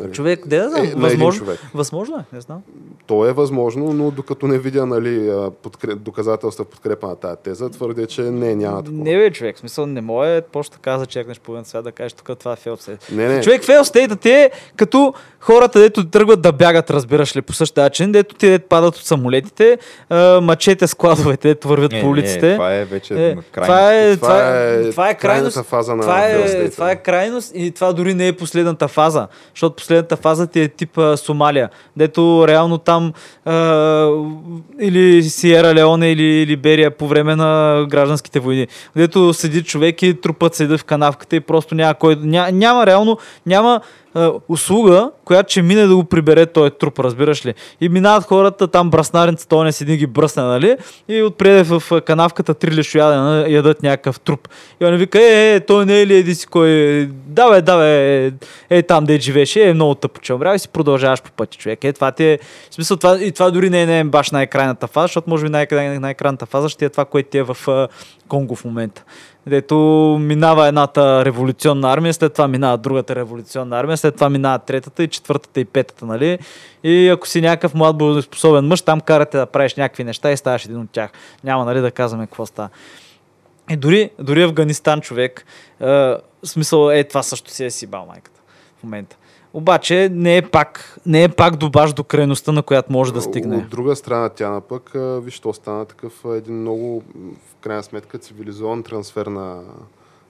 Нали? 0.00 0.12
Човек, 0.12 0.46
де 0.46 0.58
да 0.58 0.68
знам, 0.70 0.84
Е, 0.84 0.94
възможно, 0.96 1.38
човек. 1.38 1.60
възможно 1.74 2.16
е, 2.16 2.24
не 2.32 2.40
знам. 2.40 2.62
То 3.06 3.26
е 3.26 3.32
възможно, 3.32 3.92
но 3.92 4.10
докато 4.10 4.46
не 4.46 4.58
видя 4.58 4.86
нали, 4.86 5.32
подкреп, 5.62 5.98
доказателства 5.98 6.64
в 6.64 6.68
подкрепа 6.68 7.06
на 7.06 7.16
тази 7.16 7.36
теза, 7.36 7.70
твърдя, 7.70 8.06
че 8.06 8.22
не, 8.22 8.54
няма 8.54 8.82
такова. 8.82 9.04
Не 9.04 9.16
бе, 9.16 9.30
човек, 9.30 9.56
в 9.56 9.60
смисъл 9.60 9.86
не 9.86 10.00
може 10.00 10.40
точно 10.42 10.72
така 10.72 10.92
да 10.92 11.06
чекнеш 11.06 11.40
половин 11.40 11.64
свят 11.64 11.84
да 11.84 11.92
кажеш 11.92 12.12
тук 12.12 12.38
това 12.38 12.52
е 12.52 12.56
фейл 12.56 12.76
стейт. 12.76 13.06
Не, 13.12 13.28
не. 13.28 13.40
Човек 13.40 13.64
фейл 13.64 13.84
стейта 13.84 14.16
ти 14.16 14.30
е 14.30 14.50
като 14.76 15.14
хората, 15.40 15.80
дето 15.80 16.06
тръгват 16.06 16.42
да 16.42 16.52
бягат, 16.52 16.90
разбираш 16.90 17.36
ли, 17.36 17.42
по 17.42 17.52
същия 17.52 17.82
начин, 17.84 18.12
дето 18.12 18.34
ти 18.34 18.48
дето 18.48 18.68
падат 18.68 18.96
от 18.96 19.04
самолетите, 19.04 19.78
а, 20.08 20.40
мъчете 20.40 20.86
складовете, 20.86 21.48
дето 21.48 21.68
вървят 21.68 21.92
Не, 21.92 22.00
по 22.00 22.06
не, 22.06 22.12
улиците. 22.12 22.52
това 22.52 22.74
е 22.74 22.84
вече 22.84 23.14
Е, 23.14 23.34
на 23.34 23.42
това 23.44 23.94
е, 23.94 24.16
Това 24.16 24.54
е, 24.54 24.74
е 24.76 24.90
това 24.90 25.10
е 25.10 25.14
крайност. 25.14 25.20
крайната 25.54 25.62
фаза 25.62 25.96
на 25.96 26.02
това, 26.02 26.26
е, 26.26 26.70
това 26.70 26.90
е 26.90 26.96
крайност 26.96 27.52
и 27.54 27.70
това 27.70 27.92
дори 27.92 28.14
не 28.14 28.28
е 28.28 28.32
последната 28.32 28.88
фаза. 28.88 29.28
Защото 29.54 29.76
последната 29.90 30.16
фаза 30.16 30.46
ти 30.46 30.60
е 30.60 30.68
тип 30.68 30.98
а, 30.98 31.16
Сомалия, 31.16 31.68
дето 31.96 32.44
реално 32.48 32.78
там 32.78 33.12
а, 33.44 33.52
или 34.80 35.22
Сиера 35.22 35.74
Леоне 35.74 36.10
или 36.10 36.46
Либерия 36.46 36.90
по 36.90 37.08
време 37.08 37.36
на 37.36 37.84
гражданските 37.88 38.40
войни, 38.40 38.66
дето 38.96 39.34
седи 39.34 39.64
човек 39.64 40.02
и 40.02 40.20
трупът 40.20 40.54
седи 40.54 40.78
в 40.78 40.84
канавката 40.84 41.36
и 41.36 41.40
просто 41.40 41.74
няма 41.74 41.94
кой. 41.94 42.16
Ня, 42.22 42.48
няма 42.52 42.86
реално, 42.86 43.18
няма 43.46 43.80
услуга, 44.48 45.10
която 45.24 45.50
ще 45.50 45.62
мине 45.62 45.86
да 45.86 45.96
го 45.96 46.04
прибере 46.04 46.46
този 46.46 46.70
труп, 46.70 46.98
разбираш 46.98 47.46
ли? 47.46 47.54
И 47.80 47.88
минават 47.88 48.24
хората, 48.24 48.68
там 48.68 48.90
браснарница, 48.90 49.48
то 49.48 49.64
не 49.64 49.72
седи 49.72 49.96
ги 49.96 50.06
бръсне, 50.06 50.42
нали? 50.42 50.76
И 51.08 51.22
отпреде 51.22 51.62
в 51.62 52.00
канавката 52.00 52.54
три 52.54 52.76
лешояда 52.76 53.46
ядат 53.48 53.82
някакъв 53.82 54.20
труп. 54.20 54.48
И 54.80 54.84
он 54.84 54.96
вика, 54.96 55.18
е, 55.20 55.54
е, 55.54 55.60
той 55.60 55.86
не 55.86 56.00
е 56.00 56.06
ли 56.06 56.14
еди 56.14 56.34
си 56.34 56.46
кой? 56.46 56.70
Да, 57.26 57.50
бе, 57.50 57.62
да, 57.62 57.76
бе, 57.76 58.26
е, 58.26 58.32
е 58.70 58.82
там 58.82 59.04
де 59.04 59.20
живееше, 59.20 59.68
е 59.68 59.74
много 59.74 59.94
тъпо, 59.94 60.20
че 60.20 60.34
умря 60.34 60.54
и 60.54 60.58
си 60.58 60.68
продължаваш 60.68 61.22
по 61.22 61.32
пътя, 61.32 61.58
човек. 61.58 61.84
Е, 61.84 61.92
това 61.92 62.12
ти 62.12 62.24
е, 62.24 62.38
в 62.70 62.74
смисъл, 62.74 62.96
това, 62.96 63.22
и 63.22 63.32
това 63.32 63.50
дори 63.50 63.70
не 63.70 63.82
е, 63.82 63.86
не 63.86 64.00
е 64.00 64.04
баш 64.04 64.30
най-крайната 64.30 64.86
фаза, 64.86 65.04
защото 65.04 65.30
може 65.30 65.44
би 65.44 65.50
най- 65.50 65.66
най- 65.72 65.98
най-крайната 65.98 66.46
фаза 66.46 66.68
ще 66.68 66.84
е 66.84 66.88
това, 66.88 67.04
което 67.04 67.30
ти 67.30 67.38
е 67.38 67.42
в 67.42 67.88
Конго 68.28 68.56
в 68.56 68.64
момента. 68.64 69.04
Дето 69.50 69.76
минава 70.20 70.68
едната 70.68 71.24
революционна 71.24 71.92
армия, 71.92 72.14
след 72.14 72.32
това 72.32 72.48
минава 72.48 72.78
другата 72.78 73.14
революционна 73.14 73.80
армия, 73.80 73.96
след 73.96 74.14
това 74.14 74.30
минава 74.30 74.58
третата 74.58 75.02
и 75.02 75.08
четвъртата 75.08 75.60
и 75.60 75.64
петата, 75.64 76.06
нали? 76.06 76.38
И 76.84 77.08
ако 77.08 77.28
си 77.28 77.40
някакъв 77.40 77.74
млад 77.74 77.98
боеспособен 77.98 78.66
мъж, 78.66 78.82
там 78.82 79.00
карате 79.00 79.38
да 79.38 79.46
правиш 79.46 79.74
някакви 79.74 80.04
неща 80.04 80.32
и 80.32 80.36
ставаш 80.36 80.64
един 80.64 80.80
от 80.80 80.90
тях. 80.90 81.10
Няма, 81.44 81.64
нали, 81.64 81.80
да 81.80 81.90
казваме 81.90 82.26
какво 82.26 82.46
става. 82.46 82.68
И 83.70 83.76
дори, 83.76 84.10
дори 84.18 84.42
Афганистан 84.42 85.00
човек, 85.00 85.46
е, 85.80 86.14
смисъл 86.44 86.90
е 86.90 87.04
това 87.04 87.22
също 87.22 87.50
си 87.50 87.64
е 87.64 87.70
си 87.70 87.86
бал 87.86 88.06
майката 88.06 88.40
в 88.80 88.82
момента. 88.82 89.16
Обаче 89.54 90.08
не 90.12 90.36
е 90.36 90.42
пак, 90.42 90.98
не 91.06 91.24
е 91.24 91.28
пак 91.28 91.56
добаш 91.56 91.92
до 91.92 92.04
крайността, 92.04 92.52
на 92.52 92.62
която 92.62 92.92
може 92.92 93.12
да 93.12 93.22
стигне. 93.22 93.56
От 93.56 93.68
друга 93.68 93.96
страна, 93.96 94.28
тя 94.28 94.50
на 94.50 94.60
пък, 94.60 94.90
виж, 94.94 95.40
то 95.40 95.52
стана 95.52 95.84
такъв 95.84 96.24
един 96.24 96.60
много, 96.60 97.02
в 97.52 97.54
крайна 97.60 97.82
сметка, 97.82 98.18
цивилизован 98.18 98.82
трансфер 98.82 99.26
на, 99.26 99.62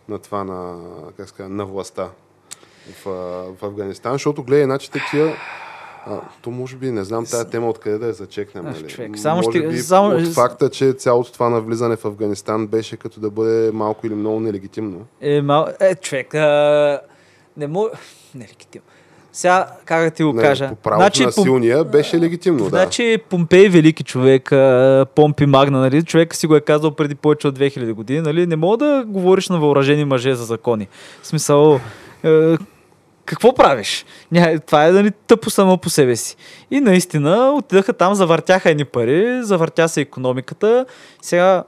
на 0.08 0.18
това, 0.18 0.44
на, 0.44 0.78
как 1.16 1.28
ска, 1.28 1.48
на 1.48 1.64
властта 1.64 2.08
в, 3.04 3.04
в 3.60 3.62
Афганистан, 3.62 4.12
защото 4.12 4.42
гледай, 4.42 4.62
иначе 4.64 4.90
такива 4.90 5.32
а, 6.06 6.20
то 6.42 6.50
може 6.50 6.76
би, 6.76 6.90
не 6.90 7.04
знам 7.04 7.26
тази 7.26 7.50
тема 7.50 7.68
откъде 7.68 7.98
да 7.98 8.06
я 8.06 8.12
зачекнем. 8.12 8.64
Нали? 8.64 8.88
човек, 8.88 9.18
само 9.18 9.36
може 9.42 9.58
ще- 9.58 9.68
би 9.68 9.78
само- 9.78 10.16
от 10.16 10.34
факта, 10.34 10.70
че 10.70 10.92
цялото 10.92 11.32
това 11.32 11.48
навлизане 11.48 11.96
в 11.96 12.04
Афганистан 12.04 12.66
беше 12.66 12.96
като 12.96 13.20
да 13.20 13.30
бъде 13.30 13.70
малко 13.72 14.06
или 14.06 14.14
много 14.14 14.40
нелегитимно. 14.40 15.06
Е, 15.20 15.42
мал... 15.42 15.66
е 15.80 15.94
човек, 15.94 16.34
а... 16.34 17.00
не 17.56 17.66
му... 17.66 17.88
Не 18.34 18.44
е 18.44 18.48
легитимно. 18.48 18.86
Сега, 19.32 19.66
как 19.84 20.04
да 20.04 20.10
ти 20.10 20.22
го 20.22 20.32
Не, 20.32 20.42
кажа? 20.42 20.68
по 20.68 20.74
правото 20.74 21.22
на 21.22 21.32
Пом- 21.32 21.42
силния 21.42 21.84
беше 21.84 22.20
легитимно, 22.20 22.62
да. 22.62 22.68
Значи 22.68 23.18
Помпей 23.30 23.68
велики 23.68 24.04
човек, 24.04 24.52
Помпи 25.14 25.46
Магна, 25.46 25.80
нали? 25.80 26.02
човек 26.02 26.34
си 26.34 26.46
го 26.46 26.56
е 26.56 26.60
казал 26.60 26.90
преди 26.90 27.14
повече 27.14 27.48
от 27.48 27.58
2000 27.58 27.92
години, 27.92 28.20
нали? 28.20 28.46
не 28.46 28.56
мога 28.56 28.76
да 28.76 29.04
говориш 29.06 29.48
на 29.48 29.58
въоръжени 29.58 30.04
мъже 30.04 30.34
за 30.34 30.44
закони. 30.44 30.88
В 31.22 31.26
смисъл, 31.26 31.80
е, 32.24 32.56
какво 33.24 33.54
правиш? 33.54 34.04
Ня, 34.32 34.58
това 34.66 34.86
е 34.86 34.92
нали, 34.92 35.10
тъпо 35.26 35.50
само 35.50 35.78
по 35.78 35.90
себе 35.90 36.16
си. 36.16 36.36
И 36.70 36.80
наистина 36.80 37.52
отидаха 37.52 37.92
там, 37.92 38.14
завъртяха 38.14 38.70
едни 38.70 38.84
пари, 38.84 39.40
завъртя 39.42 39.88
се 39.88 40.00
економиката. 40.00 40.86
Сега, 41.22 41.64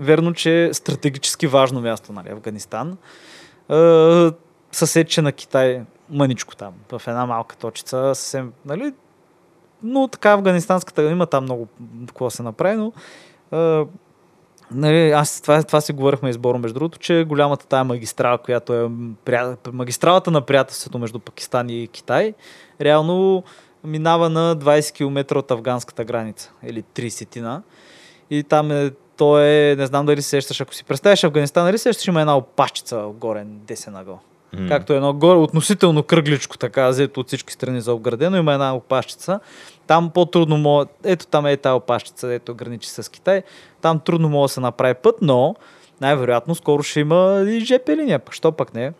верно, 0.00 0.32
че 0.32 0.64
е 0.64 0.74
стратегически 0.74 1.46
важно 1.46 1.80
място, 1.80 2.12
нали, 2.12 2.28
Афганистан. 2.32 2.96
Е, 3.70 4.30
съседче 4.72 5.22
на 5.22 5.32
Китай, 5.32 5.80
мъничко 6.10 6.56
там, 6.56 6.72
в 6.92 7.02
една 7.06 7.26
малка 7.26 7.56
точица, 7.56 8.14
съвсем, 8.14 8.52
нали, 8.64 8.92
но 9.82 10.08
така 10.08 10.32
афганистанската 10.32 11.10
има 11.10 11.26
там 11.26 11.44
много 11.44 11.68
какво 12.06 12.30
се 12.30 12.42
направи, 12.42 12.76
но 12.76 12.92
а, 13.50 13.86
нали, 14.70 15.10
аз 15.10 15.40
това, 15.40 15.62
това 15.62 15.80
си 15.80 15.92
говорихме 15.92 16.30
изборно, 16.30 16.58
между 16.58 16.74
другото, 16.74 16.98
че 16.98 17.24
голямата 17.28 17.66
тая 17.66 17.84
магистрала, 17.84 18.38
която 18.38 18.74
е 18.74 18.88
магистралата 19.72 20.30
на 20.30 20.40
приятелството 20.40 20.98
между 20.98 21.18
Пакистан 21.18 21.70
и 21.70 21.88
Китай, 21.88 22.34
реално 22.80 23.42
минава 23.84 24.28
на 24.30 24.56
20 24.56 24.94
км 24.94 25.38
от 25.38 25.50
афганската 25.50 26.04
граница, 26.04 26.52
или 26.62 26.82
30-тина. 26.82 27.62
И 28.30 28.42
там 28.42 28.70
е, 28.70 28.90
то 29.16 29.38
е, 29.38 29.74
не 29.78 29.86
знам 29.86 30.06
дали 30.06 30.22
се 30.22 30.28
сещаш, 30.28 30.60
ако 30.60 30.74
си 30.74 30.84
представяш 30.84 31.24
Афганистан, 31.24 31.64
нали 31.64 31.78
се 31.78 31.82
сещаш, 31.82 32.06
има 32.06 32.20
една 32.20 32.36
опашчица 32.36 33.06
горе, 33.14 33.44
десен 33.46 33.96
ъгъл. 33.96 34.20
М. 34.52 34.68
Както 34.68 34.92
едно 34.92 35.12
горе, 35.12 35.38
относително 35.38 36.02
кръгличко, 36.02 36.58
така, 36.58 36.88
взето 36.88 37.20
от 37.20 37.26
всички 37.26 37.52
страни 37.52 37.80
за 37.80 37.94
обградено, 37.94 38.36
има 38.36 38.52
една 38.52 38.74
опашчица. 38.74 39.40
Там 39.86 40.10
по-трудно 40.10 40.58
мога, 40.58 40.86
ето 41.04 41.26
там 41.26 41.46
е 41.46 41.56
тази 41.56 41.74
опашчица, 41.74 42.32
ето 42.32 42.54
граничи 42.54 42.88
с 42.88 43.10
Китай. 43.10 43.42
Там 43.80 44.00
трудно 44.00 44.28
може 44.28 44.50
да 44.50 44.54
се 44.54 44.60
направи 44.60 44.94
път, 44.94 45.16
но 45.22 45.54
най-вероятно 46.00 46.54
скоро 46.54 46.82
ще 46.82 47.00
има 47.00 47.44
и 47.48 47.60
ЖП 47.60 47.96
линия, 47.96 48.18
пък 48.18 48.34
що 48.34 48.52
пък 48.52 48.74
не. 48.74 48.92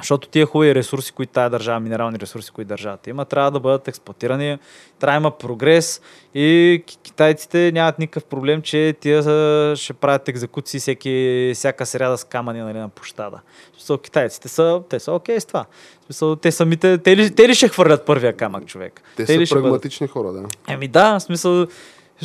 Защото 0.00 0.28
тия 0.28 0.46
хубави 0.46 0.74
ресурси, 0.74 1.12
които 1.12 1.32
тая 1.32 1.50
държава, 1.50 1.80
минерални 1.80 2.18
ресурси, 2.18 2.50
които 2.50 2.68
държавата 2.68 3.10
има, 3.10 3.24
трябва 3.24 3.50
да 3.50 3.60
бъдат 3.60 3.88
експлуатирани, 3.88 4.58
трябва 4.98 5.20
да 5.20 5.22
има 5.22 5.30
прогрес 5.30 6.00
и 6.34 6.82
ки- 6.86 6.98
китайците 7.02 7.72
нямат 7.74 7.98
никакъв 7.98 8.24
проблем, 8.24 8.62
че 8.62 8.94
тия 9.00 9.22
ще 9.76 9.92
правят 9.92 10.28
екзекуции 10.28 10.80
всеки, 10.80 11.52
всяка 11.54 11.86
сряда 11.86 12.18
с 12.18 12.24
камъни 12.24 12.60
нали, 12.60 12.78
на 12.78 12.88
площада. 12.88 13.40
В 13.72 13.76
смисъл, 13.76 13.98
китайците 13.98 14.48
са, 14.48 14.82
те 14.88 15.00
са 15.00 15.12
окей 15.12 15.40
с 15.40 15.44
това. 15.44 15.64
Смисъл, 16.04 16.36
те 16.36 16.52
самите, 16.52 16.98
те 16.98 17.16
ли, 17.16 17.34
те 17.34 17.48
ли 17.48 17.54
ще 17.54 17.68
хвърлят 17.68 18.06
първия 18.06 18.36
камък, 18.36 18.66
човек? 18.66 19.02
Те, 19.16 19.22
ли 19.22 19.26
са 19.26 19.32
ще 19.32 19.54
бъдат? 19.54 19.64
прагматични 19.64 20.06
хора, 20.06 20.32
да. 20.32 20.44
Еми 20.68 20.88
да, 20.88 21.18
в 21.18 21.22
смисъл, 21.22 21.66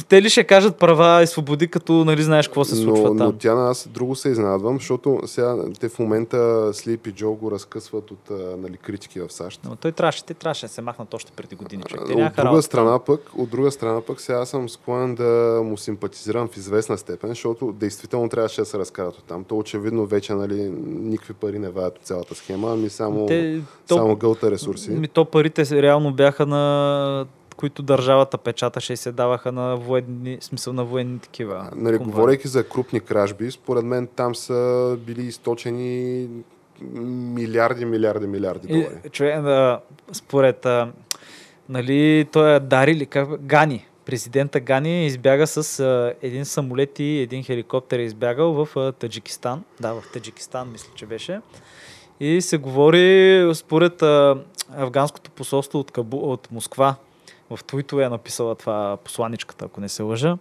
те 0.03 0.21
ли 0.21 0.29
ще 0.29 0.43
кажат 0.43 0.77
права 0.77 1.23
и 1.23 1.27
свободи, 1.27 1.67
като 1.67 1.93
нали 1.93 2.23
знаеш 2.23 2.47
какво 2.47 2.65
се 2.65 2.75
случва 2.75 3.09
но, 3.09 3.15
там? 3.15 3.27
но 3.27 3.31
тя 3.31 3.55
на 3.55 3.69
аз 3.69 3.87
друго 3.87 4.15
се 4.15 4.29
изненадвам, 4.29 4.77
защото 4.77 5.19
сега 5.25 5.55
те 5.79 5.89
в 5.89 5.99
момента 5.99 6.37
Sleepy 6.73 7.13
Joe 7.13 7.37
го 7.37 7.51
разкъсват 7.51 8.11
от 8.11 8.31
нали, 8.57 8.77
критики 8.77 9.19
в 9.19 9.29
САЩ. 9.29 9.59
Но 9.63 9.75
той 9.75 9.91
трябваше, 9.91 10.25
те 10.25 10.33
трябваше 10.33 10.65
да 10.65 10.71
се 10.71 10.81
махнат 10.81 11.13
още 11.13 11.31
преди 11.31 11.55
години, 11.55 11.83
човек. 11.83 12.05
Те 12.07 12.11
От 12.13 12.17
друга, 12.17 12.31
работа. 12.37 12.61
страна 12.61 12.99
пък, 12.99 13.29
от 13.37 13.49
друга 13.49 13.71
страна 13.71 14.01
пък 14.01 14.21
сега 14.21 14.37
аз 14.37 14.49
съм 14.49 14.69
склонен 14.69 15.15
да 15.15 15.61
му 15.63 15.77
симпатизирам 15.77 16.47
в 16.47 16.57
известна 16.57 16.97
степен, 16.97 17.29
защото 17.29 17.71
действително 17.71 18.29
трябваше 18.29 18.61
да 18.61 18.65
се 18.65 18.77
разкарат 18.77 19.17
от 19.17 19.23
там. 19.23 19.43
То 19.43 19.57
очевидно 19.57 20.05
вече 20.05 20.33
нали, 20.33 20.69
никакви 20.85 21.33
пари 21.33 21.59
не 21.59 21.69
ваят 21.69 21.97
от 21.97 22.03
цялата 22.03 22.35
схема, 22.35 22.71
ами 22.71 22.89
само, 22.89 23.25
Те, 23.25 23.61
то, 23.87 23.95
само 23.95 24.15
гълта 24.15 24.51
ресурси. 24.51 24.91
ми, 24.91 25.07
то 25.07 25.25
парите 25.25 25.81
реално 25.81 26.13
бяха 26.13 26.45
на 26.45 27.25
които 27.57 27.81
държавата 27.81 28.37
печаташе 28.37 28.93
и 28.93 28.97
се 28.97 29.11
даваха 29.11 29.51
на 29.51 29.75
военни, 29.75 30.37
смисъл 30.41 30.73
на 30.73 30.85
военни 30.85 31.19
такива. 31.19 31.69
Нали, 31.75 31.97
говорейки 31.97 32.47
за 32.47 32.69
крупни 32.69 32.99
кражби, 32.99 33.51
според 33.51 33.85
мен 33.85 34.07
там 34.15 34.35
са 34.35 34.97
били 35.05 35.21
източени 35.21 36.27
милиарди, 36.81 37.85
милиарди, 37.85 38.27
милиарди 38.27 38.67
долари. 38.67 38.87
И, 39.05 39.09
човек, 39.09 39.35
а, 39.35 39.79
според, 40.11 40.65
а, 40.65 40.91
нали, 41.69 42.27
той 42.31 42.55
е 42.55 42.59
Дари 42.59 42.95
ли, 42.95 43.05
как, 43.05 43.45
Гани, 43.45 43.85
президента 44.05 44.59
Гани 44.59 45.05
избяга 45.05 45.47
с 45.47 45.79
а, 45.79 46.13
един 46.21 46.45
самолет 46.45 46.99
и 46.99 47.19
един 47.19 47.43
хеликоптер 47.43 47.99
е 47.99 48.01
избягал 48.01 48.65
в 48.65 48.77
а, 48.77 48.91
Таджикистан. 48.91 49.63
Да, 49.79 49.93
в 49.93 50.03
Таджикистан 50.13 50.71
мисля, 50.71 50.89
че 50.95 51.05
беше. 51.05 51.41
И 52.19 52.41
се 52.41 52.57
говори, 52.57 53.51
според 53.53 54.01
а, 54.01 54.37
афганското 54.77 55.31
посолство 55.31 55.79
от, 55.79 55.91
Кабу, 55.91 56.17
от 56.17 56.51
Москва, 56.51 56.95
в 57.49 57.63
твитове 57.63 58.03
е 58.03 58.09
написала 58.09 58.55
това 58.55 58.97
посланичката, 59.03 59.65
ако 59.65 59.81
не 59.81 59.89
се 59.89 60.03
лъжа, 60.03 60.37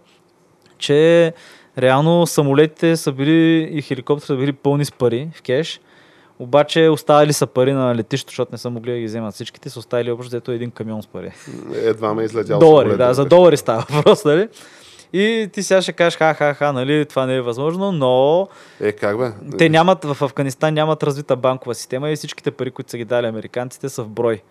че 0.77 1.33
реално 1.77 2.27
самолетите 2.27 2.97
са 2.97 3.11
били 3.11 3.69
и 3.71 3.81
хеликоптерите 3.81 4.25
са 4.25 4.35
били 4.35 4.53
пълни 4.53 4.85
с 4.85 4.91
пари 4.91 5.29
в 5.35 5.41
кеш, 5.41 5.81
обаче 6.39 6.89
оставили 6.89 7.33
са 7.33 7.47
пари 7.47 7.73
на 7.73 7.95
летището, 7.95 8.31
защото 8.31 8.51
не 8.51 8.57
са 8.57 8.69
могли 8.69 8.91
да 8.91 8.99
ги 8.99 9.05
вземат 9.05 9.33
всичките, 9.33 9.69
са 9.69 9.79
оставили 9.79 10.11
общо 10.11 10.27
взето 10.27 10.51
един 10.51 10.71
камион 10.71 11.03
с 11.03 11.07
пари. 11.07 11.31
Едва 11.73 12.13
ме 12.13 12.21
е 12.21 12.25
излетял 12.25 12.59
долари, 12.59 12.85
самолет, 12.85 12.97
да, 12.97 13.13
за 13.13 13.25
долари 13.25 13.57
става 13.57 13.85
въпрос, 13.89 14.25
нали? 14.25 14.47
И 15.13 15.49
ти 15.53 15.63
сега 15.63 15.81
ще 15.81 15.93
кажеш, 15.93 16.17
ха-ха-ха, 16.17 16.73
нали, 16.73 17.05
това 17.05 17.25
не 17.25 17.35
е 17.35 17.41
възможно, 17.41 17.91
но 17.91 18.47
Е, 18.81 18.91
как 18.91 19.17
бе? 19.17 19.31
те 19.57 19.69
нямат, 19.69 20.05
в 20.05 20.17
Афганистан 20.21 20.73
нямат 20.73 21.03
развита 21.03 21.35
банкова 21.35 21.75
система 21.75 22.09
и 22.09 22.15
всичките 22.15 22.51
пари, 22.51 22.71
които 22.71 22.91
са 22.91 22.97
ги 22.97 23.05
дали 23.05 23.27
американците, 23.27 23.89
са 23.89 24.03
в 24.03 24.09
брой. 24.09 24.41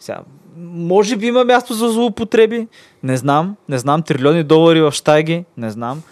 Сега, 0.00 0.20
може 0.56 1.16
би 1.16 1.26
има 1.26 1.44
място 1.44 1.74
за 1.74 1.88
злоупотреби, 1.88 2.68
не 3.02 3.16
знам, 3.16 3.56
не 3.68 3.78
знам, 3.78 4.02
трилиони 4.02 4.44
долари 4.44 4.80
в 4.80 4.92
щайги, 4.92 5.44
не 5.56 5.70
знам. 5.70 6.02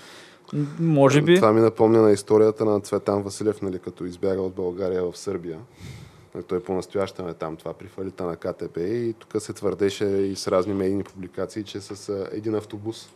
Може 0.80 1.22
би. 1.22 1.37
Това 1.37 1.53
ми 1.53 1.61
напомня 1.61 2.03
на 2.03 2.12
историята 2.12 2.64
на 2.64 2.80
Цветан 2.80 3.22
Василев, 3.22 3.62
нали, 3.62 3.78
като 3.78 4.05
избяга 4.05 4.43
от 4.43 4.55
България 4.55 5.03
в 5.05 5.18
Сърбия. 5.18 5.59
Нали, 6.35 6.45
Той 6.45 6.62
по-настоящем 6.62 7.28
е 7.28 7.35
там, 7.35 7.57
това 7.57 7.72
при 7.72 7.87
фалита 7.87 8.24
на 8.24 8.37
КТП 8.37 8.80
и 8.80 9.12
тук 9.12 9.43
се 9.43 9.53
твърдеше 9.53 10.05
и 10.05 10.37
с 10.37 10.49
разни 10.49 10.74
медийни 10.74 11.05
публикации, 11.05 11.64
че 11.64 11.80
с 11.80 12.09
а, 12.09 12.28
един 12.33 12.55
автобус 12.55 13.09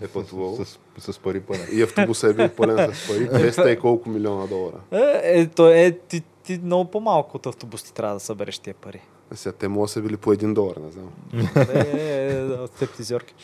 е 0.00 0.08
пътувал. 0.08 0.58
С, 0.64 1.12
с 1.12 1.18
пари 1.18 1.40
пълен. 1.40 1.66
И 1.72 1.82
автобусът 1.82 2.30
е 2.30 2.34
бил 2.34 2.48
пълен 2.48 2.94
с 2.94 3.08
пари, 3.08 3.28
200 3.50 3.68
и 3.68 3.80
колко 3.80 4.08
милиона 4.08 4.46
долара. 4.46 4.80
Е, 4.92 5.40
е, 5.40 5.46
то 5.46 5.68
е, 5.68 5.98
ти, 6.08 6.22
ти 6.42 6.60
много 6.64 6.90
по-малко 6.90 7.36
от 7.36 7.46
автобус 7.46 7.82
ти 7.82 7.94
трябва 7.94 8.14
да 8.14 8.20
събереш 8.20 8.58
тия 8.58 8.74
пари. 8.74 9.02
Сега 9.32 9.52
те 9.52 9.68
могат 9.68 9.88
да 9.88 9.92
са 9.92 10.00
били 10.00 10.16
по 10.16 10.32
един 10.32 10.54
долар, 10.54 10.76
не 10.76 10.90
знам. 10.92 11.10
е, 11.56 11.78
е, 11.78 12.38
е, 12.38 12.42
от 12.42 12.70
стептизорки. 12.70 13.34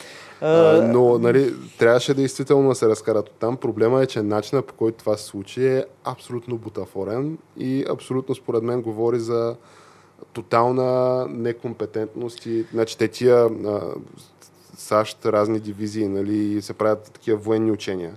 А, 0.40 0.82
но 0.82 1.18
нали, 1.18 1.54
трябваше 1.78 2.14
действително 2.14 2.68
да 2.68 2.74
се 2.74 2.88
разкарат 2.88 3.28
от 3.28 3.34
там. 3.34 3.56
Проблема 3.56 4.02
е, 4.02 4.06
че 4.06 4.22
начинът 4.22 4.66
по 4.66 4.74
който 4.74 4.98
това 4.98 5.16
се 5.16 5.24
случи 5.24 5.66
е 5.66 5.84
абсолютно 6.04 6.58
бутафорен 6.58 7.38
и 7.58 7.84
абсолютно 7.90 8.34
според 8.34 8.62
мен 8.62 8.82
говори 8.82 9.18
за 9.18 9.56
тотална 10.32 11.26
некомпетентност 11.28 12.46
и 12.46 12.66
значи 12.72 12.98
те 12.98 13.08
тия 13.08 13.44
а, 13.44 13.94
САЩ 14.76 15.26
разни 15.26 15.60
дивизии 15.60 16.08
нали, 16.08 16.62
се 16.62 16.72
правят 16.72 17.10
такива 17.12 17.38
военни 17.38 17.70
учения. 17.70 18.16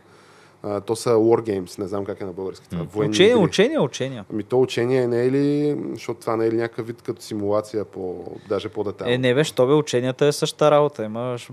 А, 0.64 0.82
то 0.82 0.96
са 0.96 1.10
War 1.10 1.42
Games, 1.50 1.80
не 1.80 1.88
знам 1.88 2.06
как 2.06 2.22
е 2.22 2.26
на 2.26 2.34
български. 2.34 2.70
това. 2.70 2.84
Военни 2.84 3.10
Учения, 3.12 3.32
игри. 3.34 3.44
учения, 3.44 3.82
учения. 3.82 4.26
Ами 4.34 4.44
то 4.44 4.62
учение 4.62 5.08
не 5.08 5.26
е 5.26 5.32
ли, 5.32 5.78
защото 5.94 6.20
това 6.20 6.36
не 6.36 6.46
е 6.46 6.52
ли 6.52 6.56
някакъв 6.56 6.88
вид 6.88 7.02
като 7.02 7.22
симулация, 7.22 7.86
по, 7.86 8.26
даже 8.50 8.70
по-детално? 8.70 9.14
Е, 9.14 9.18
не 9.18 9.36
бе, 9.36 9.44
що 9.44 9.68
бе, 9.68 9.74
ученията 9.74 10.26
е 10.26 10.32
същата 10.32 10.72
работа. 10.72 11.04
Имаш 11.04 11.50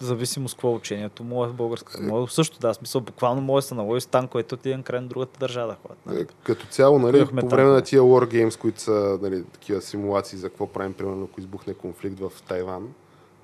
зависимост 0.00 0.54
какво 0.54 0.68
е 0.68 0.74
учението 0.74 1.24
му 1.24 1.44
е 1.44 1.48
българска. 1.48 2.02
Може 2.02 2.34
също 2.34 2.58
да, 2.58 2.74
смисъл 2.74 3.00
буквално 3.00 3.40
може 3.40 3.64
да 3.64 3.68
се 3.68 3.74
наложи 3.74 4.00
с 4.00 4.06
танковете 4.06 4.54
от 4.54 4.66
един 4.66 4.82
край 4.82 5.00
на 5.00 5.06
другата 5.06 5.38
държава 5.38 5.68
да 5.68 5.76
ходят. 5.88 5.98
Е, 6.06 6.10
Нали? 6.10 6.26
Като 6.42 6.66
цяло, 6.66 6.98
нали, 6.98 7.16
Имахме 7.16 7.40
по 7.40 7.48
време 7.48 7.70
на 7.70 7.82
тия 7.82 8.02
War 8.02 8.34
Games, 8.34 8.58
които 8.60 8.80
са 8.80 9.18
нали, 9.22 9.44
такива 9.44 9.80
симулации 9.80 10.38
за 10.38 10.48
какво 10.48 10.66
правим, 10.66 10.92
примерно, 10.92 11.28
ако 11.30 11.40
избухне 11.40 11.74
конфликт 11.74 12.20
в 12.20 12.32
Тайван 12.48 12.88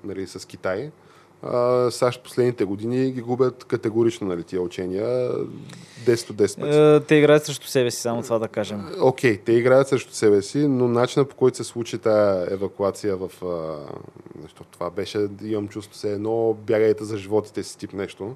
нали, 0.03 0.27
с 0.27 0.47
Китай, 0.47 0.91
а, 1.45 1.91
САЩ 1.91 2.23
последните 2.23 2.65
години 2.65 3.11
ги 3.11 3.21
губят 3.21 3.63
категорично 3.63 4.27
нали, 4.27 4.43
тия 4.43 4.61
учения 4.61 5.31
10 6.05 6.29
от 6.29 6.35
10 6.35 6.59
пъти. 6.59 6.77
Е, 6.77 6.99
те 7.07 7.15
играят 7.15 7.45
срещу 7.45 7.67
себе 7.67 7.91
си, 7.91 8.01
само 8.01 8.21
това 8.21 8.39
да 8.39 8.47
кажем. 8.47 8.85
Окей, 9.01 9.37
те 9.37 9.51
играят 9.51 9.87
срещу 9.87 10.13
себе 10.13 10.41
си, 10.41 10.67
но 10.67 10.87
начинът 10.87 11.29
по 11.29 11.35
който 11.35 11.57
се 11.57 11.63
случи 11.63 11.97
тая 11.97 12.53
евакуация 12.53 13.15
в... 13.15 13.29
А, 13.43 13.77
защото 14.41 14.69
това 14.71 14.89
беше, 14.89 15.27
имам 15.43 15.67
чувство 15.67 15.95
се 15.95 16.13
едно, 16.13 16.57
бягайте 16.67 17.03
за 17.03 17.17
животите 17.17 17.63
си 17.63 17.77
тип 17.77 17.93
нещо. 17.93 18.35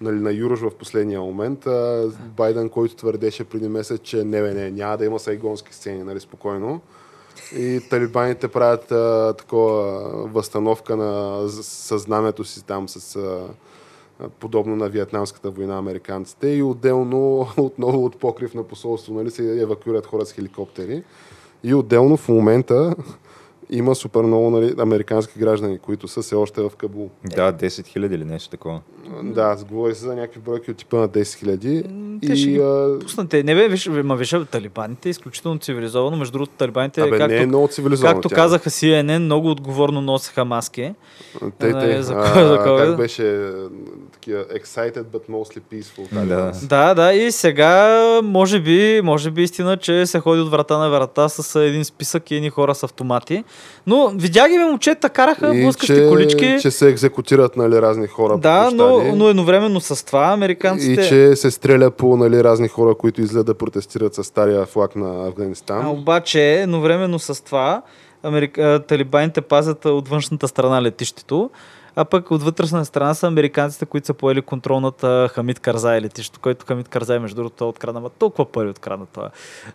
Нали, 0.00 0.16
на 0.16 0.32
Юрош 0.32 0.60
в 0.60 0.70
последния 0.70 1.20
момент. 1.20 1.66
А, 1.66 2.10
Байден, 2.36 2.68
който 2.68 2.96
твърдеше 2.96 3.44
преди 3.44 3.68
месец, 3.68 4.00
че 4.02 4.24
не, 4.24 4.42
бе, 4.42 4.54
не, 4.54 4.70
няма 4.70 4.96
да 4.96 5.04
има 5.04 5.18
сайгонски 5.18 5.74
сцени, 5.74 6.04
нали, 6.04 6.20
спокойно. 6.20 6.80
И 7.56 7.80
талибаните 7.90 8.48
правят 8.48 8.92
а, 8.92 9.34
такова 9.38 10.00
възстановка 10.28 10.96
на 10.96 11.42
съзнанието 11.62 12.44
си 12.44 12.64
там 12.64 12.88
с 12.88 13.16
а, 13.16 13.46
подобно 14.40 14.76
на 14.76 14.88
Виетнамската 14.88 15.50
война 15.50 15.78
американците 15.78 16.48
и 16.48 16.62
отделно 16.62 17.48
отново 17.56 18.04
от 18.04 18.18
покрив 18.18 18.54
на 18.54 18.62
посолство 18.62 19.14
нали, 19.14 19.30
се 19.30 19.62
евакуират 19.62 20.06
хора 20.06 20.26
с 20.26 20.32
хеликоптери. 20.32 21.02
И 21.64 21.74
отделно 21.74 22.16
в 22.16 22.28
момента 22.28 22.94
има 23.70 23.94
супер 23.94 24.20
много 24.20 24.50
нали, 24.50 24.74
американски 24.78 25.38
граждани, 25.38 25.78
които 25.78 26.08
са 26.08 26.22
все 26.22 26.34
още 26.34 26.60
в 26.60 26.70
Кабул. 26.76 27.10
Да, 27.24 27.52
10 27.52 27.86
хиляди 27.86 28.14
или 28.14 28.24
нещо 28.24 28.50
такова. 28.50 28.80
Да, 29.22 29.56
говори 29.68 29.94
се 29.94 30.00
за 30.00 30.14
някакви 30.14 30.40
бройки 30.40 30.70
от 30.70 30.76
типа 30.76 30.96
на 30.96 31.08
10 31.08 31.34
хиляди. 31.38 31.84
те 32.26 32.36
ще 32.36 32.48
ги 32.48 32.58
а, 32.58 32.98
Пуснате. 33.00 33.42
Не 33.42 33.54
бе, 33.54 33.68
виж, 33.68 33.86
ма 33.88 34.16
виж, 34.16 34.34
талибаните 34.50 35.08
е 35.08 35.10
изключително 35.10 35.58
цивилизовано. 35.58 36.16
Между 36.16 36.32
другото, 36.32 36.52
талибаните, 36.58 37.00
Абе, 37.00 37.18
както, 37.18 37.34
не 37.34 37.42
е 37.42 37.46
много 37.46 37.68
цивилизовано. 37.68 38.14
както 38.14 38.28
тя. 38.28 38.34
казаха 38.34 38.70
CNN, 38.70 39.18
много 39.18 39.50
отговорно 39.50 40.00
носеха 40.00 40.44
маски. 40.44 40.94
Те, 41.58 41.72
Нали, 41.72 41.86
те, 41.86 42.02
за 42.02 42.14
а, 42.14 42.44
за 42.48 42.58
как 42.64 42.96
беше 42.96 43.52
такива 44.12 44.44
excited 44.44 45.02
but 45.02 45.28
mostly 45.30 45.60
peaceful. 45.72 46.08
Да. 46.12 46.20
талибанци. 46.20 46.66
Да, 46.66 46.94
да, 46.94 47.12
и 47.12 47.32
сега 47.32 48.02
може 48.24 48.60
би, 48.60 49.00
може 49.04 49.30
би 49.30 49.42
истина, 49.42 49.76
че 49.76 50.06
се 50.06 50.20
ходи 50.20 50.40
от 50.40 50.50
врата 50.50 50.78
на 50.78 50.90
врата 50.90 51.28
с 51.28 51.60
един 51.60 51.84
списък 51.84 52.30
и 52.30 52.34
едни 52.34 52.50
хора 52.50 52.74
с 52.74 52.82
автомати. 52.82 53.44
Но 53.86 54.12
видя 54.14 54.48
ги 54.48 54.58
момчета, 54.58 55.10
караха 55.10 55.56
И 55.56 55.62
блъскащи 55.62 55.94
че, 55.94 56.08
колички. 56.08 56.58
че 56.62 56.70
се 56.70 56.88
екзекутират 56.88 57.56
нали, 57.56 57.82
разни 57.82 58.06
хора 58.06 58.38
да, 58.38 58.70
но, 58.74 59.14
но 59.14 59.28
едновременно 59.28 59.80
с 59.80 60.06
това 60.06 60.32
американците... 60.32 61.02
И 61.02 61.08
че 61.08 61.36
се 61.36 61.50
стреля 61.50 61.90
по 61.90 62.16
нали, 62.16 62.44
разни 62.44 62.68
хора, 62.68 62.94
които 62.94 63.20
излизат 63.20 63.46
да 63.46 63.54
протестират 63.54 64.14
с 64.14 64.24
стария 64.24 64.66
флаг 64.66 64.96
на 64.96 65.26
Афганистан. 65.26 65.86
А, 65.86 65.90
обаче, 65.90 66.54
едновременно 66.54 67.18
с 67.18 67.44
това, 67.44 67.82
Америк... 68.22 68.58
а, 68.58 68.82
талибаните 68.88 69.40
пазят 69.40 69.84
от 69.84 70.08
външната 70.08 70.48
страна 70.48 70.82
летището, 70.82 71.50
а 71.96 72.04
пък 72.04 72.30
от 72.30 72.42
вътрешна 72.42 72.84
страна 72.84 73.14
са 73.14 73.26
американците, 73.26 73.86
които 73.86 74.06
са 74.06 74.14
поели 74.14 74.42
контрол 74.42 74.80
над 74.80 75.30
Хамид 75.30 75.60
Карзай 75.60 76.00
летището, 76.00 76.40
който 76.40 76.66
Хамид 76.66 76.88
Карзай, 76.88 77.18
между 77.18 77.36
другото, 77.36 77.64
е 77.64 77.66
открадна, 77.66 78.10
толкова 78.10 78.44
пари 78.44 78.68
открадна 78.68 79.06
това. 79.06 79.30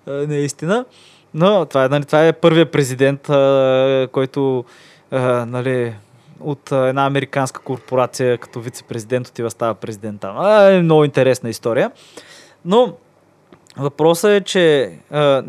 Наистина. 0.08 0.86
Но 1.34 1.66
това 1.66 1.86
е, 1.86 1.90
нали, 1.90 2.06
това 2.06 2.28
е 2.28 2.34
първият 2.34 2.72
президент, 2.72 3.30
а, 3.30 4.08
който 4.12 4.64
а, 5.12 5.46
нали, 5.46 5.94
от 6.40 6.72
една 6.72 7.06
американска 7.06 7.62
корпорация 7.62 8.38
като 8.38 8.60
вице-президент 8.60 9.28
отива 9.28 9.50
става 9.50 9.74
президент 9.74 10.22
там. 10.22 10.36
А, 10.38 10.64
е 10.64 10.82
много 10.82 11.04
интересна 11.04 11.50
история. 11.50 11.92
Но 12.66 12.94
Въпросът 13.78 14.32
е, 14.32 14.42
че 14.42 14.92
а, 15.12 15.44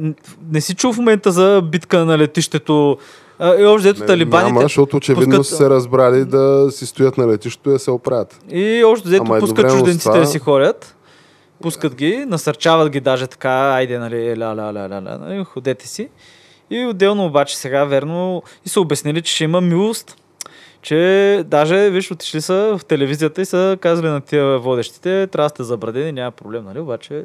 не 0.50 0.60
си 0.60 0.74
чул 0.74 0.92
в 0.92 0.96
момента 0.96 1.32
за 1.32 1.62
битка 1.64 2.04
на 2.04 2.18
летището. 2.18 2.98
А, 3.38 3.54
и 3.54 3.64
още 3.64 3.88
дето 3.88 4.00
Не, 4.00 4.06
талибаните. 4.06 4.46
Няма, 4.46 4.60
защото 4.60 4.96
очевидно 4.96 5.36
пускат- 5.36 5.42
са 5.44 5.56
се 5.56 5.70
разбрали 5.70 6.24
да 6.24 6.68
си 6.70 6.86
стоят 6.86 7.18
на 7.18 7.26
летището 7.28 7.70
и 7.70 7.72
да 7.72 7.78
се 7.78 7.90
оправят. 7.90 8.40
И 8.50 8.84
още 8.84 9.16
Ама 9.16 9.38
пускат 9.38 9.70
чужденците 9.70 10.02
това- 10.04 10.18
да 10.18 10.26
си 10.26 10.38
ходят. 10.38 10.96
Пускат 11.62 11.94
ги, 11.94 12.24
насърчават 12.24 12.90
ги 12.90 13.00
даже 13.00 13.26
така, 13.26 13.50
айде, 13.50 13.98
нали, 13.98 14.36
ля, 14.36 14.56
ля, 14.56 14.74
ля, 14.74 14.88
ля, 14.88 15.02
ля, 15.02 15.18
нали, 15.18 15.44
ходете 15.44 15.88
си. 15.88 16.08
И 16.70 16.86
отделно 16.86 17.26
обаче 17.26 17.56
сега, 17.56 17.84
верно, 17.84 18.42
и 18.66 18.68
са 18.68 18.80
обяснили, 18.80 19.22
че 19.22 19.34
ще 19.34 19.44
има 19.44 19.60
милост. 19.60 20.16
Че 20.82 21.42
даже, 21.46 21.90
виж, 21.90 22.10
отишли 22.10 22.40
са 22.40 22.78
в 22.78 22.84
телевизията 22.84 23.42
и 23.42 23.44
са 23.44 23.78
казали 23.80 24.06
на 24.06 24.20
тия 24.20 24.58
водещите, 24.58 25.26
трябва 25.26 25.46
да 25.46 25.48
сте 25.48 25.62
забрадени, 25.62 26.12
няма 26.12 26.30
проблем, 26.30 26.64
нали? 26.64 26.80
Обаче, 26.80 27.24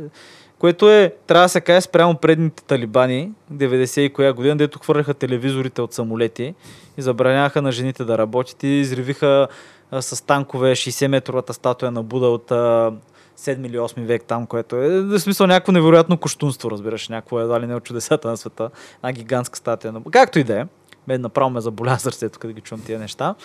което 0.59 0.91
е, 0.91 1.13
трябва 1.27 1.45
да 1.45 1.49
се 1.49 1.61
каже 1.61 1.81
спрямо 1.81 2.15
предните 2.15 2.63
талибани, 2.63 3.31
90 3.53 3.99
и 3.99 4.13
коя 4.13 4.33
година, 4.33 4.57
дето 4.57 4.79
хвърляха 4.79 5.13
телевизорите 5.13 5.81
от 5.81 5.93
самолети 5.93 6.55
и 6.97 7.01
забраняваха 7.01 7.61
на 7.61 7.71
жените 7.71 8.03
да 8.03 8.17
работят 8.17 8.63
и 8.63 8.67
изривиха 8.67 9.47
а, 9.91 10.01
с 10.01 10.25
танкове 10.25 10.71
60-метровата 10.71 11.51
статуя 11.51 11.91
на 11.91 12.03
Буда 12.03 12.27
от 12.27 12.51
а, 12.51 12.91
7 13.39 13.67
или 13.67 13.77
8 13.77 14.05
век 14.05 14.23
там, 14.23 14.47
което 14.47 14.75
е 14.75 15.01
в 15.01 15.19
смисъл 15.19 15.47
някакво 15.47 15.71
невероятно 15.71 16.17
кощунство, 16.17 16.71
разбираш, 16.71 17.09
някакво 17.09 17.39
едва 17.39 17.61
ли 17.61 17.67
не 17.67 17.75
от 17.75 17.83
чудесата 17.83 18.27
на 18.27 18.37
света. 18.37 18.69
Една 18.97 19.11
гигантска 19.11 19.57
статуя 19.57 19.93
на 19.93 20.01
Както 20.11 20.39
и 20.39 20.43
да 20.43 20.59
е. 20.59 21.17
Направо 21.17 21.49
ме 21.49 21.61
заболя 21.61 21.99
сърцето, 21.99 22.39
като 22.39 22.53
ги 22.53 22.61
чувам 22.61 22.85
тия 22.85 22.99
неща. 22.99 23.35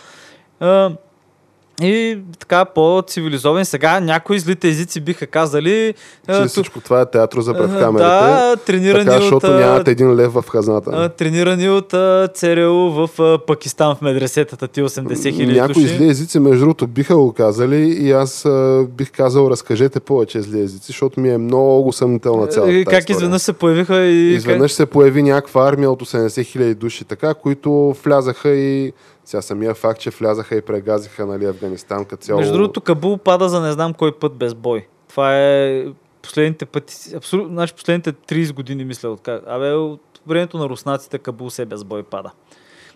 И 1.82 2.18
така 2.38 2.64
по-цивилизован. 2.64 3.64
Сега 3.64 4.00
някои 4.00 4.38
злите 4.38 4.68
езици 4.68 5.00
биха 5.00 5.26
казали... 5.26 5.94
Че 6.30 6.44
всичко 6.46 6.80
това 6.80 7.00
е 7.00 7.10
театро 7.10 7.40
за 7.40 7.54
пред 7.54 7.78
камерите. 7.78 8.08
Да, 8.08 8.56
тренирани 8.66 9.04
така, 9.04 9.16
от... 9.16 9.22
защото 9.22 9.46
а, 9.46 9.50
нямат 9.60 9.88
един 9.88 10.14
лев 10.14 10.32
в 10.32 10.44
хазната. 10.48 10.90
а, 10.94 11.08
тренирани 11.08 11.68
от 11.68 11.94
а, 11.94 12.28
ЦРУ 12.34 12.72
в 12.90 13.10
а, 13.18 13.38
Пакистан 13.46 13.96
в 13.96 14.00
медресетата 14.00 14.68
ти 14.68 14.82
80 14.82 15.34
хиляди 15.36 15.60
Някои 15.60 15.82
души. 15.82 15.96
зли 15.96 16.08
езици, 16.08 16.38
между 16.38 16.60
другото, 16.60 16.86
биха 16.86 17.16
го 17.16 17.32
казали 17.32 17.76
и 17.76 18.12
аз 18.12 18.44
а, 18.44 18.86
бих 18.90 19.10
казал, 19.12 19.50
разкажете 19.50 20.00
повече 20.00 20.42
зли 20.42 20.60
езици, 20.60 20.86
защото 20.86 21.20
ми 21.20 21.30
е 21.30 21.38
много 21.38 21.92
съмнителна 21.92 22.46
цялата 22.46 22.72
И 22.72 22.84
тази 22.84 22.96
как 22.96 23.00
история. 23.00 23.16
изведнъж 23.16 23.42
се 23.42 23.52
появиха 23.52 24.00
и... 24.00 24.32
Изведнъж 24.34 24.72
се 24.72 24.86
появи 24.86 25.22
някаква 25.22 25.68
армия 25.68 25.90
от 25.90 26.02
80 26.02 26.44
хиляди 26.44 26.74
души, 26.74 27.04
така, 27.04 27.34
които 27.34 27.96
влязаха 28.04 28.48
и 28.50 28.92
сега 29.24 29.42
самия 29.42 29.74
факт, 29.74 30.00
че 30.00 30.10
влязаха 30.10 30.56
и 30.56 30.62
прегазиха 30.62 31.26
нали, 31.26 31.44
Афганистан 31.44 32.04
като 32.04 32.22
цяло. 32.22 32.40
Между 32.40 32.54
другото, 32.54 32.80
Кабул 32.80 33.18
пада 33.18 33.48
за 33.48 33.60
не 33.60 33.72
знам 33.72 33.94
кой 33.94 34.18
път 34.18 34.34
без 34.34 34.54
бой. 34.54 34.86
Това 35.08 35.38
е 35.38 35.84
последните 36.22 36.66
пъти, 36.66 37.16
абсолютно, 37.16 37.52
значи 37.52 37.74
последните 37.74 38.12
30 38.12 38.52
години 38.52 38.84
мисля 38.84 39.08
от. 39.08 39.28
Абе, 39.28 39.72
от 39.72 40.20
времето 40.26 40.58
на 40.58 40.68
руснаците 40.68 41.18
Кабул 41.18 41.50
се 41.50 41.64
без 41.64 41.84
бой 41.84 42.02
пада. 42.02 42.30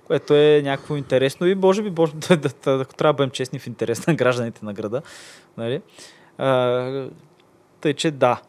Което 0.07 0.35
е 0.35 0.63
някакво 0.65 0.97
интересно 0.97 1.47
и 1.47 1.55
може 1.55 1.83
би, 1.83 1.93
може, 1.99 2.15
да, 2.15 2.37
да, 2.37 2.49
да, 2.65 2.83
ако 2.83 2.95
трябва 2.95 3.13
да 3.13 3.17
бъдем 3.17 3.31
честни 3.31 3.59
в 3.59 3.67
интерес 3.67 4.07
на 4.07 4.15
гражданите 4.15 4.65
на 4.65 4.73
града. 4.73 5.03
Нали? 5.57 5.83
А, 6.39 7.09
тъй, 7.81 7.95
че 7.95 8.11
да. 8.11 8.41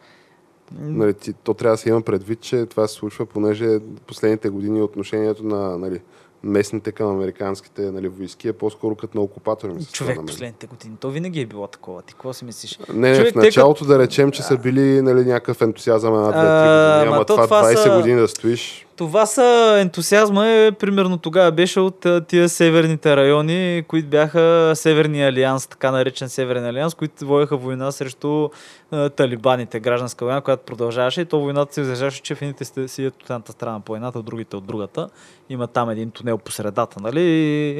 Нали, 0.72 1.14
то 1.44 1.54
трябва 1.54 1.74
да 1.74 1.78
се 1.78 1.88
има 1.88 2.02
предвид, 2.02 2.40
че 2.40 2.66
това 2.66 2.88
се 2.88 2.94
случва, 2.94 3.26
понеже 3.26 3.78
последните 4.06 4.48
години 4.48 4.82
отношението 4.82 5.44
на 5.44 5.78
нали, 5.78 6.00
местните 6.44 6.92
към 6.92 7.10
американските 7.10 7.82
нали, 7.82 8.08
войски 8.08 8.48
е 8.48 8.52
по-скоро 8.52 8.94
като 8.94 9.18
на 9.18 9.24
окупатори. 9.24 9.72
Ми 9.72 9.82
се 9.82 9.92
Човек 9.92 10.18
последните 10.26 10.66
години. 10.66 10.96
То 11.00 11.10
винаги 11.10 11.40
е 11.40 11.46
било 11.46 11.66
такова. 11.66 12.02
Ти 12.02 12.14
какво 12.14 12.32
си 12.32 12.44
мислиш? 12.44 12.78
Не, 12.94 13.16
Човек, 13.16 13.32
в 13.32 13.36
началото 13.36 13.84
да 13.84 13.98
речем, 13.98 14.30
че 14.30 14.42
са 14.42 14.56
били 14.56 15.02
нали, 15.02 15.24
някакъв 15.24 15.62
ентусиазъм 15.62 16.14
една, 16.14 16.28
две, 16.28 16.32
три 16.32 16.46
А, 16.46 16.94
години, 16.94 17.10
ма 17.10 17.16
ама 17.16 17.24
то 17.24 17.34
това 17.34 17.44
това 17.44 17.62
20 17.64 17.74
са- 17.76 17.96
години 17.96 18.20
да 18.20 18.28
стоиш. 18.28 18.86
Това 19.00 19.26
са 19.26 19.76
ентусиазма 19.80 20.48
е, 20.48 20.72
примерно 20.72 21.18
тогава 21.18 21.52
беше 21.52 21.80
от 21.80 22.06
тия 22.28 22.48
северните 22.48 23.16
райони, 23.16 23.84
които 23.88 24.08
бяха 24.08 24.72
Северния 24.74 25.28
алианс, 25.28 25.66
така 25.66 25.90
наречен 25.90 26.28
Северен 26.28 26.64
алианс, 26.64 26.94
които 26.94 27.26
водеха 27.26 27.56
война 27.56 27.92
срещу 27.92 28.48
а, 28.90 29.08
талибаните, 29.08 29.80
гражданска 29.80 30.24
война, 30.24 30.40
която 30.40 30.64
продължаваше 30.64 31.20
и 31.20 31.24
то 31.24 31.40
войната 31.40 31.74
се 31.74 31.80
изразяваше, 31.80 32.22
че 32.22 32.54
сте- 32.62 32.88
седят 32.88 33.14
от 33.22 33.30
едната 33.30 33.52
страна 33.52 33.80
по 33.80 33.96
едната, 33.96 34.22
другите 34.22 34.56
от 34.56 34.66
другата. 34.66 35.08
Има 35.48 35.66
там 35.66 35.90
един 35.90 36.10
тунел 36.10 36.38
по 36.38 36.52
средата, 36.52 37.00
нали? 37.00 37.22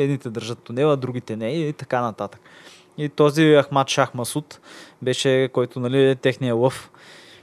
Едните 0.02 0.30
държат 0.30 0.58
тунела, 0.58 0.96
другите 0.96 1.36
не 1.36 1.50
и 1.50 1.72
така 1.72 2.00
нататък. 2.00 2.40
И 2.98 3.08
този 3.08 3.56
Ахмад 3.62 3.88
Шах 3.88 4.14
Масуд 4.14 4.60
беше, 5.02 5.48
който, 5.52 5.80
нали, 5.80 6.10
е 6.10 6.14
техния 6.14 6.54
лъв, 6.54 6.90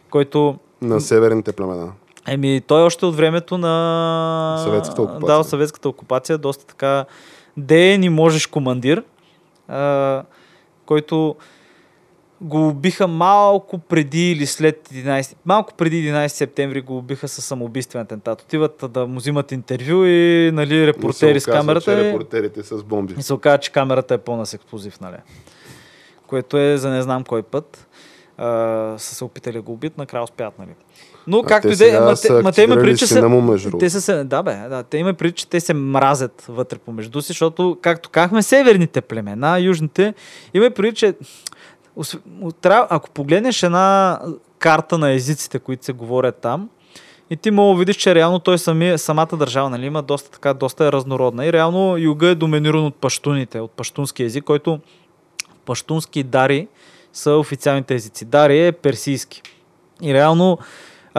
който 0.09 0.57
На 0.81 1.01
северните 1.01 1.51
племена. 1.53 1.91
Еми, 2.27 2.61
той 2.67 2.81
още 2.81 3.05
от 3.05 3.15
времето 3.15 3.57
на... 3.57 4.59
Съветската 4.63 5.01
окупация. 5.01 5.37
Да, 5.37 5.43
съветската 5.43 5.89
окупация, 5.89 6.37
доста 6.37 6.65
така... 6.65 7.05
Де 7.57 7.97
ни 7.97 8.09
можеш 8.09 8.47
командир, 8.47 9.03
а, 9.67 10.23
който 10.85 11.35
го 12.41 12.67
убиха 12.67 13.07
малко 13.07 13.77
преди 13.77 14.31
или 14.31 14.45
след 14.45 14.89
11... 14.89 15.35
Малко 15.45 15.73
преди 15.73 16.09
11 16.11 16.27
септември 16.27 16.81
го 16.81 16.97
убиха 16.97 17.27
със 17.27 17.45
самоубийствен 17.45 18.01
атентат. 18.01 18.41
Отиват 18.41 18.83
да 18.89 19.07
му 19.07 19.19
взимат 19.19 19.51
интервю 19.51 20.05
и 20.05 20.51
нали, 20.53 20.87
репортери 20.87 21.33
Но 21.33 21.39
с 21.39 21.43
оказва, 21.43 21.59
камерата. 21.59 21.85
Че 21.85 22.03
репортерите 22.03 22.63
с 22.63 22.83
бомби. 22.83 23.15
и 23.17 23.23
се 23.23 23.33
оказа, 23.33 23.57
че 23.57 23.71
камерата 23.71 24.13
е 24.13 24.17
пълна 24.17 24.45
с 24.45 24.53
експлозив, 24.53 24.99
нали? 24.99 25.17
Което 26.27 26.57
е 26.57 26.77
за 26.77 26.89
не 26.89 27.01
знам 27.01 27.23
кой 27.23 27.43
път. 27.43 27.87
А, 28.37 28.45
са 28.97 29.15
се 29.15 29.23
опитали 29.23 29.53
да 29.53 29.61
го 29.61 29.73
убият, 29.73 29.97
накрая 29.97 30.23
успят, 30.23 30.59
нали? 30.59 30.71
Но 31.27 31.39
А 31.39 31.45
както 31.45 31.67
и 31.67 31.75
да 31.75 31.97
е, 31.97 31.99
ма 31.99 32.15
ма 32.43 32.51
те 32.51 32.67
му, 33.27 33.41
между 33.41 33.69
другото. 33.69 33.85
Те 33.85 33.89
са 33.89 34.01
се, 34.01 34.23
да, 34.23 34.43
бе, 34.43 34.55
да, 34.69 34.83
те 34.83 34.97
има 34.97 35.13
преди, 35.13 35.31
че 35.31 35.47
те 35.47 35.59
се 35.59 35.73
мразят 35.73 36.45
вътре 36.49 36.77
помежду 36.77 37.21
си, 37.21 37.27
защото, 37.27 37.77
както 37.81 38.09
казахме, 38.09 38.43
северните 38.43 39.01
племена, 39.01 39.59
южните, 39.59 40.13
има 40.53 40.69
преди, 40.69 40.95
че 40.95 41.13
ако 42.69 43.09
погледнеш 43.09 43.63
една 43.63 44.19
карта 44.59 44.97
на 44.97 45.11
езиците, 45.11 45.59
които 45.59 45.85
се 45.85 45.93
говорят 45.93 46.37
там, 46.41 46.69
и 47.29 47.35
ти 47.35 47.51
мога 47.51 47.75
да 47.75 47.79
видиш, 47.79 47.95
че 47.95 48.15
реално 48.15 48.39
той 48.39 48.57
сами, 48.57 48.97
самата 48.97 49.37
държава 49.37 49.69
нали, 49.69 49.85
има 49.85 50.01
доста, 50.01 50.31
така, 50.31 50.53
доста 50.53 50.85
е 50.85 50.91
разнородна. 50.91 51.45
И 51.45 51.53
реално 51.53 51.97
юга 51.97 52.27
е 52.27 52.35
доминиран 52.35 52.85
от 52.85 52.95
паштуните, 52.95 53.59
от 53.59 53.71
паштунски 53.71 54.23
език, 54.23 54.43
който 54.43 54.79
паштунски 55.65 56.23
дари 56.23 56.67
са 57.13 57.31
официалните 57.31 57.95
езици. 57.95 58.25
Дари 58.25 58.67
е 58.67 58.71
персийски. 58.71 59.41
И 60.01 60.13
реално 60.13 60.57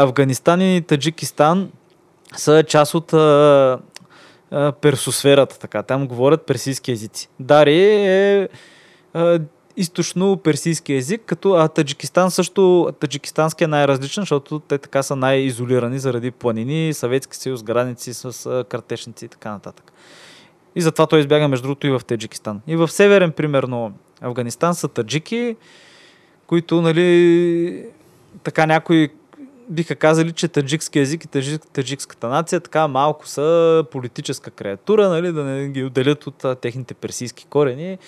Афганистан 0.01 0.61
и 0.61 0.82
Таджикистан 0.82 1.70
са 2.36 2.62
част 2.62 2.94
от 2.94 3.12
а, 3.12 3.78
а, 4.51 4.72
персосферата. 4.72 5.59
Така. 5.59 5.82
Там 5.82 6.09
говорят 6.09 6.46
персийски 6.46 6.92
езици. 6.92 7.28
Дари 7.40 7.84
е 8.07 8.49
а, 9.14 9.40
източно-персийски 9.76 10.92
език, 10.92 11.22
като 11.26 11.53
а 11.53 11.68
Таджикистан 11.68 12.30
също, 12.30 12.92
таджикистански 13.01 13.64
е 13.64 13.66
най-различен, 13.66 14.22
защото 14.22 14.59
те 14.59 14.78
така 14.78 15.03
са 15.03 15.16
най-изолирани 15.16 15.99
заради 15.99 16.30
планини, 16.30 16.94
Съветски 16.94 17.36
съюз, 17.36 17.62
граници 17.62 18.14
с 18.14 18.46
а, 18.46 18.64
картешници 18.64 19.24
и 19.24 19.28
така 19.28 19.51
нататък. 19.51 19.92
И 20.74 20.80
затова 20.80 21.07
той 21.07 21.20
избяга 21.20 21.49
между 21.49 21.62
другото 21.62 21.86
и 21.86 21.90
в 21.90 22.01
Таджикистан. 22.07 22.61
И 22.66 22.76
в 22.76 22.88
северен, 22.88 23.32
примерно, 23.32 23.92
Афганистан 24.20 24.74
са 24.74 24.88
таджики, 24.88 25.57
които, 26.46 26.82
нали, 26.82 27.84
така 28.42 28.66
някои 28.66 29.09
биха 29.70 29.96
казали, 29.96 30.32
че 30.32 30.48
таджикски 30.48 30.98
език 30.98 31.24
и 31.24 31.28
таджик, 31.28 31.62
таджикската 31.72 32.28
нация 32.28 32.60
така 32.60 32.88
малко 32.88 33.28
са 33.28 33.84
политическа 33.90 34.50
креатура, 34.50 35.08
нали, 35.08 35.32
да 35.32 35.44
не 35.44 35.68
ги 35.68 35.84
отделят 35.84 36.26
от 36.26 36.60
техните 36.60 36.94
персийски 36.94 37.46
корени. 37.46 37.98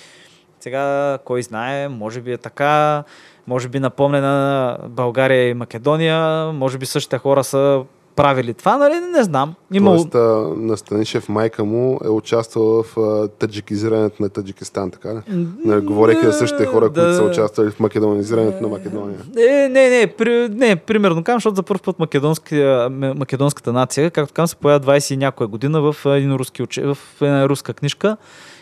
Сега, 0.61 1.19
кой 1.25 1.43
знае, 1.43 1.89
може 1.89 2.21
би 2.21 2.33
е 2.33 2.39
така, 2.39 3.05
може 3.47 3.69
би 3.69 3.81
напомня 3.81 4.21
на 4.21 4.79
България 4.89 5.49
и 5.49 5.55
Македония, 5.55 6.53
може 6.53 6.79
би 6.79 6.87
същите 6.87 7.19
хора 7.19 7.45
са 7.45 7.85
правили 8.17 8.55
това, 8.55 8.77
нали, 8.77 8.95
не 9.13 9.25
знам. 9.25 9.55
Има... 9.73 9.91
Тоест, 9.91 10.15
а, 10.15 10.19
на 10.57 10.77
Станишев 10.77 11.29
майка 11.29 11.65
му 11.65 12.01
е 12.05 12.09
участвала 12.09 12.83
в 12.83 12.97
а, 12.99 13.29
таджикизирането 13.29 14.23
на 14.23 14.29
Таджикистан, 14.29 14.91
така 14.91 15.15
ли? 15.15 15.19
Нали, 15.65 15.81
говорейки 15.81 16.27
за 16.27 16.33
същите 16.33 16.67
хора, 16.67 16.87
които 16.87 17.15
са 17.15 17.23
участвали 17.23 17.71
в 17.71 17.81
македонизирането 17.81 18.63
на 18.63 18.69
Македония. 18.69 19.19
Е, 19.39 19.69
не, 19.69 19.89
не, 19.89 20.07
при, 20.07 20.49
не, 20.49 20.77
примерно 20.77 21.25
казвам, 21.25 21.37
защото 21.37 21.57
за 21.57 21.63
първ 21.63 21.81
път 21.85 21.99
македонската 23.19 23.73
нация, 23.73 24.11
както 24.11 24.35
казвам, 24.35 24.49
се 24.49 24.57
появява 24.57 24.85
20 24.85 25.15
и 25.15 25.17
някоя 25.17 25.49
година 25.49 25.81
в 25.81 25.97
един 26.07 26.35
руски, 26.35 26.63
уче- 26.63 26.95
в 26.95 26.99
една 27.21 27.49
руска 27.49 27.75
книжка. 27.75 28.17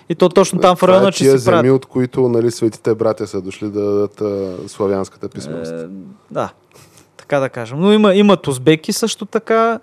И 0.08 0.14
то 0.14 0.28
точно 0.28 0.60
там 0.60 0.76
в 0.76 0.78
Това 0.78 0.92
района, 0.92 1.08
е 1.08 1.12
че 1.12 1.24
си 1.24 1.38
земи, 1.38 1.70
от 1.70 1.86
които 1.86 2.28
нали, 2.28 2.50
светите 2.50 2.94
братя 2.94 3.26
са 3.26 3.40
дошли 3.40 3.70
да 3.70 3.80
дадат 3.80 4.20
а, 4.20 4.54
славянската 4.68 5.28
писменост. 5.28 5.72
Е, 5.72 5.86
да, 6.30 6.50
така 7.28 7.40
да 7.40 7.48
кажем. 7.48 7.80
Но 7.80 7.92
има, 7.92 8.14
имат 8.14 8.46
узбеки 8.46 8.92
също 8.92 9.26
така, 9.26 9.80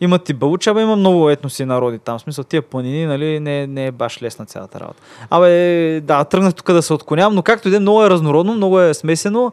имат 0.00 0.28
и 0.28 0.32
бълчаба, 0.32 0.82
има 0.82 0.96
много 0.96 1.30
етноси 1.30 1.64
народи 1.64 1.98
там. 1.98 2.18
В 2.18 2.22
смисъл, 2.22 2.44
тия 2.44 2.62
планини, 2.62 3.06
нали, 3.06 3.40
не, 3.40 3.66
не 3.66 3.86
е 3.86 3.90
баш 3.90 4.22
лесна 4.22 4.46
цялата 4.46 4.80
работа. 4.80 5.02
Абе, 5.30 6.00
да, 6.00 6.24
тръгнах 6.24 6.54
тук 6.54 6.72
да 6.72 6.82
се 6.82 6.92
отклонявам, 6.92 7.34
но 7.34 7.42
както 7.42 7.68
и 7.68 7.70
да 7.70 7.76
е, 7.76 7.80
много 7.80 8.04
е 8.04 8.10
разнородно, 8.10 8.54
много 8.54 8.80
е 8.80 8.94
смесено 8.94 9.52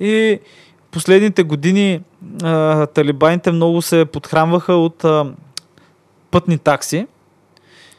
и 0.00 0.40
последните 0.90 1.42
години 1.42 2.00
а, 2.42 2.86
талибаните 2.86 3.52
много 3.52 3.82
се 3.82 4.04
подхранваха 4.04 4.72
от 4.72 5.04
а, 5.04 5.26
пътни 6.30 6.58
такси. 6.58 7.06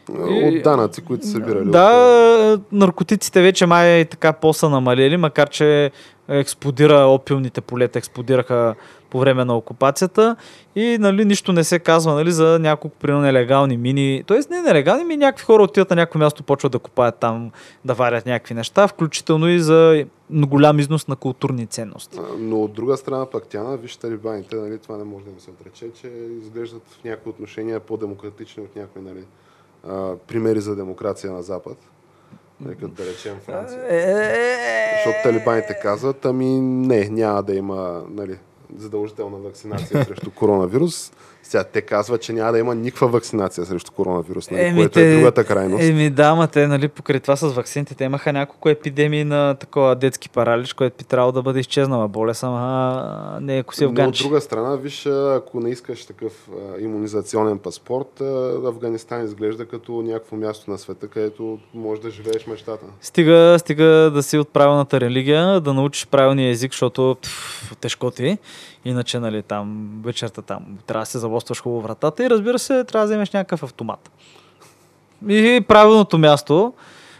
От 0.09 0.63
данъци, 0.63 1.01
които 1.01 1.25
са 1.25 1.31
събирали. 1.31 1.59
от- 1.59 1.71
Да, 1.71 2.59
наркотиците 2.71 3.41
вече 3.41 3.65
май 3.65 4.05
така 4.05 4.33
по-са 4.33 4.69
намалели, 4.69 5.17
макар 5.17 5.49
че 5.49 5.91
експлодира 6.27 6.95
опилните 6.97 7.61
полета, 7.61 7.99
експлодираха 7.99 8.75
по 9.09 9.19
време 9.19 9.45
на 9.45 9.57
окупацията 9.57 10.35
и 10.75 10.97
нали, 10.99 11.25
нищо 11.25 11.53
не 11.53 11.63
се 11.63 11.79
казва 11.79 12.13
нали, 12.13 12.31
за 12.31 12.59
няколко 12.59 12.97
примерно 12.97 13.21
нелегални 13.21 13.77
мини. 13.77 14.23
Тоест 14.25 14.49
не 14.49 14.61
нелегални, 14.61 15.03
ми 15.03 15.17
някакви 15.17 15.45
хора 15.45 15.63
отиват 15.63 15.89
на 15.89 15.95
някое 15.95 16.19
място, 16.19 16.43
почват 16.43 16.71
да 16.71 16.79
копаят 16.79 17.15
там, 17.15 17.51
да 17.85 17.93
варят 17.93 18.25
някакви 18.25 18.53
неща, 18.53 18.87
включително 18.87 19.49
и 19.49 19.59
за 19.59 20.05
голям 20.31 20.79
износ 20.79 21.07
на 21.07 21.15
културни 21.15 21.67
ценности. 21.67 22.19
Но 22.37 22.61
от 22.61 22.73
друга 22.73 22.97
страна 22.97 23.25
пък 23.25 23.43
тя, 23.43 23.63
виж 23.75 23.95
талибаните, 23.97 24.55
нали, 24.55 24.77
това 24.77 24.97
не 24.97 25.03
може 25.03 25.25
да 25.25 25.31
ми 25.31 25.39
се 25.39 25.49
отрече, 25.49 25.85
че 26.01 26.07
изглеждат 26.41 26.81
в 26.89 27.03
някои 27.03 27.29
отношения 27.29 27.79
по-демократични 27.79 28.63
от 28.63 28.75
някои 28.75 29.01
нали, 29.01 29.23
а, 29.87 30.15
примери 30.27 30.61
за 30.61 30.75
демокрация 30.75 31.33
на 31.33 31.43
Запад. 31.43 31.77
Като 32.67 32.87
да 32.87 33.05
речем 33.05 33.35
Франция. 33.45 33.85
Е, 33.89 34.91
Защото 34.95 35.17
талибаните 35.23 35.79
казват, 35.81 36.25
ами 36.25 36.45
не, 36.61 37.09
няма 37.09 37.43
да 37.43 37.55
има 37.55 38.03
нали, 38.09 38.37
задължителна 38.77 39.37
вакцинация 39.37 40.05
срещу 40.05 40.31
коронавирус. 40.31 41.11
Сега 41.43 41.63
те 41.63 41.81
казват, 41.81 42.21
че 42.21 42.33
няма 42.33 42.51
да 42.51 42.59
има 42.59 42.75
никаква 42.75 43.07
вакцинация 43.07 43.65
срещу 43.65 43.91
коронавирус, 43.91 44.51
нали, 44.51 44.61
Еми, 44.61 44.79
което 44.79 44.93
те- 44.93 45.13
е 45.13 45.15
другата 45.15 45.43
крайност. 45.43 45.83
Еми 45.83 46.09
да, 46.09 46.35
ма 46.35 46.47
те, 46.47 46.67
нали, 46.67 46.87
покрай 46.87 47.19
това 47.19 47.35
с 47.35 47.47
вакцините, 47.47 47.95
те 47.95 48.03
имаха 48.03 48.33
няколко 48.33 48.69
епидемии 48.69 49.23
на 49.23 49.55
такова 49.55 49.95
детски 49.95 50.29
паралич, 50.29 50.73
което 50.73 50.97
би 50.97 51.03
трябвало 51.03 51.31
да 51.31 51.41
бъде 51.41 51.59
изчезнала 51.59 52.07
болест, 52.07 52.43
ама 52.43 53.37
не 53.41 53.57
е 53.57 53.63
коси 53.63 53.85
Но 53.85 54.03
от 54.07 54.17
друга 54.17 54.41
страна, 54.41 54.75
виж, 54.75 55.05
ако 55.05 55.59
не 55.59 55.69
искаш 55.69 56.05
такъв 56.05 56.49
а, 56.49 56.81
иммунизационен 56.81 57.59
паспорт, 57.59 58.21
а, 58.21 58.53
Афганистан 58.67 59.25
изглежда 59.25 59.65
като 59.65 59.91
някакво 60.01 60.35
място 60.35 60.71
на 60.71 60.77
света, 60.77 61.07
където 61.07 61.59
можеш 61.73 62.03
да 62.03 62.09
живееш 62.09 62.47
мечтата. 62.47 62.85
Стига, 63.01 63.55
стига 63.59 63.85
да 64.13 64.23
си 64.23 64.37
от 64.37 64.49
правилната 64.49 64.99
религия, 64.99 65.61
да 65.61 65.73
научиш 65.73 66.07
правилния 66.07 66.49
език, 66.49 66.71
защото 66.71 67.17
тежко 67.81 68.11
ти. 68.11 68.37
Иначе, 68.85 69.19
нали, 69.19 69.43
там, 69.43 69.89
вечерта 70.05 70.41
там, 70.41 70.65
трябва 70.87 71.01
да 71.01 71.05
се 71.05 71.19
завостваш 71.31 71.61
хубаво 71.61 71.81
вратата 71.81 72.25
и 72.25 72.29
разбира 72.29 72.59
се, 72.59 72.83
трябва 72.83 73.07
да 73.07 73.11
вземеш 73.11 73.31
някакъв 73.31 73.63
автомат. 73.63 74.11
И 75.29 75.65
правилното 75.67 76.17
място, 76.17 76.73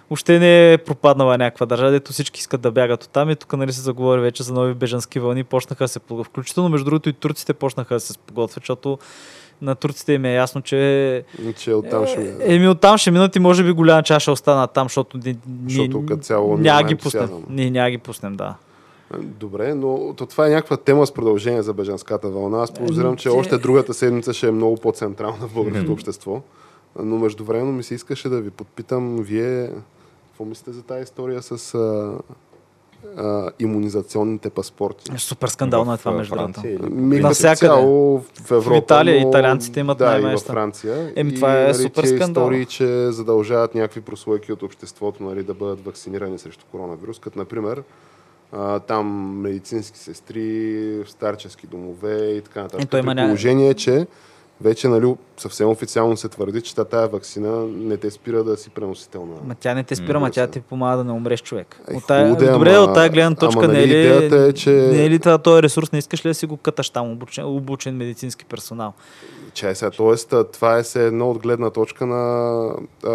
още 0.10 0.40
не 0.40 0.74
е 0.74 0.78
пропаднала 0.78 1.38
някаква 1.38 1.66
държава, 1.66 1.92
дето 1.92 2.14
всички 2.14 2.40
искат 2.40 2.62
да 2.62 2.72
бягат 2.72 3.04
от 3.04 3.10
там 3.10 3.30
и 3.30 3.36
тук 3.36 3.54
нали 3.54 3.74
се 3.74 3.82
заговори 3.82 4.22
вече 4.22 4.44
за 4.44 4.54
нови 4.54 4.74
бежански 4.74 5.20
вълни, 5.20 5.44
почнаха 5.44 5.84
да 5.84 5.88
се 5.88 6.00
подготвят. 6.00 6.32
Включително, 6.32 6.70
между 6.70 6.86
другото, 6.86 7.10
и 7.10 7.14
турците 7.14 7.54
почнаха 7.54 7.94
да 7.94 8.00
се 8.00 8.18
подготвят, 8.18 8.64
защото 8.64 8.98
на 9.62 9.76
турците 9.76 10.14
им 10.14 10.26
е 10.26 10.34
ясно, 10.34 10.62
че 10.62 11.24
Че 11.58 11.74
оттам 11.74 12.08
ще 12.08 12.20
ми... 12.20 12.34
Еми 12.40 12.68
оттам 12.68 12.98
ще 12.98 13.12
минат 13.12 13.36
и 13.36 13.40
може 13.40 13.64
би 13.64 13.72
голяма 13.72 14.04
чаша 14.04 14.20
ще 14.20 14.32
останат 14.32 14.72
там, 14.72 14.86
защото 14.86 15.18
ни, 15.18 15.38
Защото 15.68 16.00
ни- 16.00 16.22
цяло 16.22 16.58
няма 16.58 16.84
ги 16.84 16.96
пуснем. 16.96 17.30
Ние 17.50 17.72
няма 17.72 17.90
ги 17.90 17.98
пуснем, 17.98 18.36
да. 18.36 18.56
Добре, 19.20 19.74
но 19.74 20.14
то 20.18 20.26
това 20.26 20.48
е 20.48 20.50
някаква 20.50 20.78
тема 20.78 21.08
с 21.08 21.12
продължение 21.12 21.62
за 21.62 21.74
бежанската 21.74 22.30
вълна. 22.30 22.64
Аз 22.64 22.74
подозирам, 22.74 23.16
че 23.16 23.30
още 23.30 23.58
другата 23.58 23.94
седмица 23.94 24.34
ще 24.34 24.48
е 24.48 24.52
много 24.52 24.78
по-централна 24.78 25.48
в 25.48 25.54
българското 25.54 25.94
общество. 25.94 26.42
Но 27.00 27.18
междувременно 27.18 27.72
ми 27.72 27.84
се 27.84 27.96
искаше 27.96 28.30
да 28.30 28.42
ви 28.42 28.50
подпитам, 28.50 29.18
вие 29.18 29.70
какво 30.28 30.46
мислите 30.46 30.72
за 30.72 30.84
тази 30.84 31.04
история 31.04 31.42
с 31.42 31.76
а, 31.76 32.18
а, 33.18 33.52
иммунизационните 33.60 34.50
паспорти? 34.50 35.12
Супер 35.18 35.48
скандално 35.48 35.94
е 35.94 35.98
това, 35.98 36.12
между 36.12 36.36
другото. 36.36 36.62
Навсякъде. 36.92 37.56
цяло 37.56 38.20
в 38.20 38.52
Европа. 38.52 38.76
В 38.76 38.84
Италия 38.84 39.22
но, 39.22 39.30
италианците 39.30 39.80
имат 39.80 39.98
да, 39.98 40.18
и 40.18 40.22
във. 40.22 40.42
Франция. 40.42 41.14
Еми, 41.16 41.32
И, 41.32 41.36
това 41.36 41.60
е 41.60 41.64
нали, 41.64 41.74
супер 41.74 42.04
скандално. 42.04 42.28
истории, 42.28 42.66
че 42.66 43.12
задължават 43.12 43.76
някакви 43.76 44.02
прослойки 44.02 44.52
от 44.52 44.64
обществото 44.64 45.24
нали, 45.24 45.44
да 45.44 45.54
бъдат 45.54 45.86
вакцинирани 45.86 46.40
срещу 46.40 46.66
коронавирус, 46.72 47.20
като 47.20 47.40
например 47.40 47.84
а, 48.52 48.80
там 48.80 49.08
медицински 49.42 50.00
сестри, 50.00 51.04
в 51.06 51.12
старчески 51.12 51.68
домове 51.68 52.32
и 52.32 52.42
така 52.42 52.62
нататък. 52.62 52.84
Ето, 52.84 52.98
има 52.98 53.16
положение, 53.16 53.74
че 53.74 54.08
вече 54.62 54.88
нали, 54.88 55.06
съвсем 55.38 55.70
официално 55.70 56.18
се 56.18 56.30
твърди, 56.30 56.62
че 56.62 56.76
тая 56.76 57.08
вакцина 57.08 57.52
не 57.68 57.98
те 57.98 58.12
спира 58.12 58.44
да 58.44 58.58
си 58.58 58.70
преносител 58.70 59.22
на... 59.22 59.36
Ма 59.44 59.56
тя 59.56 59.74
не 59.74 59.84
те 59.84 59.96
спира, 59.96 60.14
М, 60.14 60.20
ма 60.20 60.32
тя 60.32 60.42
да. 60.42 60.52
ти 60.52 60.62
помага 60.62 60.98
да 60.98 61.04
не 61.04 61.12
умреш 61.12 61.42
човек. 61.42 61.82
Е, 61.88 61.96
От 61.96 62.08
тая, 62.08 62.36
да 62.36 62.46
е, 62.46 62.50
добре, 62.50 62.70
ама- 62.72 62.80
от 62.80 62.94
тази 62.94 63.10
гледна 63.10 63.36
точка 63.36 63.60
ама, 63.60 63.68
не 63.68 63.80
е 63.80 63.82
нали, 63.82 63.94
ли, 63.94 64.00
идеята 64.00 64.36
е, 64.38 64.54
че- 64.54 64.70
не 64.72 65.06
е 65.06 65.10
ли 65.10 65.20
това, 65.20 65.38
този 65.38 65.64
ресурс, 65.64 65.92
не 65.92 66.00
искаш 66.00 66.26
ли 66.26 66.30
да 66.30 66.34
си 66.34 66.46
го 66.46 66.58
къташ 66.58 66.90
там 66.90 67.12
обучен, 67.12 67.46
обучен 67.48 67.96
медицински 67.96 68.46
персонал? 68.46 68.94
Чай 69.54 69.76
сега, 69.76 69.92
т.е. 69.92 70.16
това 70.46 70.78
е 70.78 70.84
се 70.84 71.06
едно 71.06 71.32
от 71.32 71.38
гледна 71.40 71.70
точка 71.70 72.06
на 72.06 72.64
а, 73.04 73.12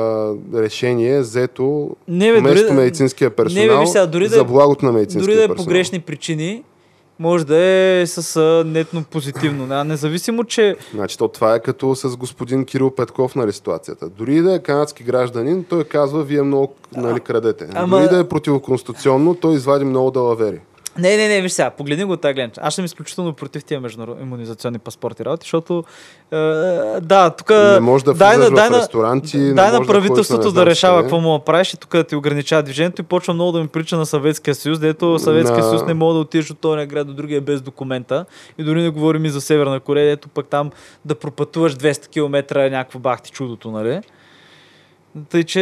решение, 0.55 1.21
взето 1.21 1.91
Не, 2.09 2.33
бе, 2.33 2.39
вместо 2.41 2.57
дори 2.57 2.67
да- 2.67 2.75
медицинския 2.75 3.31
персонал 3.31 3.75
Не, 3.75 3.81
бе, 3.81 3.87
сега, 3.87 4.07
дори 4.07 4.29
да 4.29 4.35
е- 4.35 4.39
за 4.39 4.45
благото 4.45 4.87
на 4.87 4.93
медицинския 4.93 5.27
Дори 5.27 5.37
да 5.37 5.45
е 5.45 5.49
персонал. 5.49 5.69
грешни 5.69 6.01
причини, 6.01 6.63
може 7.19 7.47
да 7.47 7.57
е 7.59 8.07
с 8.07 8.41
нетно 8.67 9.05
позитивно. 9.05 9.67
А, 9.71 9.85
независимо, 9.85 10.45
че 10.45 10.77
Значи, 10.95 11.19
то 11.19 11.29
това 11.29 11.55
е 11.55 11.61
като 11.61 11.95
с 11.95 12.17
господин 12.17 12.65
Кирил 12.65 12.91
Петков, 12.91 13.35
нали, 13.35 13.53
ситуацията. 13.53 14.09
Дори 14.09 14.41
да 14.41 14.55
е 14.55 14.59
канадски 14.59 15.03
гражданин, 15.05 15.65
той 15.65 15.85
казва, 15.85 16.23
вие 16.23 16.43
много 16.43 16.75
нали, 16.97 17.21
крадете. 17.21 17.67
ама- 17.75 17.97
Дори 17.99 18.09
да 18.09 18.19
е 18.19 18.29
противоконституционно, 18.29 19.35
той 19.35 19.55
извади 19.55 19.85
много 19.85 20.11
далавери. 20.11 20.61
Не, 20.99 21.17
не, 21.17 21.29
не, 21.29 21.41
виж 21.41 21.53
сега, 21.53 21.71
погледни 21.71 22.05
го 22.05 22.13
от 22.13 22.21
тази 22.21 22.35
гледна. 22.35 22.53
Аз 22.61 22.75
съм 22.75 22.85
изключително 22.85 23.33
против 23.33 23.65
тия 23.65 23.81
международни 23.81 24.23
иммунизационни 24.23 24.79
паспорти 24.79 25.25
работи, 25.25 25.45
защото 25.45 25.85
е, 26.33 26.37
да, 27.01 27.31
тук 27.31 27.51
Не 27.51 27.81
можеш 27.81 28.05
да 28.05 28.15
дай 28.15 28.39
дай 28.39 28.49
в 28.49 28.71
на, 28.71 28.79
ресторанти, 28.79 29.39
не 29.39 29.55
дай 29.55 29.73
на 29.73 29.81
да 29.81 29.87
правителството 29.87 30.43
да, 30.43 30.51
знам 30.51 30.65
решава 30.65 31.03
какво 31.03 31.21
му 31.21 31.39
да 31.39 31.45
правиш 31.45 31.75
и 31.75 31.77
тук 31.77 31.93
да 31.93 32.05
ти 32.05 32.17
ограничава 32.17 32.63
движението 32.63 33.03
и 33.03 33.05
почва 33.05 33.35
много 33.35 33.53
да 33.53 33.61
ми 33.61 33.69
прилича 33.69 33.97
на 33.97 34.07
Съветския 34.07 34.55
съюз, 34.55 34.79
дето 34.79 35.19
Съветския 35.19 35.59
На- 35.59 35.69
съюз 35.69 35.83
не 35.87 35.95
мога 35.95 36.15
да 36.15 36.21
отидеш 36.21 36.51
от 36.51 36.59
този 36.59 36.87
град 36.87 37.07
до 37.07 37.15
другия 37.15 37.41
без 37.41 37.61
документа 37.61 38.25
и 38.59 38.65
дори 38.65 38.83
не 38.83 38.89
говорим 38.89 39.25
и 39.25 39.31
за 39.31 39.41
Северна 39.41 39.81
Корея, 39.81 40.13
ето 40.13 40.29
пък 40.29 40.47
там 40.47 40.71
да 41.05 41.15
пропътуваш 41.15 41.75
200 41.75 42.09
км 42.09 42.69
някакво 42.71 42.99
бахти 42.99 43.31
чудото, 43.31 43.71
нали? 43.71 44.01
Тъй, 45.29 45.45
че 45.45 45.61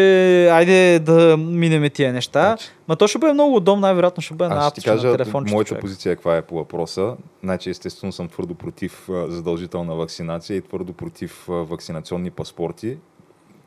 айде 0.52 0.98
да 0.98 1.36
минеме 1.36 1.90
тия 1.90 2.12
неща. 2.12 2.46
Значи- 2.48 2.70
Ма 2.88 2.96
то 2.96 3.08
ще 3.08 3.18
бъде 3.18 3.32
много 3.32 3.56
удобно, 3.56 3.80
най-вероятно 3.80 4.22
ще 4.22 4.34
бъде 4.34 4.54
на 4.54 4.60
Аз 4.60 4.72
ти 4.74 4.90
апче, 4.90 5.06
на 5.06 5.16
телефончето. 5.16 5.54
моята 5.54 5.68
човек. 5.68 5.80
позиция 5.80 6.16
каква 6.16 6.36
е 6.36 6.42
по 6.42 6.54
въпроса. 6.54 7.16
Значи, 7.42 7.70
естествено 7.70 8.12
съм 8.12 8.28
твърдо 8.28 8.54
против 8.54 9.08
задължителна 9.28 9.94
вакцинация 9.94 10.56
и 10.56 10.60
твърдо 10.60 10.92
против 10.92 11.44
вакцинационни 11.48 12.30
паспорти, 12.30 12.96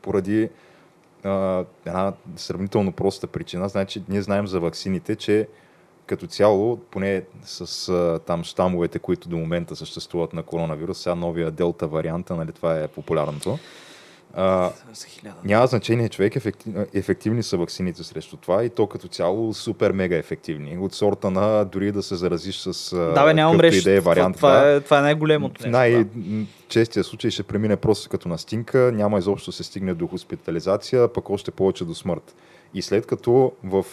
поради 0.02 0.48
а, 1.24 1.64
една 1.86 2.12
сравнително 2.36 2.92
проста 2.92 3.26
причина. 3.26 3.68
Значи, 3.68 4.02
ние 4.08 4.22
знаем 4.22 4.46
за 4.46 4.60
ваксините, 4.60 5.16
че 5.16 5.48
като 6.06 6.26
цяло, 6.26 6.76
поне 6.76 7.22
с 7.42 7.88
а, 7.88 8.18
там 8.18 8.44
щамовете, 8.44 8.98
които 8.98 9.28
до 9.28 9.36
момента 9.36 9.76
съществуват 9.76 10.32
на 10.32 10.42
коронавирус, 10.42 10.98
сега 10.98 11.14
новия 11.14 11.50
делта 11.50 11.86
варианта, 11.86 12.36
нали, 12.36 12.52
това 12.52 12.80
е 12.80 12.88
популярното. 12.88 13.58
А, 14.34 14.70
няма 15.44 15.66
значение, 15.66 16.08
човек, 16.08 16.36
ефектив, 16.36 16.74
ефективни 16.94 17.42
са 17.42 17.56
ваксините 17.56 18.02
срещу 18.04 18.36
това 18.36 18.64
и 18.64 18.70
то 18.70 18.86
като 18.86 19.08
цяло 19.08 19.54
супер 19.54 19.92
мега 19.92 20.16
ефективни. 20.16 20.78
От 20.78 20.94
сорта 20.94 21.30
на 21.30 21.64
дори 21.64 21.92
да 21.92 22.02
се 22.02 22.16
заразиш 22.16 22.58
с 22.58 22.96
Да, 23.14 23.24
бе, 23.24 23.34
няма 23.34 23.52
какъвто 23.52 23.54
умреш. 23.54 23.80
и 23.80 23.84
да 23.84 23.92
е 23.92 24.00
вариант. 24.00 24.36
това, 24.36 24.58
това, 24.58 24.70
е, 24.70 24.80
това 24.80 24.98
е 24.98 25.02
най-големото 25.02 25.52
нещо. 25.52 25.70
да. 25.70 25.78
най-честия 25.78 27.04
случай 27.04 27.30
ще 27.30 27.42
премине 27.42 27.76
просто 27.76 28.08
като 28.08 28.28
настинка, 28.28 28.92
няма 28.94 29.18
изобщо 29.18 29.52
се 29.52 29.64
стигне 29.64 29.94
до 29.94 30.06
хоспитализация, 30.06 31.12
пък 31.12 31.30
още 31.30 31.50
повече 31.50 31.84
до 31.84 31.94
смърт. 31.94 32.34
И 32.74 32.82
след 32.82 33.06
като 33.06 33.52
в... 33.64 33.84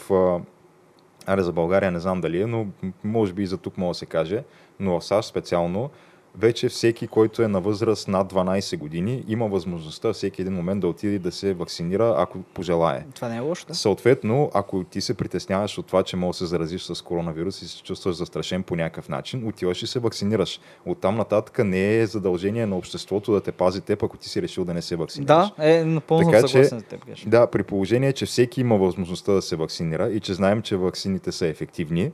Аре 1.27 1.41
за 1.41 1.51
България 1.51 1.91
не 1.91 1.99
знам 1.99 2.21
дали 2.21 2.41
е, 2.41 2.45
но 2.45 2.67
може 3.03 3.33
би 3.33 3.43
и 3.43 3.47
за 3.47 3.57
тук 3.57 3.77
мога 3.77 3.91
да 3.91 3.95
се 3.95 4.05
каже, 4.05 4.43
но 4.79 4.99
в 4.99 5.05
САЩ 5.05 5.29
специално, 5.29 5.89
вече 6.37 6.69
всеки, 6.69 7.07
който 7.07 7.41
е 7.41 7.47
на 7.47 7.61
възраст 7.61 8.07
над 8.07 8.33
12 8.33 8.77
години, 8.77 9.23
има 9.27 9.47
възможността 9.47 10.13
всеки 10.13 10.41
един 10.41 10.53
момент 10.53 10.81
да 10.81 10.87
отиде 10.87 11.19
да 11.19 11.31
се 11.31 11.53
вакцинира, 11.53 12.15
ако 12.17 12.37
пожелае. 12.37 13.05
Това 13.15 13.29
не 13.29 13.37
е 13.37 13.39
лошо, 13.39 13.65
да. 13.67 13.75
Съответно, 13.75 14.51
ако 14.53 14.83
ти 14.83 15.01
се 15.01 15.13
притесняваш 15.13 15.77
от 15.77 15.87
това, 15.87 16.03
че 16.03 16.15
може 16.15 16.35
да 16.35 16.37
се 16.37 16.45
заразиш 16.45 16.83
с 16.83 17.01
коронавирус 17.01 17.61
и 17.61 17.67
се 17.67 17.83
чувстваш 17.83 18.15
застрашен 18.15 18.63
по 18.63 18.75
някакъв 18.75 19.09
начин, 19.09 19.47
отиваш 19.47 19.83
и 19.83 19.87
се 19.87 19.99
вакцинираш. 19.99 20.59
Оттам 20.85 21.15
нататък 21.15 21.59
не 21.63 21.99
е 21.99 22.05
задължение 22.05 22.65
на 22.65 22.77
обществото 22.77 23.31
да 23.31 23.41
те 23.41 23.51
пази 23.51 23.81
теб, 23.81 24.03
ако 24.03 24.17
ти 24.17 24.29
си 24.29 24.41
решил 24.41 24.65
да 24.65 24.73
не 24.73 24.81
се 24.81 24.95
вакцинираш. 24.95 25.27
Да, 25.27 25.51
е, 25.59 25.85
напълно 25.85 26.31
Така 26.31 26.47
съгласен 26.47 26.79
с 26.79 26.83
теб. 26.83 27.05
Геш. 27.05 27.23
Да, 27.27 27.47
при 27.47 27.63
положение, 27.63 28.13
че 28.13 28.25
всеки 28.25 28.61
има 28.61 28.77
възможността 28.77 29.33
да 29.33 29.41
се 29.41 29.55
вакцинира 29.55 30.09
и 30.09 30.19
че 30.19 30.33
знаем, 30.33 30.61
че 30.61 30.77
вакцините 30.77 31.31
са 31.31 31.47
ефективни, 31.47 32.11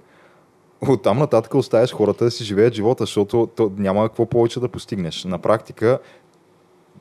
оттам 0.90 1.18
нататък 1.18 1.54
оставяш 1.56 1.94
хората 1.94 2.26
да 2.26 2.32
си 2.32 2.44
живеят 2.44 2.74
живота, 2.74 3.04
защото 3.04 3.50
то 3.56 3.72
няма 3.78 4.10
какво 4.10 4.26
повече 4.26 4.60
да 4.60 4.68
постигнеш. 4.68 5.24
На 5.24 5.38
практика 5.38 6.00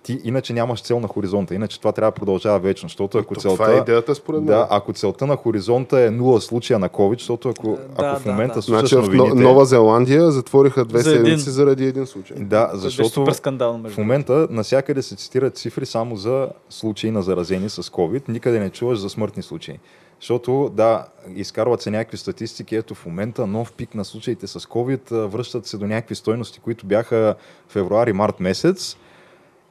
ти 0.03 0.21
иначе 0.25 0.53
нямаш 0.53 0.83
цел 0.83 1.01
на 1.01 1.09
хоризонта, 1.09 1.55
иначе 1.55 1.79
това 1.79 1.93
трябва 1.93 2.11
да 2.11 2.15
продължава 2.15 2.59
вечно, 2.59 2.89
защото 2.89 3.19
ако 3.19 3.35
То 3.35 3.41
целта... 3.41 3.57
Това 3.63 3.75
е 3.75 3.77
идеята 3.79 4.15
според 4.15 4.41
мен. 4.41 4.47
Да, 4.47 4.67
ако 4.71 4.93
целта 4.93 5.27
на 5.27 5.37
хоризонта 5.37 6.01
е 6.01 6.11
нула 6.11 6.41
случая 6.41 6.79
на 6.79 6.89
COVID, 6.89 7.19
защото 7.19 7.49
ако, 7.49 7.69
Да, 7.69 8.07
ако 8.07 8.21
в 8.21 8.25
да, 8.25 8.31
момента 8.31 8.55
да. 8.55 8.63
слушаш 8.63 8.91
Значи 8.91 8.95
в 8.97 9.15
Но- 9.15 9.17
новините... 9.17 9.43
Нова 9.43 9.65
Зеландия 9.65 10.31
затвориха 10.31 10.85
две 10.85 10.99
За 10.99 11.11
един. 11.11 11.25
седмици 11.25 11.51
заради 11.51 11.85
един 11.85 12.07
случай. 12.07 12.37
Да, 12.41 12.71
е 12.75 12.77
защото 12.77 13.09
супер 13.09 13.33
скандално 13.33 13.89
в 13.89 13.99
момента 13.99 14.47
насякъде 14.51 15.03
се 15.03 15.17
цитират 15.17 15.57
цифри 15.57 15.87
само 15.87 16.17
за 16.17 16.49
случаи 16.71 17.11
на 17.11 17.23
заразени 17.23 17.69
с 17.69 17.83
COVID, 17.83 18.29
никъде 18.29 18.61
не 18.61 18.71
чуваш 18.71 18.99
за 18.99 19.09
смъртни 19.11 19.43
случаи. 19.43 19.79
Защото, 20.21 20.71
да, 20.75 21.07
изкарват 21.35 21.83
се 21.83 21.91
някакви 21.91 22.17
статистики, 22.17 22.77
ето 22.77 22.95
в 22.95 23.07
момента 23.07 23.47
нов 23.47 23.73
пик 23.73 23.95
на 23.95 24.05
случаите 24.05 24.47
с 24.47 24.61
COVID, 24.61 25.27
връщат 25.27 25.67
се 25.67 25.79
до 25.79 25.87
някакви 25.87 26.15
стойности, 26.15 26.61
които 26.61 26.87
бяха 26.87 27.35
февруари-март 27.69 28.41
месец. 28.41 28.97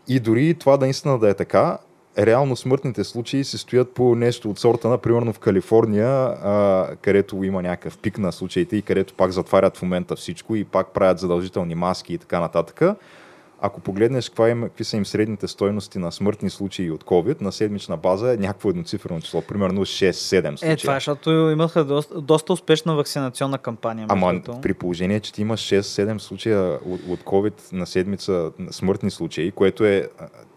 И 0.08 0.20
дори 0.20 0.54
това 0.54 0.78
да 0.78 0.86
наистина 0.86 1.20
да 1.20 1.30
е 1.30 1.34
така, 1.34 1.78
реално 2.18 2.56
смъртните 2.56 3.04
случаи 3.04 3.44
се 3.44 3.58
стоят 3.58 3.94
по 3.94 4.16
нещо 4.16 4.50
от 4.50 4.60
сорта 4.60 4.90
на, 4.90 4.98
примерно 4.98 5.34
в 5.34 5.40
Калифорния, 5.40 6.08
а, 6.08 6.88
където 7.02 7.44
има 7.44 7.62
някакъв 7.62 7.98
пик 7.98 8.18
на 8.18 8.32
случаите 8.32 8.76
и 8.76 8.82
където 8.82 9.14
пак 9.14 9.32
затварят 9.32 9.78
в 9.78 9.82
момента 9.82 10.16
всичко 10.16 10.56
и 10.56 10.64
пак 10.64 10.88
правят 10.94 11.20
задължителни 11.20 11.76
маски 11.76 12.14
и 12.14 12.18
така 12.18 12.40
нататък. 12.40 12.82
Ако 13.62 13.82
погледнеш 13.82 14.30
каква 14.30 14.50
им, 14.50 14.62
какви 14.62 14.84
са 14.84 14.98
им 14.98 15.06
средните 15.06 15.48
стойности 15.48 16.00
на 16.00 16.12
смъртни 16.12 16.50
случаи 16.50 16.92
от 16.92 17.04
COVID, 17.04 17.42
на 17.42 17.52
седмична 17.52 17.98
база 17.98 18.34
е 18.34 18.38
някакво 18.38 18.70
едноцифрено 18.70 19.22
число, 19.22 19.42
примерно 19.42 19.86
6-7 19.86 20.50
случая. 20.50 20.74
Е, 20.74 20.76
това 20.76 20.94
е, 20.94 20.96
защото 20.96 21.30
имаха 21.30 21.86
доста, 21.86 22.22
доста 22.22 22.54
успешна 22.54 22.96
вакцинационна 22.96 23.58
кампания. 23.58 24.06
Ама 24.10 24.34
другото. 24.34 24.62
при 24.62 24.74
положение, 24.74 25.20
че 25.20 25.34
ти 25.34 25.42
имаш 25.42 25.60
6-7 25.60 26.18
случая 26.18 26.80
от, 26.86 27.02
от 27.08 27.24
COVID 27.24 27.54
на 27.72 27.86
седмица 27.86 28.52
на 28.60 28.74
смъртни 28.74 29.12
случаи, 29.12 29.52
което 29.52 29.86
е, 29.86 30.10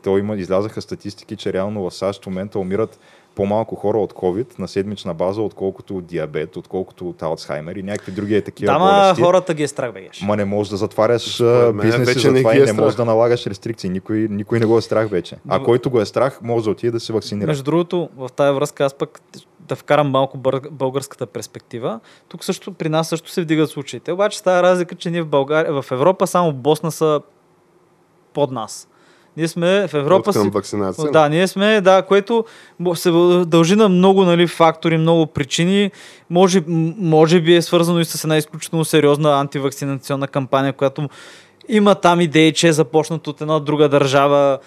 то 0.02 0.18
има, 0.18 0.36
излязаха 0.36 0.82
статистики, 0.82 1.36
че 1.36 1.52
реално 1.52 1.90
в 1.90 1.94
САЩ 1.94 2.22
в 2.22 2.26
момента 2.26 2.58
умират 2.58 2.98
по-малко 3.34 3.74
хора 3.76 3.98
от 3.98 4.12
COVID 4.12 4.58
на 4.58 4.68
седмична 4.68 5.14
база, 5.14 5.42
отколкото 5.42 5.96
от 5.96 6.06
диабет, 6.06 6.56
отколкото 6.56 7.08
от 7.08 7.22
Алцхаймер 7.22 7.76
и 7.76 7.82
някакви 7.82 8.12
други 8.12 8.34
е 8.34 8.40
такива 8.40 8.72
Да, 8.72 8.78
ма 8.78 9.00
болести. 9.02 9.22
хората 9.22 9.54
ги 9.54 9.62
е 9.62 9.68
страх, 9.68 9.92
бе, 9.92 10.02
Геш. 10.02 10.22
Ма 10.22 10.36
не 10.36 10.44
можеш 10.44 10.70
да 10.70 10.76
затваряш 10.76 11.42
бизнеси 11.82 12.04
вече 12.04 12.20
за 12.20 12.32
не 12.32 12.38
това 12.38 12.56
и 12.56 12.62
е 12.62 12.64
не 12.64 12.72
можеш 12.72 12.96
да 12.96 13.04
налагаш 13.04 13.46
рестрикции. 13.46 13.90
Никой, 13.90 14.28
никой 14.30 14.58
не 14.58 14.66
го 14.66 14.78
е 14.78 14.82
страх 14.82 15.08
вече. 15.08 15.36
А 15.48 15.58
Но- 15.58 15.64
който 15.64 15.90
го 15.90 16.00
е 16.00 16.06
страх, 16.06 16.38
може 16.42 16.64
да 16.64 16.70
отиде 16.70 16.90
да 16.90 17.00
се 17.00 17.12
вакцинира. 17.12 17.46
Между 17.46 17.64
другото, 17.64 18.08
в 18.16 18.28
тази 18.36 18.54
връзка 18.54 18.84
аз 18.84 18.94
пък 18.94 19.20
да 19.60 19.76
вкарам 19.76 20.10
малко 20.10 20.38
българската 20.70 21.26
перспектива. 21.26 22.00
Тук 22.28 22.44
също 22.44 22.72
при 22.72 22.88
нас 22.88 23.08
също 23.08 23.30
се 23.30 23.42
вдигат 23.42 23.70
случаите. 23.70 24.12
Обаче 24.12 24.38
става 24.38 24.62
разлика, 24.62 24.94
че 24.94 25.10
ние 25.10 25.22
в 25.22 25.26
България, 25.26 25.82
в 25.82 25.90
Европа 25.92 26.26
само 26.26 26.52
Босна 26.52 26.92
са 26.92 27.20
под 28.34 28.50
нас. 28.50 28.88
Ние 29.36 29.48
сме 29.48 29.88
в 29.88 29.94
Европа 29.94 30.30
От 30.30 30.36
към 30.36 30.44
си 30.44 30.50
вакцинация. 30.50 31.10
Да, 31.10 31.28
ние 31.28 31.48
сме, 31.48 31.80
да, 31.80 32.02
което 32.02 32.44
се 32.94 33.10
дължи 33.46 33.76
на 33.76 33.88
много 33.88 34.24
нали, 34.24 34.46
фактори, 34.46 34.98
много 34.98 35.26
причини. 35.26 35.90
Може, 36.30 36.62
може 36.98 37.40
би 37.40 37.54
е 37.54 37.62
свързано 37.62 38.00
и 38.00 38.04
с 38.04 38.24
една 38.24 38.36
изключително 38.36 38.84
сериозна 38.84 39.40
антивакцинационна 39.40 40.28
кампания, 40.28 40.72
която 40.72 41.08
има 41.68 41.94
там 41.94 42.20
идеи, 42.20 42.52
че 42.52 42.68
е 42.68 42.72
започнат 42.72 43.26
от 43.26 43.40
една 43.40 43.58
друга 43.58 43.88
държава, 43.88 44.58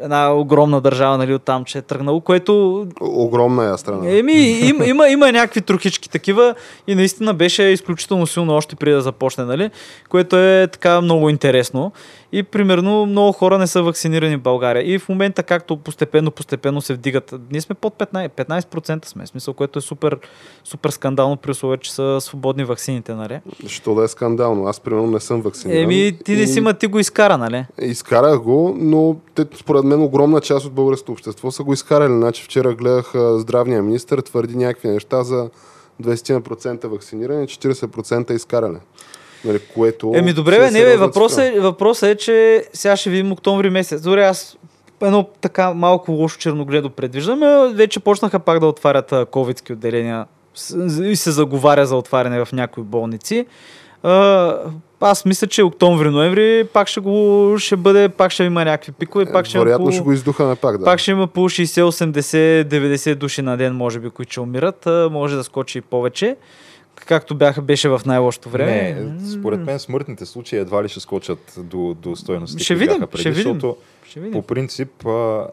една 0.00 0.34
огромна 0.34 0.80
държава, 0.80 1.18
нали, 1.18 1.34
оттам, 1.34 1.64
че 1.64 1.78
е 1.78 1.82
тръгнало, 1.82 2.20
което 2.20 2.86
Огромна 3.00 3.74
е 3.74 3.78
страна. 3.78 4.10
Еми, 4.10 4.32
им, 4.42 4.82
има, 4.84 5.08
има 5.08 5.32
някакви 5.32 5.60
трохички 5.60 6.10
такива 6.10 6.54
и 6.86 6.94
наистина 6.94 7.34
беше 7.34 7.62
изключително 7.62 8.26
силно 8.26 8.54
още 8.54 8.76
преди 8.76 8.94
да 8.94 9.02
започне, 9.02 9.44
нали? 9.44 9.70
Което 10.08 10.36
е 10.36 10.68
така 10.72 11.00
много 11.00 11.28
интересно. 11.30 11.92
И 12.32 12.42
примерно 12.42 13.06
много 13.06 13.32
хора 13.32 13.58
не 13.58 13.66
са 13.66 13.82
вакцинирани 13.82 14.36
в 14.36 14.40
България. 14.40 14.94
И 14.94 14.98
в 14.98 15.08
момента, 15.08 15.42
както 15.42 15.76
постепенно, 15.76 16.30
постепенно 16.30 16.80
се 16.80 16.94
вдигат. 16.94 17.34
Ние 17.52 17.60
сме 17.60 17.74
под 17.74 17.94
15%, 17.94 18.28
15% 18.28 19.04
сме, 19.06 19.26
смисъл, 19.26 19.54
което 19.54 19.78
е 19.78 19.82
супер, 19.82 20.18
супер 20.64 20.90
скандално 20.90 21.36
при 21.36 21.50
условие, 21.50 21.76
че 21.76 21.92
са 21.92 22.18
свободни 22.20 22.64
вакцините, 22.64 23.14
нали? 23.14 23.40
Що 23.66 23.94
да 23.94 24.04
е 24.04 24.08
скандално? 24.08 24.66
Аз, 24.66 24.80
примерно, 24.80 25.06
не 25.06 25.20
съм 25.20 25.40
вакциниран. 25.40 25.82
Еми, 25.82 26.12
ти 26.24 26.32
не 26.36 26.42
И- 26.42 26.46
си, 26.46 26.60
ма 26.60 26.74
ти 26.74 26.86
го 26.86 26.98
изкара, 26.98 27.38
нали? 27.38 27.64
Изкарах 27.82 28.38
го, 28.38 28.74
но 28.78 29.16
те, 29.34 29.46
според 29.56 29.73
мен 29.82 30.02
огромна 30.02 30.40
част 30.40 30.66
от 30.66 30.72
българското 30.72 31.12
общество 31.12 31.50
са 31.50 31.62
го 31.62 31.72
изкарали. 31.72 32.12
Значи 32.12 32.44
вчера 32.44 32.74
гледах 32.74 33.12
здравния 33.14 33.82
министр, 33.82 34.22
твърди 34.22 34.56
някакви 34.56 34.88
неща 34.88 35.22
за 35.22 35.50
20% 36.02 36.86
вакцинирани, 36.86 37.46
40% 37.46 38.32
изкарали. 38.32 38.78
Нали, 39.44 39.60
което 39.74 40.12
Еми 40.14 40.32
добре, 40.32 40.58
бе, 40.58 40.66
е 40.66 40.70
не 40.70 40.80
бе, 40.84 40.96
въпросът 40.96 41.40
е, 41.40 41.60
въпросът 41.60 42.08
е, 42.08 42.16
че 42.16 42.64
сега 42.72 42.96
ще 42.96 43.10
видим 43.10 43.32
октомври 43.32 43.70
месец. 43.70 44.02
Добре, 44.02 44.24
аз 44.24 44.56
едно 45.02 45.28
така 45.40 45.74
малко 45.74 46.12
лошо 46.12 46.38
черногледо 46.38 46.90
предвиждам. 46.90 47.42
а 47.42 47.72
Вече 47.74 48.00
почнаха 48.00 48.38
пак 48.38 48.60
да 48.60 48.66
отварят 48.66 49.14
ковидски 49.30 49.72
отделения 49.72 50.26
и 51.02 51.16
се 51.16 51.30
заговаря 51.30 51.86
за 51.86 51.96
отваряне 51.96 52.44
в 52.44 52.52
някои 52.52 52.82
болници. 52.82 53.46
А, 54.04 54.56
аз 55.00 55.24
мисля, 55.24 55.46
че 55.46 55.62
октомври-ноември 55.62 56.68
пак 56.72 56.88
ще 56.88 57.00
го 57.00 57.54
ще 57.58 57.76
бъде, 57.76 58.08
пак 58.08 58.32
ще 58.32 58.44
има 58.44 58.64
някакви 58.64 58.92
пикове, 58.92 59.32
пак 59.32 59.46
ще 59.46 59.56
има 59.56 59.64
Вероятно 59.64 59.86
по, 59.86 59.92
ще 59.92 60.02
го 60.02 60.12
издухаме 60.12 60.56
пак, 60.56 60.78
да. 60.78 60.84
пак 60.84 60.98
ще 60.98 61.10
има 61.10 61.26
по 61.26 61.40
60, 61.40 61.82
80, 61.82 62.64
90 62.64 63.14
души 63.14 63.42
на 63.42 63.56
ден, 63.56 63.74
може 63.74 64.00
би, 64.00 64.10
които 64.10 64.32
ще 64.32 64.40
умират. 64.40 64.86
А, 64.86 65.08
може 65.12 65.36
да 65.36 65.44
скочи 65.44 65.78
и 65.78 65.80
повече. 65.80 66.36
Както 67.06 67.34
бяха, 67.34 67.62
беше 67.62 67.88
в 67.88 68.00
най-лошото 68.06 68.48
време. 68.48 68.92
Не, 68.92 69.30
според 69.30 69.60
мен 69.60 69.78
смъртните 69.78 70.26
случаи 70.26 70.58
едва 70.58 70.84
ли 70.84 70.88
ще 70.88 71.00
скочат 71.00 71.54
до, 71.58 71.94
до 71.94 72.16
стоеностите, 72.16 72.64
Ще 72.64 72.74
видим, 72.74 73.00
преди, 73.00 73.20
ще 73.20 73.30
видим. 73.30 73.52
защото 73.52 73.76
Ще 74.08 74.20
видим. 74.20 74.32
по 74.32 74.46
принцип 74.46 75.06
а, 75.06 75.46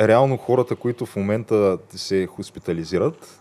реално 0.00 0.36
хората, 0.36 0.76
които 0.76 1.06
в 1.06 1.16
момента 1.16 1.78
се 1.96 2.26
хоспитализират, 2.26 3.40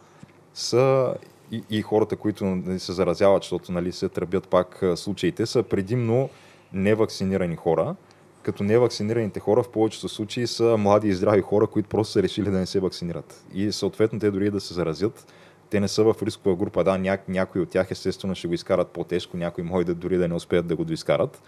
са 0.53 1.13
и, 1.51 1.63
и 1.69 1.81
хората, 1.81 2.15
които 2.15 2.45
нали, 2.45 2.79
се 2.79 2.93
заразяват, 2.93 3.43
защото 3.43 3.71
нали, 3.71 3.91
се 3.91 4.09
тръбят 4.09 4.47
пак 4.47 4.83
случаите, 4.95 5.45
са 5.45 5.63
предимно 5.63 6.29
невакцинирани 6.73 7.55
хора. 7.55 7.95
Като 8.43 8.63
невакцинираните 8.63 9.39
хора 9.39 9.63
в 9.63 9.69
повечето 9.69 10.09
случаи 10.09 10.47
са 10.47 10.77
млади 10.77 11.07
и 11.07 11.13
здрави 11.13 11.41
хора, 11.41 11.67
които 11.67 11.89
просто 11.89 12.11
са 12.11 12.23
решили 12.23 12.51
да 12.51 12.57
не 12.57 12.65
се 12.65 12.79
вакцинират. 12.79 13.45
И 13.53 13.71
съответно 13.71 14.19
те 14.19 14.31
дори 14.31 14.49
да 14.49 14.59
се 14.59 14.73
заразят, 14.73 15.33
те 15.69 15.79
не 15.79 15.87
са 15.87 16.03
в 16.03 16.15
рискова 16.23 16.55
група. 16.55 16.83
Да, 16.83 16.97
ня, 16.97 17.17
някои 17.27 17.61
от 17.61 17.69
тях 17.69 17.91
естествено 17.91 18.35
ще 18.35 18.47
го 18.47 18.53
изкарат 18.53 18.87
по-тежко, 18.87 19.37
някои 19.37 19.63
може 19.63 19.85
да 19.85 19.95
дори 19.95 20.17
да 20.17 20.27
не 20.27 20.33
успеят 20.33 20.67
да 20.67 20.75
го 20.75 20.85
доизкарат. 20.85 21.41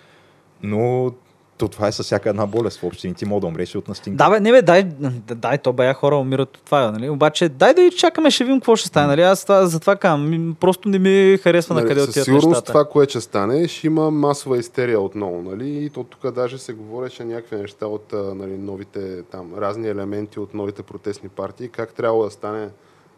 Но 0.63 1.11
то 1.61 1.67
това 1.67 1.87
е 1.87 1.91
със 1.91 2.05
всяка 2.05 2.29
една 2.29 2.45
болест. 2.45 2.79
В 2.79 2.83
общини 2.83 3.13
ти 3.13 3.25
мога 3.25 3.41
да 3.41 3.47
умреш 3.47 3.75
от 3.75 3.87
настинка. 3.87 4.17
Да, 4.17 4.29
бе, 4.29 4.39
не 4.39 4.51
бе, 4.51 4.61
дай, 4.61 4.83
да- 4.83 5.35
дай, 5.35 5.57
то 5.57 5.73
бая 5.73 5.93
хора 5.93 6.15
умират 6.15 6.57
от 6.57 6.63
това, 6.63 6.91
нали? 6.91 7.09
Обаче, 7.09 7.49
дай 7.49 7.73
да 7.73 7.81
изчакаме, 7.81 8.31
ще 8.31 8.43
видим 8.43 8.59
какво 8.59 8.75
ще 8.75 8.87
стане, 8.87 9.07
нали? 9.07 9.21
Аз 9.21 9.43
това, 9.43 9.65
затова 9.65 9.95
казвам, 9.95 10.29
ми- 10.29 10.53
просто 10.53 10.89
не 10.89 10.99
ми 10.99 11.37
харесва 11.37 11.75
на 11.75 11.81
къде 11.81 11.93
Нали, 11.93 12.03
отиват 12.03 12.25
сигурност 12.25 12.47
нещата. 12.47 12.67
това, 12.67 12.85
което 12.85 13.09
ще 13.09 13.21
стане, 13.21 13.67
ще 13.67 13.87
има 13.87 14.11
масова 14.11 14.57
истерия 14.57 14.99
отново. 14.99 15.41
Нали? 15.41 15.85
И 15.85 15.89
то 15.89 16.03
тук 16.03 16.31
даже 16.31 16.57
се 16.57 16.73
говореше 16.73 17.23
някакви 17.23 17.55
неща 17.55 17.87
от 17.87 18.13
нали, 18.35 18.57
новите 18.57 19.23
там, 19.23 19.53
разни 19.57 19.87
елементи 19.87 20.39
от 20.39 20.53
новите 20.53 20.83
протестни 20.83 21.29
партии, 21.29 21.69
как 21.69 21.93
трябва 21.93 22.23
да 22.23 22.31
стане 22.31 22.67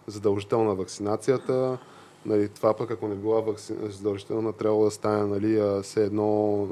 задължителна 0.07 0.75
вакцинацията. 0.75 1.77
Нали, 2.25 2.49
това 2.49 2.73
пък, 2.73 2.91
ако 2.91 3.07
не 3.07 3.15
била 3.15 3.41
вакци... 3.41 3.73
задължителна, 3.89 4.53
трябва 4.53 4.85
да 4.85 4.91
стане 4.91 5.23
нали, 5.25 5.81
все 5.83 6.03
едно 6.03 6.67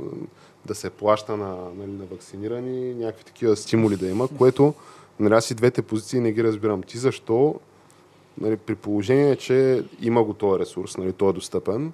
да 0.65 0.75
се 0.75 0.89
плаща 0.89 1.37
на, 1.37 1.55
нали, 1.77 1.91
на 1.91 2.05
вакцинирани, 2.11 2.93
някакви 2.93 3.23
такива 3.23 3.55
стимули 3.55 3.97
да 3.97 4.07
има, 4.07 4.27
което 4.37 4.73
нали, 5.19 5.33
аз 5.33 5.51
и 5.51 5.55
двете 5.55 5.81
позиции 5.81 6.19
не 6.19 6.31
ги 6.31 6.43
разбирам. 6.43 6.83
Ти 6.83 6.97
защо 6.97 7.55
нали, 8.41 8.57
при 8.57 8.75
положение, 8.75 9.35
че 9.35 9.83
има 10.01 10.23
го 10.23 10.33
този 10.33 10.59
ресурс, 10.59 10.97
нали, 10.97 11.13
той 11.13 11.29
е 11.29 11.33
достъпен, 11.33 11.91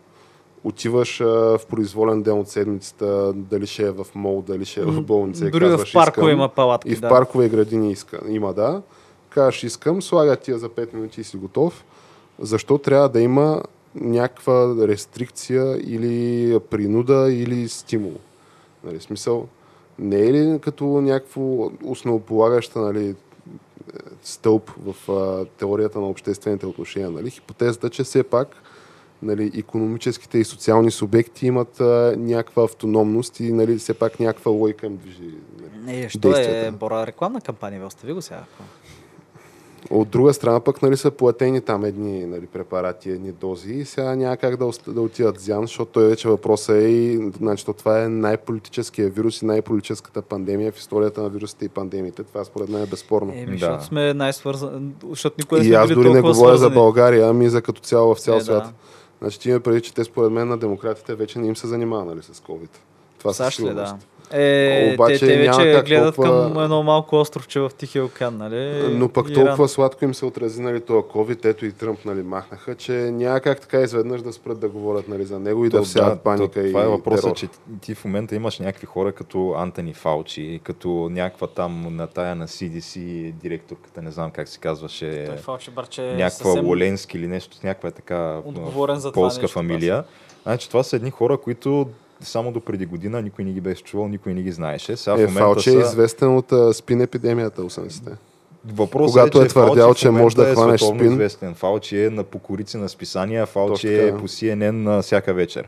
отиваш 0.63 1.21
а, 1.21 1.25
в 1.57 1.61
произволен 1.69 2.23
ден 2.23 2.39
от 2.39 2.47
седмицата, 2.47 3.33
дали 3.35 3.67
ще 3.67 3.83
е 3.83 3.91
в 3.91 4.07
мол, 4.15 4.43
дали 4.47 4.65
ще 4.65 4.81
е 4.81 4.85
в 4.85 5.01
болница. 5.01 5.47
и 5.47 5.51
Дори 5.51 5.65
в 5.65 5.69
казваш, 5.69 5.93
паркове 5.93 6.27
искам. 6.27 6.39
има 6.39 6.49
палатки, 6.49 6.89
И 6.89 6.95
в 6.95 6.99
да. 6.99 7.09
паркове 7.09 7.45
и 7.45 7.49
градини 7.49 7.91
иска, 7.91 8.19
има, 8.27 8.53
да. 8.53 8.81
Казваш, 9.29 9.63
искам, 9.63 10.01
слагат 10.01 10.41
тия 10.41 10.57
за 10.57 10.69
5 10.69 10.93
минути 10.93 11.21
и 11.21 11.23
си 11.23 11.37
готов. 11.37 11.83
Защо 12.39 12.77
трябва 12.77 13.09
да 13.09 13.21
има 13.21 13.63
някаква 13.95 14.87
рестрикция 14.87 15.77
или 15.77 16.59
принуда 16.59 17.33
или 17.33 17.67
стимул? 17.67 18.13
Нали, 18.83 18.99
смисъл, 18.99 19.47
не 19.99 20.19
е 20.19 20.33
ли 20.33 20.59
като 20.59 20.85
някакво 20.85 21.71
основополагаща 21.83 22.79
нали, 22.79 23.15
стълб 24.23 24.71
в 24.85 25.11
а, 25.11 25.45
теорията 25.45 25.99
на 25.99 26.07
обществените 26.07 26.65
отношения. 26.65 27.11
Нали? 27.11 27.29
Хипотезата, 27.29 27.89
че 27.89 28.03
все 28.03 28.23
пак 28.23 28.47
нали, 29.21 29.51
економическите 29.57 30.37
и 30.37 30.43
социални 30.43 30.91
субекти 30.91 31.47
имат 31.47 31.81
а, 31.81 32.15
някаква 32.17 32.63
автономност 32.63 33.39
и 33.39 33.51
нали, 33.51 33.77
все 33.77 33.93
пак 33.93 34.19
някаква 34.19 34.51
лойка 34.51 34.85
им 34.85 34.97
движи. 34.97 35.33
Нали. 35.61 35.99
Не, 35.99 36.09
що 36.09 36.27
е 36.27 36.31
действията. 36.31 36.71
бора 36.71 37.07
рекламна 37.07 37.41
кампания, 37.41 37.79
бе, 37.79 37.85
остави 37.85 38.13
го 38.13 38.21
сега. 38.21 38.43
От 39.89 40.09
друга 40.09 40.33
страна 40.33 40.59
пък 40.59 40.81
нали, 40.81 40.97
са 40.97 41.11
платени 41.11 41.61
там 41.61 41.85
едни 41.85 42.25
нали, 42.25 42.45
препарати, 42.45 43.09
едни 43.09 43.31
дози 43.31 43.73
и 43.73 43.85
сега 43.85 44.15
няма 44.15 44.37
как 44.37 44.57
да, 44.57 44.71
да 44.87 45.01
отидат 45.01 45.39
зян, 45.39 45.61
защото 45.61 45.91
той 45.91 46.07
вече 46.07 46.29
въпросът 46.29 46.75
е 46.75 46.87
и 46.87 47.31
значи, 47.37 47.65
то 47.65 47.73
това 47.73 48.03
е 48.03 48.07
най-политическия 48.07 49.09
вирус 49.09 49.41
и 49.41 49.45
най-политическата 49.45 50.21
пандемия 50.21 50.71
в 50.71 50.77
историята 50.77 51.21
на 51.21 51.29
вирусите 51.29 51.65
и 51.65 51.69
пандемиите. 51.69 52.23
Това 52.23 52.43
според 52.43 52.69
мен 52.69 52.83
е 52.83 52.85
безспорно. 52.85 53.33
Еми, 53.35 53.45
Да. 53.45 53.51
защото 53.51 53.83
сме 53.83 54.13
най-свързани, 54.13 54.91
защото 55.09 55.35
никой 55.39 55.59
не 55.59 55.65
И 55.65 55.73
аз 55.73 55.89
дори 55.89 56.13
не 56.13 56.21
говоря 56.21 56.33
за 56.33 56.57
свързани. 56.57 56.73
България, 56.73 57.29
ами 57.29 57.49
за 57.49 57.61
като 57.61 57.81
цяло 57.81 58.15
в 58.15 58.19
цял 58.19 58.35
Е, 58.35 58.37
да. 58.37 58.43
свят. 58.43 58.65
Значи 59.21 59.39
ти 59.39 59.51
ме 59.51 59.59
преди, 59.59 59.81
че 59.81 59.93
те 59.93 60.03
според 60.03 60.31
мен 60.31 60.47
на 60.47 60.57
демократите 60.57 61.15
вече 61.15 61.39
не 61.39 61.47
им 61.47 61.55
се 61.55 61.67
занимава 61.67 62.05
нали, 62.05 62.21
с 62.21 62.33
COVID. 62.33 62.69
Това 63.19 63.33
със 63.33 63.59
ли, 63.59 63.73
да. 63.73 63.97
Е, 64.31 64.91
Обаче 64.93 65.19
те, 65.19 65.27
те 65.27 65.37
няма 65.39 65.57
вече 65.57 65.73
как 65.73 65.85
гледат 65.85 66.15
толкова- 66.15 66.53
към 66.53 66.63
едно 66.63 66.83
малко 66.83 67.15
островче 67.15 67.59
в 67.59 67.71
Тихия 67.77 68.05
океан, 68.05 68.37
нали? 68.37 68.87
Но 68.89 69.09
пък 69.09 69.29
И 69.29 69.33
толкова 69.33 69.55
Иран. 69.55 69.67
сладко 69.67 70.05
им 70.05 70.13
се 70.13 70.25
отрази 70.25 70.61
нали, 70.61 70.81
това 70.81 71.01
COVID, 71.01 71.45
ето 71.45 71.65
и 71.65 71.71
Тръмп 71.71 72.05
нали, 72.05 72.21
махнаха, 72.21 72.75
че 72.75 72.91
няма 72.91 73.39
как 73.39 73.61
така 73.61 73.81
изведнъж 73.81 74.21
да 74.21 74.33
спрат 74.33 74.59
да 74.59 74.69
говорят 74.69 75.07
нали, 75.07 75.25
за 75.25 75.39
него 75.39 75.65
и 75.65 75.69
да 75.69 75.77
То, 75.77 75.83
всяват 75.83 76.21
паника 76.21 76.51
то, 76.51 76.59
и 76.59 76.67
Това 76.67 76.83
е 76.83 76.87
въпросът, 76.87 77.35
че 77.35 77.47
ти 77.81 77.95
в 77.95 78.05
момента 78.05 78.35
имаш 78.35 78.59
някакви 78.59 78.85
хора 78.85 79.11
като 79.11 79.53
Антони 79.57 79.93
Фаучи, 79.93 80.59
като 80.63 80.89
някаква 81.11 81.47
там 81.47 81.95
на 81.95 82.07
тая 82.07 82.35
на 82.35 82.47
CDC 82.47 82.99
директорката, 83.31 84.01
не 84.01 84.11
знам 84.11 84.31
как 84.31 84.47
се 84.47 84.59
казваше, 84.59 85.25
Той 85.25 85.37
Фалчи 85.37 85.71
Барче 85.71 86.01
някаква 86.01 86.29
съвсем 86.29 86.65
Воленски 86.65 87.17
или 87.17 87.27
нещо, 87.27 87.57
някаква 87.63 87.89
е 87.89 87.91
така 87.91 88.41
отговорен 88.45 88.95
за 88.95 89.11
това 89.11 89.21
полска 89.23 89.41
нещо, 89.41 89.53
фамилия. 89.53 90.03
Значи 90.43 90.69
това 90.69 90.83
са 90.83 90.95
едни 90.95 91.11
хора, 91.11 91.37
които 91.37 91.87
само 92.21 92.51
до 92.51 92.61
преди 92.61 92.85
година 92.85 93.21
никой 93.21 93.43
не 93.45 93.51
ги 93.51 93.61
беше 93.61 93.83
чувал, 93.83 94.07
никой 94.07 94.33
не 94.33 94.41
ги 94.41 94.51
знаеше. 94.51 94.97
Сега 94.97 95.15
в 95.15 95.19
Е, 95.19 95.21
момента 95.21 95.39
Фалче 95.39 95.71
са... 95.71 95.77
е 95.77 95.81
известен 95.81 96.35
от 96.37 96.51
а, 96.51 96.73
спин 96.73 97.01
епидемията 97.01 97.61
80-те. 97.61 98.11
Въпросът 98.65 99.11
Когато 99.13 99.41
е, 99.41 99.41
е 99.41 99.45
че 99.45 99.49
твърдял, 99.49 99.85
Фаучи 99.85 99.99
в 99.99 100.01
че 100.01 100.09
може 100.09 100.35
да 100.35 100.53
хванеш 100.53 100.81
е 100.81 100.85
спин. 100.85 101.11
известен. 101.11 101.53
Фаучи 101.53 102.03
е 102.03 102.09
на 102.09 102.23
покорици 102.23 102.77
на 102.77 102.89
списания, 102.89 103.47
Точно 103.53 103.89
е 103.89 104.17
по 104.17 104.27
CNN 104.27 104.71
на 104.71 105.01
всяка 105.01 105.33
вечер. 105.33 105.67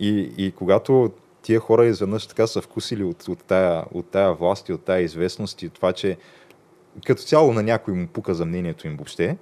И, 0.00 0.32
и 0.38 0.52
когато 0.52 1.10
тия 1.42 1.60
хора 1.60 1.86
изведнъж 1.86 2.26
така 2.26 2.46
са 2.46 2.60
вкусили 2.60 3.04
от, 3.04 3.28
от, 3.28 3.44
тая, 3.44 3.84
от 3.92 4.06
тая 4.06 4.32
власт 4.32 4.68
и 4.68 4.72
от 4.72 4.84
тая 4.84 5.00
известност 5.00 5.62
и 5.62 5.66
от 5.66 5.72
това, 5.72 5.92
че 5.92 6.16
като 7.06 7.22
цяло 7.22 7.52
на 7.52 7.62
някой 7.62 7.94
му 7.94 8.06
пука 8.06 8.34
за 8.34 8.44
мнението 8.44 8.86
им 8.86 8.96
въобще, 8.96 9.36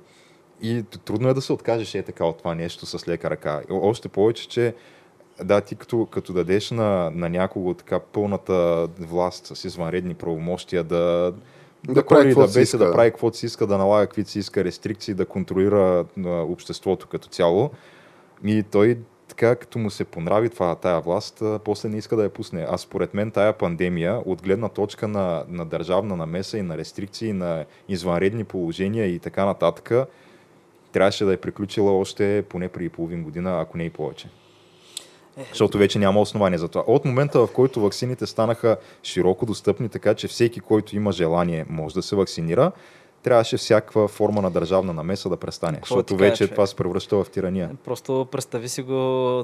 и 0.62 0.84
трудно 1.05 1.28
е 1.28 1.34
да 1.34 1.40
се 1.40 1.53
откажеш 1.53 1.94
е 1.94 2.03
така 2.03 2.24
от 2.24 2.38
това 2.38 2.55
нещо 2.55 2.86
с 2.86 3.09
лека 3.09 3.30
ръка. 3.30 3.61
Още 3.70 4.09
повече, 4.09 4.48
че 4.48 4.74
да, 5.45 5.61
ти 5.61 5.76
като, 5.76 6.07
като 6.07 6.32
дадеш 6.32 6.70
на, 6.70 7.11
на 7.14 7.28
някого 7.28 7.74
така 7.74 7.99
пълната 7.99 8.88
власт 9.01 9.47
с 9.57 9.64
извънредни 9.64 10.14
правомощия 10.14 10.84
да, 10.84 11.32
Да 11.84 11.95
да, 11.95 12.07
прави 12.07 12.28
каквото 12.28 12.47
да 12.47 12.53
си 12.53 12.61
иска. 12.61 12.78
да 12.78 12.93
прави 12.93 13.11
каквото 13.11 13.36
си 13.36 13.47
иска, 13.47 13.66
да 13.66 13.78
налага 13.78 14.07
каквито 14.07 14.30
си 14.30 14.38
иска 14.38 14.64
рестрикции, 14.64 15.14
да 15.14 15.26
контролира 15.26 16.05
а, 16.24 16.28
обществото 16.28 17.07
като 17.07 17.28
цяло. 17.28 17.70
И 18.45 18.62
той 18.62 18.99
така, 19.28 19.57
като 19.57 19.78
му 19.78 19.91
се 19.91 20.05
понрави 20.05 20.49
това, 20.49 20.74
тая 20.74 21.01
власт, 21.01 21.43
а, 21.43 21.59
после 21.64 21.88
не 21.88 21.99
иска 21.99 22.16
да 22.16 22.22
я 22.22 22.30
пусне. 22.30 22.66
А 22.68 22.78
според 22.78 23.14
мен 23.14 23.30
тая 23.30 23.53
пандемия, 23.53 24.22
от 24.24 24.43
гледна 24.43 24.68
точка 24.68 25.09
на, 25.09 25.45
на 25.49 25.66
държавна 25.66 26.16
намеса 26.16 26.59
и 26.59 26.62
на 26.62 26.78
рестрикции, 26.78 27.32
на 27.32 27.64
извънредни 27.88 28.45
положения 28.45 29.07
и 29.07 29.18
така 29.18 29.45
нататък, 29.45 30.09
трябваше 30.93 31.24
да 31.24 31.32
е 31.32 31.36
приключила 31.36 31.99
още 31.99 32.45
поне 32.49 32.68
преди 32.68 32.88
половин 32.88 33.22
година, 33.24 33.61
ако 33.61 33.78
не 33.78 33.84
и 33.84 33.91
повече. 33.91 34.28
Защото 35.49 35.78
вече 35.78 35.99
няма 35.99 36.20
основание 36.20 36.59
за 36.59 36.68
това. 36.68 36.84
От 36.86 37.05
момента, 37.05 37.47
в 37.47 37.53
който 37.53 37.80
ваксините 37.80 38.26
станаха 38.26 38.76
широко 39.03 39.47
достъпни, 39.47 39.88
така 39.88 40.14
че 40.14 40.28
всеки, 40.28 40.61
който 40.61 40.97
има 40.97 41.12
желание, 41.12 41.66
може 41.68 41.95
да 41.95 42.03
се 42.03 42.16
вакцинира, 42.16 42.72
трябваше 43.23 43.57
всякаква 43.57 44.09
форма 44.09 44.43
на 44.43 44.51
държавна 44.51 44.93
намеса 44.93 45.29
да 45.29 45.37
престане. 45.37 45.73
Какво 45.75 45.87
защото 45.87 46.16
вече 46.16 46.37
човек? 46.37 46.51
това 46.51 46.66
се 46.66 46.75
превръща 46.75 47.16
в 47.16 47.27
тирания. 47.27 47.71
Просто 47.85 48.27
представи 48.33 48.68
си 48.68 48.83
го 48.83 48.95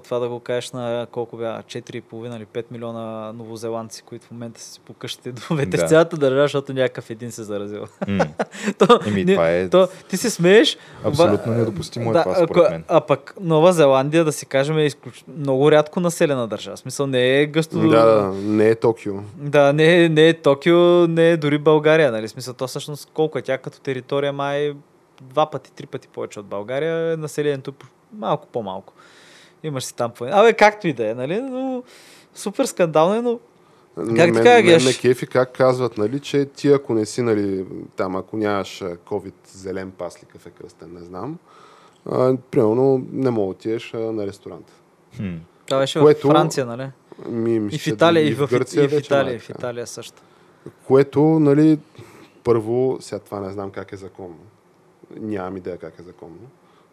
това 0.00 0.18
да 0.18 0.28
го 0.28 0.40
кажеш 0.40 0.70
на 0.70 1.06
колко 1.06 1.36
бяха 1.36 1.62
4,5 1.62 2.02
или 2.36 2.46
5 2.46 2.64
милиона 2.70 3.32
новозеландци, 3.32 4.02
които 4.02 4.26
в 4.26 4.30
момента 4.30 4.60
са 4.60 4.66
си 4.66 4.80
по 4.80 4.92
къщите 4.92 5.32
домовете 5.32 5.76
Да. 5.76 5.86
в 5.86 5.88
цялата 5.88 6.16
държава, 6.16 6.42
защото 6.42 6.72
някакъв 6.72 7.10
един 7.10 7.32
се 7.32 7.44
заразил. 7.44 7.84
М. 8.08 8.26
то, 8.78 8.98
Еми, 9.06 9.24
не- 9.24 9.32
това 9.32 9.50
е 9.50 9.68
то, 9.68 9.88
ти 10.08 10.16
се 10.16 10.30
смееш. 10.30 10.78
абсолютно 11.04 11.52
ва- 11.52 11.58
недопустимо 11.58 12.10
е 12.10 12.12
да, 12.12 12.22
това, 12.22 12.34
ако- 12.34 12.44
според 12.44 12.70
мен. 12.70 12.84
А 12.88 13.00
пък 13.00 13.34
Нова 13.40 13.72
Зеландия, 13.72 14.24
да 14.24 14.32
си 14.32 14.46
кажем, 14.46 14.78
е 14.78 14.84
изключ... 14.84 15.24
много 15.30 15.72
рядко 15.72 16.00
населена 16.00 16.48
държава. 16.48 16.76
В 16.76 16.80
смисъл 16.80 17.06
не 17.06 17.40
е 17.40 17.46
гъсто... 17.46 17.78
Да, 17.80 18.04
да, 18.04 18.32
не 18.34 18.68
е 18.68 18.74
Токио. 18.74 19.14
Да, 19.36 19.72
не, 19.72 20.04
е- 20.04 20.08
не 20.08 20.28
е 20.28 20.34
Токио, 20.34 20.76
не 21.06 21.30
е 21.30 21.36
дори 21.36 21.58
България, 21.58 22.12
нали? 22.12 22.28
Смисъл, 22.28 22.54
то 22.54 22.66
всъщност 22.66 23.10
колко 23.14 23.38
е 23.38 23.42
тя 23.42 23.58
като 23.66 23.80
територия 23.80 24.32
май 24.32 24.74
два 25.22 25.50
пъти, 25.50 25.72
три 25.72 25.86
пъти 25.86 26.08
повече 26.08 26.40
от 26.40 26.46
България, 26.46 27.12
е 27.12 27.16
населението 27.16 27.74
малко 28.12 28.46
по-малко. 28.46 28.92
Имаш 29.62 29.84
си 29.84 29.96
там 29.96 30.10
по... 30.10 30.24
Абе, 30.24 30.52
както 30.52 30.88
и 30.88 30.92
да 30.92 31.10
е, 31.10 31.14
нали? 31.14 31.40
Но 31.40 31.82
супер 32.34 32.64
скандално 32.64 33.14
е, 33.14 33.22
но 33.22 33.38
Как 33.96 34.06
мен, 34.06 34.34
така, 34.34 34.62
мен 34.62 34.84
ме 34.84 34.94
кефи 35.00 35.26
как 35.26 35.52
казват, 35.52 35.98
нали, 35.98 36.20
че 36.20 36.44
ти 36.44 36.72
ако 36.72 36.94
не 36.94 37.06
си, 37.06 37.22
нали, 37.22 37.64
там, 37.96 38.16
ако 38.16 38.36
нямаш 38.36 38.82
COVID 39.06 39.34
зелен 39.48 39.90
пас 39.90 40.22
ли 40.22 40.26
какъв 40.26 40.46
е 40.46 40.50
кръстен, 40.50 40.92
не 40.94 41.04
знам, 41.04 41.38
а, 42.10 42.36
примерно 42.50 43.06
не 43.12 43.30
мога 43.30 43.46
да 43.46 43.50
отидеш 43.50 43.94
а, 43.94 43.98
на 43.98 44.26
ресторант. 44.26 44.72
Ами, 45.20 45.30
Хм. 45.30 45.36
това 45.66 45.78
беше 45.78 46.00
Което- 46.00 46.28
в 46.28 46.30
Франция, 46.30 46.66
нали? 46.66 46.90
Ми, 47.28 47.54
И 47.54 47.60
мисля, 47.60 47.78
в 47.78 47.86
Италия, 47.86 48.28
и 48.28 48.34
в, 48.34 48.48
Гърция 48.50 48.84
и 48.84 48.88
в 48.88 48.90
вече 48.90 49.06
Италия, 49.06 49.24
май 49.24 49.34
и 49.34 49.38
в. 49.38 49.50
Италия 49.50 49.86
също. 49.86 50.22
Което, 50.86 51.20
нали, 51.20 51.78
първо, 52.46 52.96
сега 53.00 53.18
това 53.18 53.40
не 53.40 53.50
знам 53.50 53.70
как 53.70 53.92
е 53.92 53.96
законно. 53.96 54.38
Нямам 55.20 55.56
идея 55.56 55.78
как 55.78 55.98
е 55.98 56.02
законно. 56.02 56.38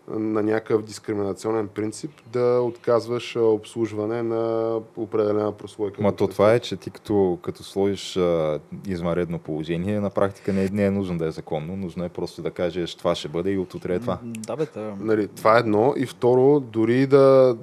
На 0.08 0.44
някакъв 0.44 0.84
дискриминационен 0.84 1.68
принцип 1.68 2.12
да 2.32 2.62
отказваш 2.62 3.36
обслужване 3.36 4.24
на 4.24 4.76
определена 4.98 5.52
прослойка. 5.52 6.02
Ма 6.02 6.16
то 6.16 6.28
това 6.28 6.54
е, 6.54 6.60
че 6.60 6.78
ти 6.78 6.90
като, 6.90 7.40
като 7.42 7.64
сложиш 7.64 8.18
а, 8.18 8.60
извънредно 8.88 9.40
положение, 9.40 10.00
на 10.00 10.10
практика 10.10 10.54
не, 10.54 10.64
е- 10.64 10.70
не 10.72 10.86
е 10.86 10.92
нужно 10.92 11.18
да 11.18 11.26
е 11.28 11.32
законно, 11.32 11.76
нужно 11.78 12.06
е 12.06 12.10
просто 12.10 12.42
да 12.42 12.52
кажеш 12.52 12.96
това 12.96 13.16
ще 13.16 13.28
бъде 13.28 13.52
и 13.52 13.58
от 13.58 13.74
утре 13.74 13.96
е 13.96 14.00
това. 14.00 14.20
Да, 14.24 14.56
бе. 14.56 14.66
Нали, 15.00 15.28
това 15.28 15.56
е 15.56 15.60
едно. 15.60 15.94
И 15.98 16.06
второ, 16.06 16.60
дори 16.60 17.08
да 17.08 17.58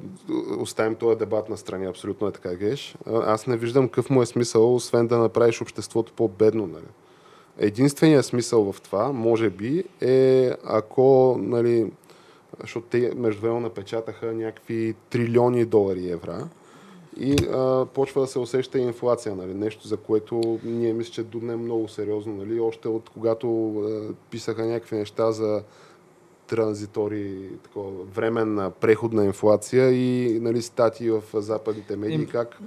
оставим 0.58 0.94
този 0.94 1.18
дебат 1.18 1.48
на 1.48 1.56
страни, 1.56 1.86
абсолютно 1.86 2.26
е 2.26 2.32
така, 2.32 2.54
Геш. 2.54 2.96
Аз 3.06 3.46
не 3.46 3.56
виждам 3.56 3.88
какъв 3.88 4.10
му 4.10 4.22
е 4.22 4.26
смисъл, 4.26 4.74
освен 4.74 5.06
да 5.06 5.18
направиш 5.18 5.60
обществото 5.60 6.12
по-бедно. 6.12 6.66
Нали. 6.66 6.86
Единственият 7.58 8.26
смисъл 8.26 8.72
в 8.72 8.80
това, 8.80 9.12
може 9.12 9.50
би, 9.50 9.84
е 10.00 10.50
ако, 10.64 11.36
нали, 11.40 11.92
защото 12.60 12.86
те 12.90 13.12
междувременно 13.16 13.60
напечатаха 13.60 14.32
някакви 14.32 14.94
трилиони 15.10 15.64
долари 15.64 16.10
евра 16.10 16.48
и 17.16 17.36
а, 17.52 17.86
почва 17.94 18.20
да 18.20 18.26
се 18.26 18.38
усеща 18.38 18.78
инфлация, 18.78 19.34
нали? 19.34 19.54
нещо 19.54 19.88
за 19.88 19.96
което 19.96 20.58
ние 20.64 20.92
мисля, 20.92 21.12
че 21.12 21.22
дуднем 21.22 21.60
много 21.62 21.88
сериозно. 21.88 22.34
Нали? 22.34 22.60
Още 22.60 22.88
от 22.88 23.10
когато 23.10 23.78
а, 23.78 24.14
писаха 24.30 24.64
някакви 24.64 24.96
неща 24.96 25.32
за 25.32 25.62
транзитори, 26.46 27.48
такова, 27.62 27.90
временна 28.14 28.70
преходна 28.70 29.24
инфлация 29.24 29.90
и 29.90 30.38
нали, 30.40 30.62
статии 30.62 31.10
в 31.10 31.22
западните 31.34 31.96
медии, 31.96 32.26
как 32.26 32.58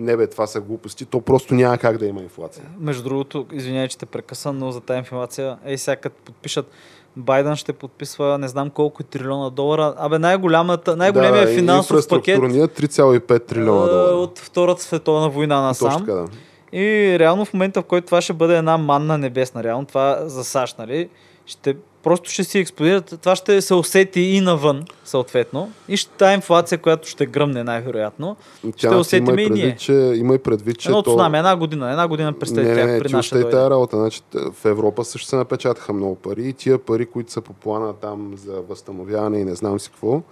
не 0.00 0.16
бе, 0.16 0.26
това 0.26 0.46
са 0.46 0.60
глупости, 0.60 1.04
то 1.04 1.20
просто 1.20 1.54
няма 1.54 1.78
как 1.78 1.98
да 1.98 2.06
има 2.06 2.22
инфлация. 2.22 2.64
Между 2.78 3.02
другото, 3.02 3.46
извинявай, 3.52 3.88
че 3.88 3.98
те 3.98 4.06
прекъсвам, 4.06 4.58
но 4.58 4.72
за 4.72 4.80
тази 4.80 4.98
информация, 4.98 5.58
ей 5.64 5.78
сега 5.78 5.96
като 5.96 6.22
подпишат 6.24 6.70
Байден 7.16 7.56
ще 7.56 7.72
подписва 7.72 8.38
не 8.38 8.48
знам 8.48 8.70
колко 8.70 9.02
трилиона 9.02 9.50
долара. 9.50 9.94
Абе, 9.98 10.18
най-голямата, 10.18 10.96
най-големия 10.96 11.46
да, 11.46 11.54
финансов 11.54 12.08
пакет 12.08 12.28
инфраструктурния 12.28 12.68
3,5 12.68 13.46
трилиона 13.46 13.84
а, 13.84 13.88
долара. 13.88 14.14
от 14.14 14.38
Втората 14.38 14.82
световна 14.82 15.28
война 15.28 15.68
Точно 15.68 15.86
насам. 15.86 16.00
така, 16.00 16.12
да. 16.12 16.26
И 16.72 17.16
реално 17.18 17.44
в 17.44 17.54
момента, 17.54 17.82
в 17.82 17.84
който 17.84 18.06
това 18.06 18.20
ще 18.20 18.32
бъде 18.32 18.56
една 18.56 18.78
манна 18.78 19.18
небесна, 19.18 19.64
реално 19.64 19.86
това 19.86 20.18
за 20.24 20.44
САЩ, 20.44 20.78
нали? 20.78 21.08
Ще, 21.46 21.76
просто 22.02 22.30
ще 22.30 22.44
си 22.44 22.58
експлодират. 22.58 23.14
Това 23.22 23.36
ще 23.36 23.62
се 23.62 23.74
усети 23.74 24.20
и 24.20 24.40
навън, 24.40 24.84
съответно. 25.04 25.72
И 25.88 25.96
ще, 25.96 26.10
тази 26.10 26.34
инфлация, 26.34 26.78
която 26.78 27.08
ще 27.08 27.26
гръмне 27.26 27.64
най-вероятно. 27.64 28.36
Ще 28.76 28.88
Тя 28.88 28.98
усетим 28.98 29.38
има 29.38 29.42
и 29.42 29.50
ние. 29.50 29.76
че, 29.76 29.92
има 29.92 30.34
и 30.34 30.38
предвид, 30.38 30.78
че 30.78 30.88
Едно 30.88 31.02
то... 31.02 31.10
цунами, 31.10 31.38
една 31.38 31.56
година. 31.56 31.90
Една 31.90 32.08
година 32.08 32.32
представи 32.32 32.66
не, 32.66 32.74
не, 32.74 32.92
не, 32.92 32.98
при 32.98 33.12
наша 33.12 33.38
и 33.38 33.40
дойде. 33.40 33.56
тази 33.56 33.70
работа. 33.70 33.96
Значи, 33.96 34.22
в 34.34 34.64
Европа 34.64 35.04
също 35.04 35.28
се 35.28 35.36
напечатаха 35.36 35.92
много 35.92 36.14
пари 36.14 36.48
и 36.48 36.52
тия 36.52 36.78
пари, 36.78 37.06
които 37.06 37.32
са 37.32 37.40
по 37.40 37.52
плана 37.52 37.92
там 37.92 38.32
за 38.36 38.60
възстановяване 38.68 39.38
и 39.38 39.44
не 39.44 39.54
знам 39.54 39.80
си 39.80 39.90
какво, 39.90 40.22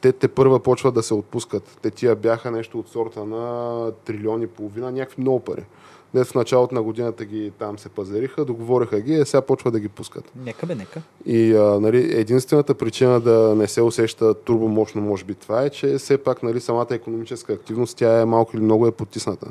те, 0.00 0.12
те 0.12 0.28
първа 0.28 0.60
почват 0.60 0.94
да 0.94 1.02
се 1.02 1.14
отпускат. 1.14 1.78
Те 1.82 1.90
тия 1.90 2.16
бяха 2.16 2.50
нещо 2.50 2.78
от 2.78 2.88
сорта 2.88 3.24
на 3.24 3.92
трилиони 4.04 4.44
и 4.44 4.46
половина, 4.46 4.92
някакви 4.92 5.20
много 5.20 5.40
пари. 5.40 5.64
Дет 6.14 6.26
в 6.26 6.34
началото 6.34 6.74
на 6.74 6.82
годината 6.82 7.24
ги 7.24 7.52
там 7.58 7.78
се 7.78 7.88
пазариха, 7.88 8.44
договориха 8.44 9.00
ги, 9.00 9.12
и 9.14 9.24
сега 9.24 9.40
почва 9.40 9.70
да 9.70 9.80
ги 9.80 9.88
пускат. 9.88 10.32
Нека 10.36 10.66
бе, 10.66 10.74
нека. 10.74 11.02
И 11.26 11.54
а, 11.54 11.80
нали, 11.80 12.18
единствената 12.18 12.74
причина 12.74 13.20
да 13.20 13.54
не 13.56 13.68
се 13.68 13.82
усеща 13.82 14.34
турбомощно, 14.34 15.02
може 15.02 15.24
би 15.24 15.34
това 15.34 15.62
е, 15.62 15.70
че 15.70 15.98
все 15.98 16.18
пак 16.18 16.42
нали, 16.42 16.60
самата 16.60 16.86
економическа 16.90 17.52
активност, 17.52 17.96
тя 17.96 18.20
е 18.20 18.24
малко 18.24 18.56
или 18.56 18.64
много 18.64 18.86
е 18.86 18.92
потисната. 18.92 19.46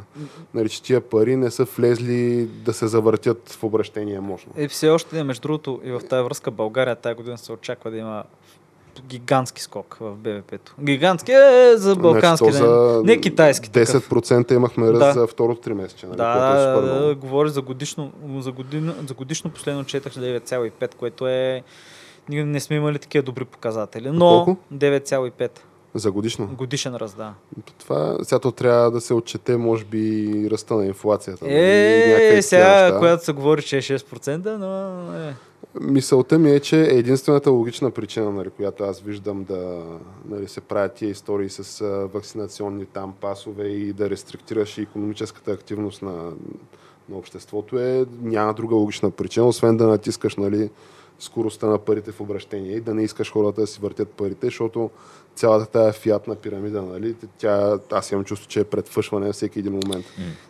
Нали, 0.53 0.70
че 0.70 0.84
тия 0.84 1.01
пари 1.01 1.36
не 1.36 1.51
са 1.51 1.64
влезли 1.64 2.45
да 2.45 2.74
се 2.74 2.88
завъртят 2.88 3.49
в 3.49 3.64
обращение 3.64 4.20
мощно. 4.20 4.53
Е, 4.55 4.68
все 4.68 4.89
още, 4.89 5.24
между 5.24 5.41
другото, 5.41 5.82
и 5.84 5.91
в 5.91 6.01
тази 6.09 6.24
връзка 6.24 6.51
България 6.51 6.95
тази 6.95 7.16
година 7.16 7.38
се 7.38 7.51
очаква 7.51 7.91
да 7.91 7.97
има 7.97 8.24
гигантски 9.02 9.62
скок 9.62 9.98
в 10.00 10.12
БВП-то. 10.14 10.74
Гигантски 10.82 11.32
е 11.32 11.74
за 11.76 11.96
балкански, 11.96 12.46
Значи, 12.46 12.64
да 12.64 13.02
не, 13.04 13.22
китайски 13.22 13.70
такъв. 13.70 14.10
10% 14.10 14.52
имахме 14.52 14.88
ръст 14.88 15.00
Да. 15.00 15.14
за 15.14 15.28
второто 15.28 15.62
тримесечие. 15.62 16.10
Нали, 16.10 16.18
Да, 16.18 16.34
е 16.78 16.82
да, 16.82 17.06
да, 17.06 17.16
говори 17.16 17.50
за 17.50 17.62
годишно, 17.62 18.12
за 18.38 18.52
година, 18.52 18.96
за 19.08 19.14
годишно 19.14 19.52
последно 19.52 19.84
четах 19.84 20.14
9,5, 20.14 20.96
което 20.96 21.28
е 21.28 21.64
ние 22.30 22.46
не 22.46 22.60
сме 22.60 22.76
имали 22.76 23.00
такива 23.00 23.22
добри 23.22 23.46
показатели. 23.46 24.10
Но 24.10 24.20
Колко? 24.20 24.58
9,5 24.74 25.50
За 25.94 26.12
годишно. 26.12 26.48
годишен 26.48 26.96
раз, 26.96 27.14
да. 27.14 27.34
Това, 27.80 28.18
сега 28.24 28.39
то 28.39 28.52
трябва 28.52 28.91
да 28.91 29.02
се 29.02 29.14
отчете, 29.14 29.58
може 29.58 29.86
би, 29.86 30.28
ръста 30.52 30.76
на 30.76 30.86
инфлацията. 30.86 31.46
нали, 31.46 31.56
Е, 31.56 32.16
такива 32.18 32.41
сега, 32.41 32.82
неща. 32.82 32.98
когато 32.98 33.26
се 33.26 33.32
говори, 33.32 33.62
че 33.62 33.78
е 33.78 33.82
6%, 33.82 34.58
но 34.58 34.89
е. 35.20 35.34
Мисълта 35.82 36.39
ми 36.39 36.51
е, 36.51 36.59
че 36.59 36.82
единствената 36.82 37.51
логична 37.51 37.91
причина, 37.91 38.32
нали, 38.32 38.49
която 38.49 38.84
аз 38.84 39.01
виждам 39.01 39.43
да 39.43 39.84
нали, 40.30 40.47
се 40.47 40.61
правят 40.61 40.93
тия 40.93 41.09
истории 41.09 41.49
с 41.49 41.82
а, 41.82 41.86
вакцинационни 42.13 42.86
там 42.86 43.13
пасове 43.21 43.67
и 43.67 43.93
да 43.93 44.09
рестриктираш 44.09 44.78
и 44.78 44.82
економическата 44.82 45.51
активност 45.51 46.01
на, 46.01 46.13
на 47.09 47.17
обществото 47.17 47.80
е 47.80 48.05
няма 48.21 48.53
друга 48.53 48.76
логична 48.76 49.11
причина, 49.11 49.45
освен 49.45 49.78
да 49.78 49.88
натискаш 49.88 50.36
нали, 50.36 50.69
скоростта 51.19 51.67
на 51.67 51.78
парите 51.78 52.11
в 52.11 52.21
обращение 52.21 52.76
и 52.76 52.82
да 52.82 52.93
не 52.93 53.03
искаш 53.03 53.32
хората 53.32 53.61
да 53.61 53.67
си 53.67 53.80
въртят 53.82 54.09
парите, 54.09 54.47
защото 54.47 54.89
цялата 55.36 55.65
тая 55.65 55.93
фиатна 55.93 56.36
пирамида, 56.36 56.81
нали, 56.81 57.15
тя, 57.38 57.79
аз 57.91 58.11
имам 58.11 58.23
чувство, 58.23 58.47
че 58.49 58.59
е 58.59 58.63
предфъшване 58.63 59.27
на 59.27 59.34
всеки 59.34 59.59
един 59.59 59.71
момент. 59.73 60.05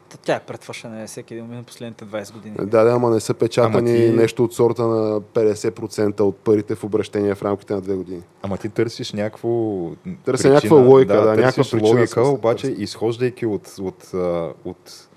Та 0.10 0.18
Тя 0.18 0.36
е 0.36 0.40
предвършена 0.40 1.08
всеки 1.08 1.34
един 1.34 1.46
момент 1.46 1.68
последните 1.68 2.06
20 2.06 2.34
години. 2.34 2.56
Да, 2.62 2.84
да, 2.84 2.92
ама 2.92 3.10
не 3.10 3.20
са 3.20 3.34
печатани 3.34 3.96
ти- 3.96 4.10
нещо 4.10 4.44
от 4.44 4.54
сорта 4.54 4.88
на 4.88 5.22
50% 5.22 6.20
от 6.20 6.38
парите 6.38 6.76
в 6.76 6.84
обращение 6.84 7.36
в 7.36 7.44
рамките 7.44 7.74
на 7.74 7.82
две 7.82 7.96
години. 7.96 8.22
Ама 8.42 8.58
ти 8.58 8.70
търсиш 8.70 9.14
някакво... 9.14 9.80
Търся 10.26 10.50
някаква 10.50 10.78
логика, 10.78 11.14
да, 11.14 11.24
търсиш 11.24 11.44
някаква 11.44 11.64
причина 11.64 12.00
логика, 12.00 12.22
обаче 12.22 12.68
изхождайки 12.68 13.46
от, 13.46 13.76
от, 13.80 14.14
а, 14.14 14.50
от 14.66 15.08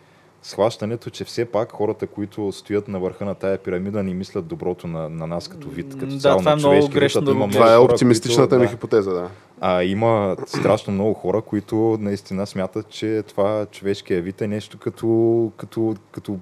схващането, 0.46 1.10
че 1.10 1.24
все 1.24 1.44
пак 1.44 1.72
хората, 1.72 2.06
които 2.06 2.52
стоят 2.52 2.88
на 2.88 3.00
върха 3.00 3.24
на 3.24 3.34
тая 3.34 3.58
пирамида, 3.58 4.02
ни 4.02 4.14
мислят 4.14 4.46
доброто 4.46 4.86
на, 4.86 5.08
на 5.08 5.26
нас 5.26 5.48
като 5.48 5.68
вид, 5.68 5.98
като 6.00 6.06
Да, 6.06 6.18
цяло 6.20 6.38
това 6.38 6.50
на 6.50 6.56
е 6.56 6.60
човешки 6.60 6.90
вид, 6.90 6.94
грешно 6.94 7.20
да 7.20 7.30
има 7.30 7.48
Това 7.48 7.72
е 7.72 7.76
хора, 7.76 7.92
оптимистичната 7.92 8.48
които, 8.48 8.60
ми 8.60 8.66
да. 8.66 8.70
хипотеза, 8.72 9.10
да. 9.10 9.28
А 9.60 9.82
има 9.82 10.36
страшно 10.46 10.92
много 10.92 11.14
хора, 11.14 11.42
които 11.42 11.98
наистина 12.00 12.46
смятат, 12.46 12.88
че 12.88 13.22
това 13.28 13.66
човешкия 13.66 14.22
вид 14.22 14.40
е 14.40 14.46
нещо 14.46 14.78
като, 14.78 15.52
като, 15.56 15.94
като 16.12 16.38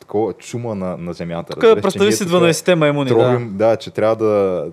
такова 0.00 0.32
чума 0.32 0.74
на, 0.74 0.96
на 0.96 1.12
земята. 1.12 1.52
Тук 1.52 1.64
разбираш, 1.64 1.78
че 1.78 1.82
представи 1.82 2.12
си 2.12 2.24
тук 2.24 2.32
12-те 2.32 2.74
маймуни, 2.74 3.08
да. 3.08 3.16
тровим, 3.16 3.56
да. 3.56 3.76
че 3.76 3.90
трябва 3.90 4.16
да... 4.16 4.66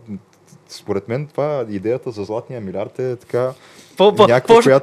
Според 0.70 1.08
мен 1.08 1.28
това 1.28 1.66
идеята 1.70 2.12
за 2.12 2.24
златния 2.24 2.62
милиард 2.62 3.00
е 3.00 3.16
така... 3.16 3.54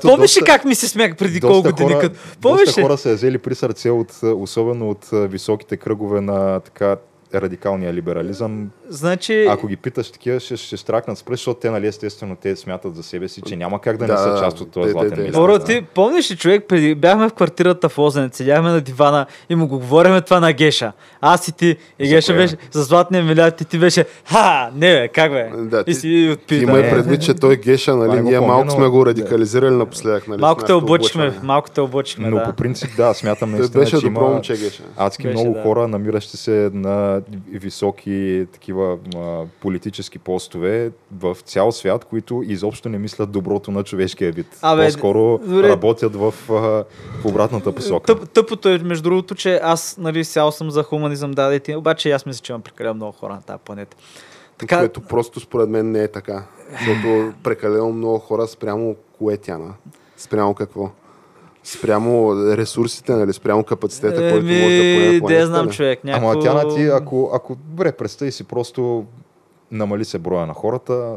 Помниш 0.02 0.36
ли 0.36 0.40
как 0.46 0.64
ми 0.64 0.74
се 0.74 0.88
смях 0.88 1.16
преди 1.16 1.40
колко 1.40 1.62
години? 1.62 1.94
доста 2.40 2.82
хора 2.82 2.98
са 2.98 3.08
я 3.08 3.14
взели 3.14 3.38
при 3.38 3.54
сърце, 3.54 3.90
от, 3.90 4.22
особено 4.22 4.90
от 4.90 5.08
високите 5.12 5.76
кръгове 5.76 6.20
на 6.20 6.60
така 6.60 6.96
радикалния 7.34 7.94
либерализъм, 7.94 8.70
Значи, 8.88 9.46
ако 9.46 9.66
ги 9.66 9.76
питаш 9.76 10.10
такива, 10.10 10.40
ще, 10.40 10.56
ще 10.56 10.76
штракнат 10.76 11.18
с 11.18 11.22
пръст, 11.22 11.40
защото 11.40 11.60
те, 11.60 11.70
нали, 11.70 11.86
естествено, 11.86 12.36
те 12.36 12.56
смятат 12.56 12.96
за 12.96 13.02
себе 13.02 13.28
си, 13.28 13.42
че 13.42 13.56
няма 13.56 13.80
как 13.80 13.96
да, 13.96 14.06
Да, 14.06 14.12
не 14.12 14.18
са 14.18 14.42
част 14.44 14.60
от 14.60 14.70
този 14.70 14.84
те- 14.84 14.90
златен 14.92 15.10
те- 15.10 15.16
те- 15.16 15.20
милиард. 15.20 15.36
Боро, 15.36 15.58
да. 15.58 15.64
ти 15.64 15.82
помниш 15.94 16.30
ли 16.30 16.36
човек, 16.36 16.64
преди 16.68 16.94
бяхме 16.94 17.28
в 17.28 17.32
квартирата 17.32 17.88
в 17.88 17.98
Лозенец, 17.98 18.36
седяхме 18.36 18.70
на 18.70 18.80
дивана 18.80 19.26
и 19.48 19.54
му 19.54 19.66
го 19.68 19.78
говориме 19.78 20.20
това 20.20 20.40
на 20.40 20.52
Геша. 20.52 20.92
Аз 21.20 21.48
и 21.48 21.52
ти. 21.52 21.76
И 21.98 22.06
За 22.06 22.14
Геша 22.14 22.32
кое? 22.32 22.36
беше 22.36 22.56
за 22.72 22.82
златния 22.82 23.24
милиард 23.24 23.60
и 23.60 23.64
ти 23.64 23.78
беше, 23.78 24.04
ха, 24.24 24.70
не 24.74 24.92
бе, 24.92 25.08
как 25.08 25.32
бе? 25.32 25.50
Да, 25.56 25.80
и 25.80 25.84
ти- 25.84 25.94
си 25.94 26.30
отпи. 26.32 26.54
Има 26.56 26.72
да, 26.72 26.78
и 26.80 26.90
предвид, 26.90 27.22
че 27.22 27.34
той 27.34 27.56
Геша, 27.56 27.96
нали, 27.96 28.12
не 28.12 28.22
го 28.22 28.28
ние 28.28 28.40
малко 28.40 28.70
сме 28.70 28.86
го 28.88 29.06
радикализирали 29.06 29.74
напоследък. 29.74 30.28
Нали, 30.28 30.40
Малко 30.40 30.64
те 30.64 30.72
облъчихме, 30.72 31.32
малко 31.42 31.70
те 31.70 31.80
облъчихме, 31.80 32.28
Но 32.30 32.42
по 32.44 32.52
принцип, 32.52 32.90
да, 32.96 33.14
смятам 33.14 33.50
наистина, 33.50 33.86
че 33.86 34.06
има 34.06 34.40
адски 34.96 35.26
много 35.26 35.54
хора, 35.62 35.88
намиращи 35.88 36.36
се 36.36 36.70
на 36.74 37.20
високи 37.52 38.46
такива 38.52 38.98
а, 39.16 39.44
политически 39.60 40.18
постове 40.18 40.90
в 41.18 41.36
цял 41.44 41.72
свят, 41.72 42.04
които 42.04 42.42
изобщо 42.46 42.88
не 42.88 42.98
мислят 42.98 43.30
доброто 43.30 43.70
на 43.70 43.84
човешкия 43.84 44.32
вид. 44.32 44.46
Абе, 44.62 44.84
По-скоро 44.84 45.38
добре. 45.38 45.68
работят 45.68 46.16
в, 46.16 46.34
а, 46.50 46.52
в 46.52 47.24
обратната 47.24 47.74
посока. 47.74 48.06
Тъп, 48.06 48.30
тъпото 48.30 48.68
е, 48.68 48.78
между 48.78 49.02
другото, 49.02 49.34
че 49.34 49.60
аз, 49.62 49.96
нали, 49.98 50.24
сял 50.24 50.52
съм 50.52 50.70
за 50.70 50.82
хуманизъм, 50.82 51.30
да, 51.32 51.48
да, 51.48 51.54
и 51.54 51.60
ти, 51.60 51.76
обаче 51.76 52.10
аз 52.10 52.26
мисля, 52.26 52.42
че 52.42 52.52
имам 52.52 52.62
прекалено 52.62 52.94
много 52.94 53.12
хора 53.12 53.32
на 53.34 53.42
тази 53.42 53.58
планета. 53.64 53.96
Така, 54.58 54.78
Което 54.78 55.00
просто 55.00 55.40
според 55.40 55.68
мен 55.68 55.90
не 55.90 56.02
е 56.02 56.08
така. 56.08 56.44
Защото 56.70 57.32
прекалено 57.42 57.92
много 57.92 58.18
хора 58.18 58.46
спрямо 58.46 58.96
кое 59.18 59.36
тяна. 59.36 59.74
Спрямо 60.16 60.54
какво? 60.54 60.90
Спрямо 61.64 62.34
ресурсите, 62.48 63.12
нали? 63.12 63.32
Спрямо 63.32 63.64
капацитета, 63.64 64.16
който 64.22 64.34
може 64.36 64.42
да 64.42 64.58
поеме 64.94 65.18
планетата. 65.20 65.26
де 65.34 65.46
знам 65.46 65.66
ли? 65.66 65.70
човек. 65.70 66.04
Някакво... 66.04 66.28
Ама 66.28 66.40
тя 66.40 66.54
на 66.54 66.74
ти, 66.76 66.82
ако, 66.84 67.30
ако 67.34 67.54
добре, 67.56 67.92
представи 67.92 68.32
си 68.32 68.44
просто 68.44 69.04
намали 69.72 70.04
се 70.04 70.18
броя 70.18 70.46
на 70.46 70.54
хората, 70.54 71.14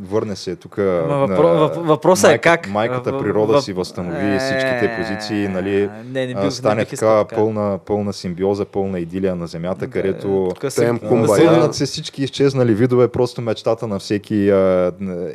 върне 0.00 0.36
се 0.36 0.56
тук. 0.56 0.76
Въпро- 0.76 1.36
въп- 1.38 1.76
въпросът 1.78 2.30
е 2.30 2.38
как? 2.38 2.68
Майката 2.68 3.18
природа 3.18 3.52
въп- 3.52 3.60
си 3.60 3.72
възстанови 3.72 4.26
Е, 4.26 4.38
всичките 4.38 4.96
позиции, 4.98 5.48
нали, 5.48 5.90
Не, 6.04 6.26
не 6.26 6.34
а, 6.36 6.42
бих, 6.42 6.52
стане 6.52 6.74
не 6.74 6.84
така 6.84 6.96
така. 7.18 7.36
пълна, 7.36 7.78
пълна 7.78 8.12
симбиоза, 8.12 8.64
пълна 8.64 9.00
идилия 9.00 9.36
на 9.36 9.46
Земята, 9.46 9.86
където 9.88 10.48
Тук 10.52 10.72
си- 10.72 10.76
Тем 10.76 10.98
да 10.98 11.08
кумбая. 11.08 11.72
се- 11.72 11.86
всички 11.86 12.22
изчезнали 12.22 12.74
видове, 12.74 13.08
просто 13.08 13.40
мечтата 13.40 13.86
на 13.86 13.98
всеки 13.98 14.52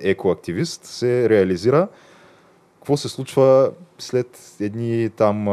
екоактивист 0.03 0.86
се 0.86 1.30
реализира. 1.30 1.88
Какво 2.84 2.97
се 2.97 3.09
случва 3.09 3.71
след 3.99 4.39
едни 4.59 5.09
там 5.09 5.45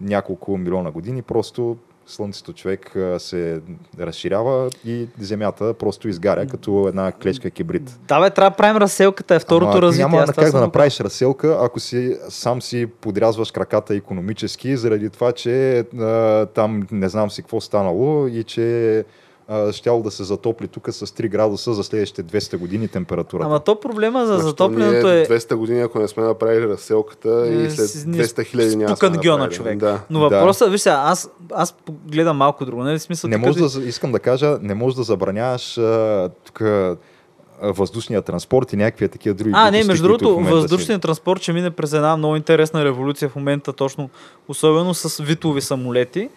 няколко 0.00 0.56
милиона 0.56 0.90
години? 0.90 1.22
Просто 1.22 1.76
Слънцето 2.06 2.52
човек 2.52 2.96
се 3.18 3.60
разширява 4.00 4.70
и 4.84 5.08
Земята 5.20 5.74
просто 5.74 6.08
изгаря 6.08 6.46
като 6.46 6.88
една 6.88 7.12
клечка 7.12 7.50
кибрид. 7.50 7.98
Да, 8.08 8.20
бе, 8.20 8.30
трябва 8.30 8.50
да 8.50 8.56
правим 8.56 8.76
разселката, 8.76 9.34
е 9.34 9.38
второто 9.38 9.70
Ама 9.70 9.82
развитие. 9.82 10.08
Няма 10.08 10.26
как 10.26 10.52
да 10.52 10.60
направиш 10.60 11.00
разселка, 11.00 11.58
ако 11.60 11.80
си 11.80 12.16
сам 12.28 12.62
си 12.62 12.86
подрязваш 12.86 13.50
краката 13.50 13.94
економически, 13.94 14.76
заради 14.76 15.10
това, 15.10 15.32
че 15.32 15.78
а, 15.78 16.46
там 16.46 16.86
не 16.90 17.08
знам 17.08 17.30
си 17.30 17.42
какво 17.42 17.60
станало 17.60 18.26
и 18.26 18.44
че 18.44 19.04
щяло 19.72 20.02
да 20.02 20.10
се 20.10 20.24
затопли 20.24 20.68
тук 20.68 20.88
с 20.88 21.06
3 21.06 21.28
градуса 21.28 21.74
за 21.74 21.84
следващите 21.84 22.24
200 22.24 22.56
години 22.56 22.88
температурата. 22.88 23.46
Ама 23.46 23.60
то 23.60 23.74
проблема 23.76 24.26
за 24.26 24.32
Защо 24.32 24.46
затоплянето 24.46 25.08
е... 25.08 25.26
200 25.26 25.54
години, 25.54 25.80
ако 25.80 25.98
не 25.98 26.08
сме 26.08 26.22
направили 26.22 26.68
разселката 26.68 27.44
Е, 27.46 27.52
и 27.54 27.70
след 27.70 27.88
с- 27.88 28.06
ние 28.06 28.20
200 28.20 28.44
хиляди 28.44 28.76
няма 28.76 28.96
да 28.96 29.10
гьона, 29.10 29.18
направили. 29.38 29.54
човек. 29.54 29.78
Да. 29.78 30.00
Но 30.10 30.20
Да. 30.20 30.28
въпросът, 30.30 30.70
виж 30.70 30.80
сега, 30.80 30.96
аз, 30.98 31.30
аз 31.52 31.74
гледам 32.06 32.36
малко 32.36 32.64
друго. 32.64 32.82
Нали? 32.82 32.98
В 32.98 33.02
Смисъл, 33.02 33.30
не 33.30 33.36
тук 33.36 33.46
може 33.46 33.60
ви- 33.60 33.80
да, 33.80 33.88
искам 33.88 34.12
да 34.12 34.18
кажа, 34.20 34.58
не 34.62 34.74
можеш 34.74 34.96
да 34.96 35.02
забраняваш 35.02 35.78
а, 35.78 36.30
тук 36.44 36.62
въздушния 37.62 38.22
транспорт 38.22 38.72
и 38.72 38.76
някакви 38.76 39.08
такива 39.08 39.34
други 39.34 39.50
А, 39.54 39.70
не, 39.70 39.84
между 39.84 40.02
другото, 40.02 40.24
момента 40.26 40.48
си- 40.48 40.52
въздушният 40.52 41.02
транспорт 41.02 41.42
ще 41.42 41.52
мине 41.52 41.70
през 41.70 41.92
една 41.92 42.16
много 42.16 42.36
интересна 42.36 42.84
революция 42.84 43.28
в 43.28 43.36
момента, 43.36 43.72
точно, 43.72 44.10
особено 44.48 44.94
с 44.94 45.22
витови 45.22 45.60
самолети. 45.60 46.28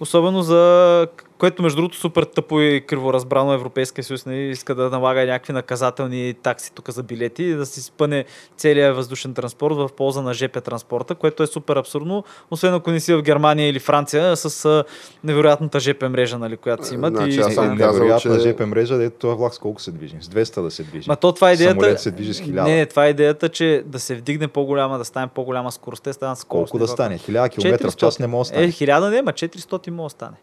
Особено 0.00 0.42
за 0.42 1.06
което 1.38 1.62
между 1.62 1.76
другото 1.76 1.96
супер 1.96 2.22
тъпо 2.24 2.60
и 2.60 2.80
криворазбрано 2.80 3.52
Европейския 3.52 4.04
съюз 4.04 4.26
не 4.26 4.40
иска 4.40 4.74
да 4.74 4.90
налага 4.90 5.20
някакви 5.22 5.52
наказателни 5.52 6.34
такси 6.34 6.72
тук 6.72 6.90
за 6.90 7.02
билети 7.02 7.42
и 7.42 7.54
да 7.54 7.66
си 7.66 7.82
спъне 7.82 8.24
целият 8.56 8.96
въздушен 8.96 9.34
транспорт 9.34 9.74
в 9.74 9.88
полза 9.88 10.22
на 10.22 10.34
ЖП 10.34 10.60
транспорта, 10.60 11.14
което 11.14 11.42
е 11.42 11.46
супер 11.46 11.76
абсурдно, 11.76 12.24
освен 12.50 12.74
ако 12.74 12.90
не 12.90 13.00
си 13.00 13.14
в 13.14 13.22
Германия 13.22 13.68
или 13.68 13.78
Франция 13.78 14.36
с 14.36 14.84
невероятната 15.24 15.80
ЖП 15.80 16.08
мрежа, 16.08 16.38
нали, 16.38 16.56
която 16.56 16.86
си 16.86 16.94
имат. 16.94 17.14
Значи, 17.14 17.30
и... 17.30 17.40
аз 17.40 17.48
Е, 17.48 17.54
съм 17.54 17.78
казал, 17.78 17.92
невероятна 17.92 18.36
че- 18.36 18.50
ЖП 18.50 18.66
мрежа, 18.66 18.96
дето 18.96 19.16
този 19.18 19.36
влак 19.36 19.54
с 19.54 19.58
колко 19.58 19.80
се 19.80 19.90
движи? 19.90 20.16
С 20.20 20.28
200 20.28 20.62
да 20.62 20.70
се 20.70 20.82
движи. 20.82 21.08
Ма 21.08 21.16
то 21.16 21.32
това 21.32 21.50
е 21.50 21.54
идеята. 21.54 21.72
Самолет 21.74 22.00
се 22.00 22.10
движи 22.10 22.34
с 22.34 22.40
1000. 22.40 22.64
Не, 22.64 22.76
не, 22.76 22.86
това 22.86 23.06
е 23.06 23.10
идеята, 23.10 23.48
че 23.48 23.82
да 23.86 23.98
се 23.98 24.14
вдигне 24.14 24.48
по-голяма, 24.48 24.98
да 24.98 25.04
стане 25.04 25.26
по-голяма 25.26 25.72
скорост. 25.72 26.02
Те 26.02 26.12
станат 26.12 26.38
скорост. 26.38 26.70
Колко 26.70 26.78
да 26.78 26.88
стане? 26.88 27.18
1000 27.18 27.50
км 27.50 27.90
в 27.90 27.96
час 27.96 28.18
не 28.18 28.26
може 28.26 28.40
да 28.40 28.44
стане. 28.46 28.64
Е, 28.64 28.70
1000 28.70 29.10
не, 29.10 29.22
ма 29.22 29.32
400 29.32 29.90
може 29.90 30.06
да 30.06 30.10
стане. 30.10 30.36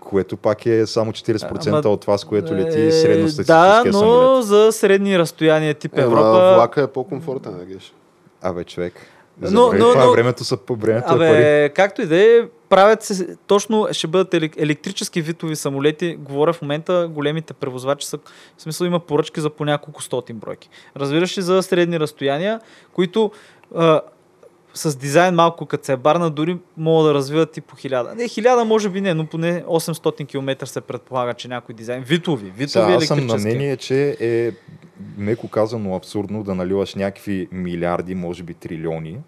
Което 0.00 0.36
пак 0.36 0.66
е 0.66 0.86
само 0.86 1.12
40% 1.12 1.66
Ама- 1.68 1.78
от 1.80 2.00
това, 2.00 2.18
с 2.18 2.24
което 2.24 2.54
лети 2.54 2.80
Е, 2.80 2.92
средностатистическия 2.92 3.82
Да, 3.82 3.82
но 3.86 3.92
самолет. 3.92 4.44
за 4.44 4.72
средни 4.72 5.18
разстояния 5.18 5.74
тип 5.74 5.92
Ема, 5.94 6.02
Европа... 6.02 6.54
влака 6.54 6.82
е 6.82 6.86
по-комфортен, 6.86 7.58
да 7.58 7.64
геш. 7.64 7.92
Абе, 8.42 8.64
човек. 8.64 8.94
Но- 9.40 9.48
Забрави, 9.48 9.78
но- 9.78 9.88
това 9.88 10.02
е 10.02 10.06
но- 10.06 10.12
времето 10.12 10.44
са 10.44 10.56
по 10.56 10.76
времето 10.76 11.06
е 11.06 11.18
пари. 11.18 11.28
Абе, 11.28 11.68
както 11.68 12.02
и 12.02 12.06
да 12.06 12.16
е, 12.18 12.40
правят 12.68 13.02
се, 13.02 13.36
точно 13.38 13.88
ще 13.92 14.06
бъдат 14.06 14.32
елек- 14.32 14.54
електрически 14.58 15.22
витови 15.22 15.56
самолети. 15.56 16.16
Говоря 16.16 16.52
в 16.52 16.62
момента, 16.62 17.08
големите 17.10 17.52
превозвачи 17.52 18.06
са, 18.06 18.18
в 18.58 18.62
смисъл 18.62 18.86
има 18.86 19.00
поръчки 19.00 19.40
за 19.40 19.50
по 19.50 19.64
няколко 19.64 20.02
стотин 20.02 20.36
бройки. 20.36 20.68
Разбираш 20.96 21.38
ли 21.38 21.42
за 21.42 21.62
средни 21.62 22.00
разстояния, 22.00 22.60
които 22.92 23.30
а, 23.74 24.00
с 24.74 24.96
дизайн 24.96 25.34
малко 25.34 25.66
като 25.66 25.84
се 25.84 25.92
е 25.92 25.96
барна, 25.96 26.30
дори 26.30 26.58
могат 26.76 27.08
да 27.08 27.14
развиват 27.14 27.56
и 27.56 27.60
по 27.60 27.76
1000. 27.76 28.14
Не, 28.14 28.22
1000 28.22 28.64
може 28.64 28.88
би 28.88 29.00
не, 29.00 29.14
но 29.14 29.26
поне 29.26 29.64
800 29.64 30.28
км 30.28 30.66
се 30.66 30.80
предполага, 30.80 31.34
че 31.34 31.48
някой 31.48 31.74
дизайн. 31.74 32.02
Витови, 32.02 32.50
витови 32.50 32.68
Сега, 32.68 32.94
аз 32.94 33.04
съм 33.04 33.26
на 33.26 33.36
мнение, 33.36 33.76
че 33.76 34.16
е 34.20 34.52
меко 35.16 35.48
казано 35.48 35.96
абсурдно 35.96 36.42
да 36.42 36.54
наливаш 36.54 36.94
някакви 36.94 37.48
милиарди, 37.52 38.14
може 38.14 38.42
би 38.42 38.54
трилиони, 38.54 39.18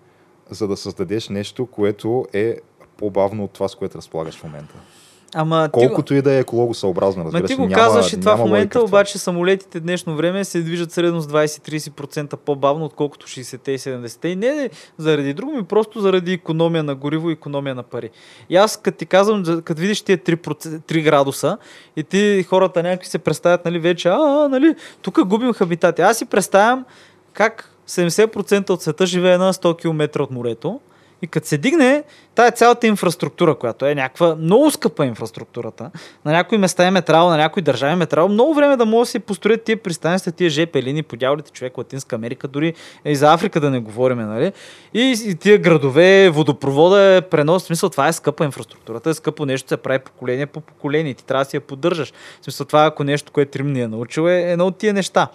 за 0.51 0.69
да 0.69 0.77
създадеш 0.77 1.29
нещо, 1.29 1.67
което 1.67 2.27
е 2.33 2.57
по-бавно 2.97 3.45
от 3.45 3.51
това, 3.51 3.69
с 3.69 3.75
което 3.75 3.99
разполагаш 3.99 4.35
в 4.35 4.45
момента. 4.45 4.75
Ама 5.35 5.65
ти 5.65 5.71
го- 5.71 5.87
Колкото 5.87 6.15
и 6.15 6.23
да 6.23 6.33
е 6.33 6.39
екологосъобразно, 6.39 7.25
разбира 7.25 7.43
Ма 7.43 7.47
ти 7.47 7.55
го 7.55 7.63
няма, 7.63 7.75
казваш 7.75 8.13
и 8.13 8.21
това 8.21 8.37
в 8.37 8.39
момента, 8.39 8.79
това. 8.79 8.85
обаче 8.85 9.19
самолетите 9.19 9.81
днешно 9.81 10.17
време 10.17 10.45
се 10.45 10.63
движат 10.63 10.93
средно 10.93 11.21
с 11.21 11.27
20-30% 11.27 12.37
по-бавно, 12.37 12.85
отколкото 12.85 13.27
60-те 13.27 13.73
и 13.73 13.79
70-те. 13.79 14.29
И 14.29 14.37
не 14.37 14.71
заради 14.99 15.35
друго, 15.35 15.53
ми 15.53 15.63
просто 15.65 16.01
заради 16.01 16.33
економия 16.33 16.83
на 16.83 16.95
гориво 16.95 17.31
и 17.31 17.33
економия 17.33 17.75
на 17.75 17.83
пари. 17.83 18.11
И 18.51 18.57
аз 18.57 18.77
като 18.77 18.99
ти 18.99 19.07
казвам, 19.07 19.63
като 19.65 19.81
видиш 19.81 20.03
тия 20.03 20.19
3, 20.19 20.37
3 20.79 21.03
градуса 21.03 21.59
и 21.97 22.03
ти 22.03 22.43
хората 22.43 22.83
някакви 22.83 23.09
се 23.09 23.19
представят, 23.19 23.65
нали, 23.65 23.79
вече, 23.79 24.09
а, 24.09 24.13
а 24.15 24.49
нали, 24.49 24.75
тук 25.03 25.25
губим 25.25 25.53
хабитати. 25.53 26.03
Аз 26.03 26.19
си 26.19 26.25
представям 26.25 26.85
как 27.33 27.71
70% 27.89 28.71
от 28.71 28.83
света 28.83 29.07
живее 29.07 29.39
на 29.39 29.53
100 29.53 29.79
км 29.79 30.21
от 30.23 30.31
морето. 30.31 30.81
И 31.25 31.27
като 31.27 31.47
се 31.47 31.59
дигне, 31.59 32.03
тая 32.35 32.51
цялата 32.51 32.87
инфраструктура, 32.87 33.55
която 33.55 33.87
е 33.87 33.95
някаква 33.95 34.37
много 34.37 34.71
скъпа 34.71 35.07
инфраструктурата, 35.07 35.91
на 36.25 36.33
някои 36.33 36.59
места 36.59 36.89
е 36.89 37.03
трябвало, 37.03 37.31
на 37.31 37.37
някои 37.37 37.63
държави 37.63 38.03
е 38.03 38.07
трябвало 38.07 38.33
много 38.33 38.55
време 38.55 38.77
да 38.77 38.87
могат 38.87 39.03
да 39.03 39.11
се 39.11 39.19
построят 39.19 39.65
тия 39.65 39.77
пристанища, 39.77 40.33
тия 40.33 40.51
ЖП 40.51 40.83
линии 40.83 41.03
по 41.03 41.17
дяволите 41.17 41.51
човек, 41.51 41.79
Латинска 41.79 42.17
Америка, 42.17 42.49
дори 42.49 42.75
и 43.05 43.17
за 43.17 43.33
Африка 43.33 43.61
да 43.61 43.71
не 43.71 43.79
говорим, 43.81 44.19
нали? 44.19 44.53
И, 44.95 45.15
и 45.27 45.35
тия 45.35 45.59
градове, 45.59 46.31
водопровода 46.31 47.03
е 47.03 47.21
пренос, 47.21 47.63
в 47.63 47.67
смисъл 47.67 47.91
това 47.91 48.09
е 48.09 48.13
скъпа 48.13 48.45
инфраструктурата, 48.45 49.11
е 49.11 49.15
скъпо 49.15 49.47
нещо, 49.47 49.69
се 49.69 49.77
прави 49.77 49.99
поколение 49.99 50.47
по 50.47 50.61
поколение, 50.61 51.15
ти 51.15 51.25
трябва 51.25 51.45
да 51.45 51.51
си 51.51 51.57
я 51.57 51.61
поддържаш. 51.61 52.13
В 52.41 52.45
смисъл 52.45 52.67
това, 52.67 52.85
ако 52.85 53.05
нещо, 53.05 53.33
което 53.33 53.59
Рим 53.59 53.73
ни 53.73 53.81
е 53.81 53.89
научил, 53.89 54.29
е 54.29 54.53
едно 54.53 54.67
от 54.67 54.79
тия 54.79 54.93
неща 54.93 55.29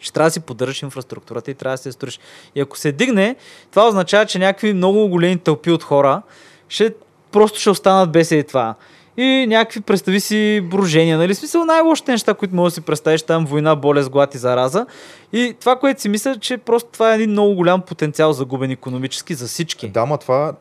че 0.00 0.12
трябва 0.12 0.26
да 0.26 0.32
си 0.32 0.40
поддържаш 0.40 0.82
инфраструктурата 0.82 1.50
и 1.50 1.54
трябва 1.54 1.74
да 1.74 1.82
се 1.82 1.92
строиш. 1.92 2.20
И 2.54 2.60
ако 2.60 2.78
се 2.78 2.92
дигне, 2.92 3.36
това 3.70 3.88
означава, 3.88 4.26
че 4.26 4.38
някакви 4.38 4.72
много 4.72 5.08
големи 5.08 5.38
тълпи 5.38 5.70
от 5.70 5.82
хора 5.82 6.22
ще 6.68 6.94
просто 7.32 7.60
ще 7.60 7.70
останат 7.70 8.12
без 8.12 8.30
и 8.30 8.44
това. 8.44 8.74
И 9.16 9.46
някакви, 9.48 9.80
представи 9.80 10.20
си, 10.20 10.60
брожения, 10.70 11.18
нали? 11.18 11.34
Смисъл 11.34 11.64
най-лошите 11.64 12.12
неща, 12.12 12.34
които 12.34 12.54
можеш 12.54 12.74
да 12.74 12.74
си 12.74 12.80
представиш, 12.80 13.22
там 13.22 13.46
война, 13.46 13.76
болест, 13.76 14.10
глад 14.10 14.34
и 14.34 14.38
зараза. 14.38 14.86
И 15.32 15.56
това, 15.60 15.76
което 15.76 16.00
си 16.00 16.08
мисля, 16.08 16.36
че 16.40 16.58
просто 16.58 16.90
това 16.92 17.12
е 17.12 17.14
един 17.14 17.30
много 17.30 17.54
голям 17.54 17.82
потенциал 17.82 18.32
загубен 18.32 18.70
економически 18.70 19.34
за 19.34 19.46
всички. 19.46 19.88
Да, 19.88 20.06
ма 20.06 20.18
това 20.18 20.52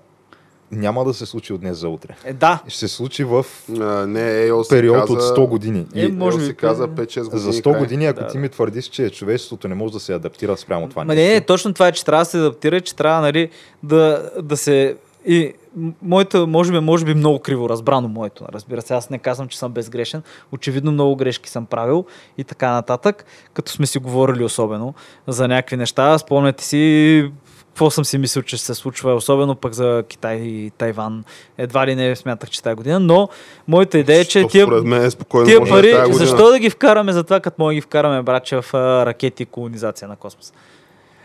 няма 0.71 1.05
да 1.05 1.13
се 1.13 1.25
случи 1.25 1.53
от 1.53 1.61
днес 1.61 1.77
за 1.77 1.89
утре. 1.89 2.15
Е, 2.25 2.33
да. 2.33 2.63
Ще 2.67 2.79
се 2.79 2.87
случи 2.87 3.23
в 3.23 3.45
А, 3.69 4.07
не, 4.07 4.47
си 4.63 4.69
период 4.69 4.99
каза, 4.99 5.13
от 5.13 5.21
100 5.21 5.47
години. 5.47 5.85
Е, 5.95 6.05
И 6.05 6.11
може 6.11 6.37
би, 6.37 6.45
си 6.45 6.55
каза 6.55 6.87
да. 6.87 7.05
5-6 7.05 7.23
години. 7.23 7.41
за 7.41 7.53
100 7.53 7.63
край. 7.63 7.79
години, 7.79 8.05
ако 8.05 8.19
Да, 8.19 8.27
ти 8.27 8.37
ми 8.37 8.49
твърдиш, 8.49 8.85
че 8.85 9.09
човечеството 9.09 9.67
не 9.67 9.75
може 9.75 9.93
да 9.93 9.99
се 9.99 10.13
адаптира 10.13 10.57
спрямо 10.57 10.89
това 10.89 11.03
Ма 11.03 11.15
нещо. 11.15 11.27
не, 11.27 11.33
не, 11.33 11.41
точно 11.41 11.73
това 11.73 11.87
е, 11.87 11.91
че 11.91 12.05
трябва 12.05 12.21
да 12.21 12.25
се 12.25 12.37
адаптира, 12.37 12.81
че 12.81 12.95
трябва 12.95 13.21
нали, 13.21 13.49
да, 13.83 14.31
да 14.41 14.57
се... 14.57 14.95
И 15.25 15.53
моето, 16.01 16.47
може 16.47 16.71
би, 16.71 16.79
може 16.79 17.05
би 17.05 17.13
много 17.13 17.39
криво 17.39 17.69
разбрано 17.69 18.07
моето. 18.07 18.45
Разбира 18.53 18.81
се, 18.81 18.93
аз 18.93 19.09
не 19.09 19.17
казвам, 19.19 19.47
че 19.47 19.57
съм 19.59 19.71
безгрешен. 19.71 20.21
Очевидно 20.51 20.91
много 20.91 21.15
грешки 21.15 21.49
съм 21.49 21.65
правил 21.65 22.05
и 22.37 22.43
така 22.43 22.71
нататък, 22.71 23.25
като 23.53 23.71
сме 23.71 23.85
си 23.85 23.99
говорили 23.99 24.43
особено 24.43 24.93
за 25.27 25.47
някакви 25.47 25.77
неща. 25.77 26.17
Спомняте 26.17 26.63
си 26.63 27.31
какво 27.69 27.89
съм 27.89 28.05
си 28.05 28.17
мислил, 28.17 28.43
че 28.43 28.57
се 28.57 28.75
случва, 28.75 29.13
особено 29.13 29.55
пък 29.55 29.73
за 29.73 30.03
Китай 30.09 30.35
и 30.35 30.71
Тайван. 30.77 31.23
Едва 31.57 31.87
ли 31.87 31.95
не 31.95 32.15
смятах, 32.15 32.49
че 32.49 32.63
тази 32.63 32.75
година, 32.75 32.99
но 32.99 33.29
моята 33.67 33.97
идея 33.97 34.19
е, 34.19 34.25
че 34.25 34.47
тия, 34.47 34.67
мен 34.67 35.03
е 35.05 35.11
спокойно 35.11 35.47
тия 35.47 35.57
е 35.57 35.69
пари, 35.69 35.95
защо 36.11 36.51
да 36.51 36.59
ги 36.59 36.69
вкараме 36.69 37.13
за 37.13 37.23
това, 37.23 37.39
като 37.39 37.55
може 37.59 37.73
да 37.73 37.75
ги 37.75 37.81
вкараме, 37.81 38.21
братче, 38.21 38.61
в 38.61 38.73
а, 38.73 39.05
ракети 39.05 39.43
и 39.43 39.45
колонизация 39.45 40.07
на 40.07 40.15
космоса? 40.15 40.53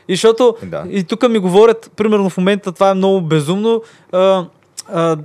И 0.09 0.15
защото, 0.15 0.57
Да. 0.63 0.85
и 0.91 1.05
тук 1.05 1.29
ми 1.29 1.39
говорят, 1.39 1.91
примерно 1.97 2.31
в 2.31 2.37
момента 2.37 2.73
това 2.73 2.91
е 2.91 2.95
много 2.95 3.21
безумно, 3.21 3.83
а, 4.13 4.45
а, 4.93 5.17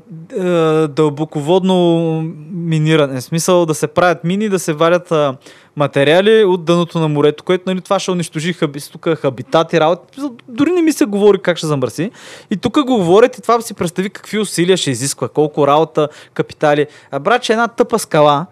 дълбоководно 0.87 2.21
миниране. 2.51 3.21
В 3.21 3.23
смисъл 3.23 3.65
да 3.65 3.73
се 3.73 3.87
правят 3.87 4.23
мини, 4.23 4.49
да 4.49 4.59
се 4.59 4.73
варят 4.73 5.11
а, 5.11 5.35
материали 5.75 6.43
от 6.43 6.65
дъното 6.65 6.99
на 6.99 7.07
морето, 7.07 7.43
което 7.43 7.63
нали, 7.67 7.81
това 7.81 7.99
ще 7.99 8.11
унищожи 8.11 8.53
хаби, 8.53 8.79
тук 8.91 9.09
хабитати, 9.17 9.79
работи. 9.79 10.21
Дори 10.47 10.71
не 10.71 10.81
ми 10.81 10.91
се 10.91 11.05
говори 11.05 11.39
как 11.41 11.57
ще 11.57 11.67
замърси. 11.67 12.11
И 12.51 12.57
тук 12.57 12.73
го 12.85 12.97
говорят 12.97 13.37
и 13.37 13.41
това 13.41 13.61
си 13.61 13.73
представи 13.73 14.09
какви 14.09 14.39
усилия 14.39 14.77
ще 14.77 14.91
изисква, 14.91 15.27
колко 15.27 15.67
работа, 15.67 16.07
капитали. 16.33 16.87
А 17.11 17.19
братче, 17.19 17.53
една 17.53 17.67
тъпа 17.67 17.99
скала, 17.99 18.45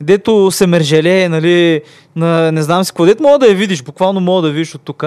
дето 0.00 0.50
се 0.50 0.66
мержелее, 0.66 1.28
нали, 1.28 1.82
на 2.16 2.52
не 2.52 2.62
знам 2.62 2.84
си 2.84 2.90
какво, 2.90 3.06
дето 3.06 3.22
мога 3.22 3.38
да 3.38 3.46
я 3.46 3.54
видиш, 3.54 3.82
буквално 3.82 4.20
мога 4.20 4.42
да 4.42 4.48
я 4.48 4.54
видиш 4.54 4.74
от 4.74 4.82
тук. 4.82 5.04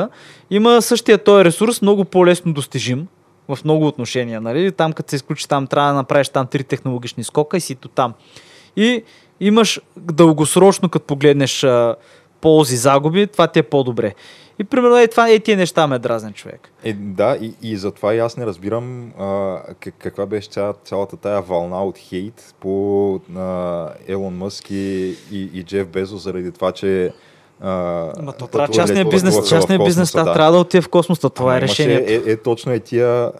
Има 0.51 0.81
същия 0.81 1.17
този 1.17 1.45
ресурс, 1.45 1.81
много 1.81 2.05
по-лесно 2.05 2.53
достижим 2.53 3.07
в 3.55 3.63
много 3.63 3.87
отношения. 3.87 4.41
Нали? 4.41 4.71
Там, 4.71 4.93
като 4.93 5.09
се 5.09 5.15
изключи, 5.15 5.47
там 5.47 5.67
трябва 5.67 5.89
да 5.89 5.95
направиш 5.95 6.29
там 6.29 6.47
три 6.47 6.63
технологични 6.63 7.23
скока 7.23 7.57
и 7.57 7.61
си 7.61 7.75
то 7.75 7.87
там. 7.87 8.13
И 8.75 9.03
имаш 9.39 9.81
дългосрочно, 9.97 10.89
като 10.89 11.05
погледнеш 11.05 11.63
а, 11.63 11.95
ползи, 12.41 12.77
загуби, 12.77 13.27
това 13.27 13.47
ти 13.47 13.59
е 13.59 13.63
по-добре. 13.63 14.13
И 14.59 14.63
примерно 14.63 14.97
е, 14.97 15.07
това, 15.07 15.29
е 15.29 15.39
тия 15.39 15.57
неща 15.57 15.87
ме 15.87 15.99
дразнен 15.99 16.33
човек. 16.33 16.69
Е, 16.83 16.93
да, 16.93 17.37
и, 17.41 17.53
и 17.61 17.77
затова 17.77 18.13
и 18.13 18.19
аз 18.19 18.37
не 18.37 18.45
разбирам 18.45 19.13
а, 19.19 19.59
как, 19.79 19.93
каква 19.97 20.25
беше 20.25 20.49
ця, 20.49 20.73
цялата 20.83 21.17
тая 21.17 21.41
вълна 21.41 21.83
от 21.83 21.97
хейт 21.97 22.55
по 22.59 23.15
а, 23.35 23.89
Елон 24.07 24.37
Мъск 24.37 24.71
и, 24.71 25.15
и, 25.31 25.49
и 25.53 25.63
Джеф 25.63 25.87
Безос 25.87 26.23
заради 26.23 26.51
това, 26.51 26.71
че 26.71 27.13
Ма 27.61 28.33
то 28.39 28.47
трябва 28.47 28.67
частния 28.73 29.05
бизнес, 29.05 29.49
частния 29.49 29.79
бизнес 29.79 30.11
да. 30.11 30.23
да. 30.23 30.33
трябва 30.33 30.51
да 30.51 30.57
отиде 30.57 30.81
в 30.81 30.89
космоса. 30.89 31.29
Това 31.29 31.51
Ама 31.51 31.57
е 31.57 31.61
решението. 31.61 32.11
Е, 32.11 32.31
е, 32.31 32.37
точно 32.37 32.71
е 32.71 32.79
тия 32.79 33.31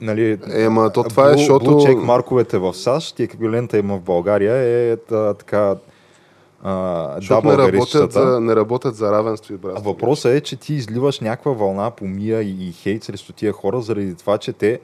нали, 0.00 0.38
Е, 0.52 0.68
ма 0.68 0.90
то 0.92 1.02
това 1.02 1.30
е, 1.30 1.32
защото- 1.32 1.96
марковете 1.96 2.58
в 2.58 2.74
САЩ 2.74 3.18
и 3.18 3.22
еквивалента 3.22 3.78
им 3.78 3.88
в 3.88 4.00
България 4.00 4.54
е 4.92 4.96
та, 4.96 5.34
така 5.34 5.74
а, 6.62 7.20
дабъл 7.28 7.56
не 7.56 7.72
работят, 7.72 8.12
за, 8.12 8.40
не 8.40 8.56
работят 8.56 8.96
за 8.96 9.12
равенство 9.12 9.54
и 9.54 9.56
А 9.56 9.58
братство. 9.58 9.90
въпросът 9.90 10.32
е, 10.32 10.40
че 10.40 10.56
ти 10.56 10.74
изливаш 10.74 11.20
някаква 11.20 11.52
вълна 11.52 11.90
по 11.90 12.04
мия 12.04 12.42
и, 12.42 12.68
и 12.68 12.72
хейт 12.72 13.04
срещу 13.04 13.32
тия 13.32 13.52
хора 13.52 13.80
заради 13.80 14.14
това, 14.14 14.38
че 14.38 14.52
те 14.52 14.80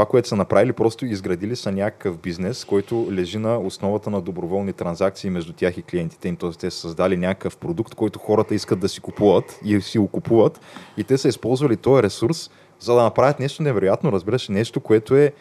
това, 0.00 0.08
което 0.10 0.28
са 0.28 0.36
направили, 0.36 0.72
просто 0.72 1.06
изградили 1.06 1.56
са 1.56 1.72
някакъв 1.72 2.18
бизнес, 2.18 2.64
който 2.64 3.08
лежи 3.10 3.38
на 3.38 3.58
основата 3.58 4.10
на 4.10 4.20
доброволни 4.20 4.72
транзакции 4.72 5.30
между 5.30 5.52
тях 5.52 5.76
и 5.76 5.82
клиентите 5.82 6.28
им. 6.28 6.36
Тоест, 6.36 6.60
те 6.60 6.70
са 6.70 6.78
създали 6.78 7.16
някакъв 7.16 7.56
продукт, 7.56 7.94
който 7.94 8.18
хората 8.18 8.54
искат 8.54 8.80
да 8.80 8.88
си 8.88 9.00
купуват 9.00 9.60
и 9.64 9.80
си 9.80 9.98
го 9.98 10.08
купуват. 10.08 10.60
И 10.96 11.04
те 11.04 11.18
са 11.18 11.28
използвали 11.28 11.76
този 11.76 12.02
ресурс, 12.02 12.50
за 12.78 12.94
да 12.94 13.02
направят 13.02 13.40
нещо 13.40 13.62
невероятно, 13.62 14.12
разбираш, 14.12 14.48
нещо, 14.48 14.80
което 14.80 15.16
е 15.16 15.32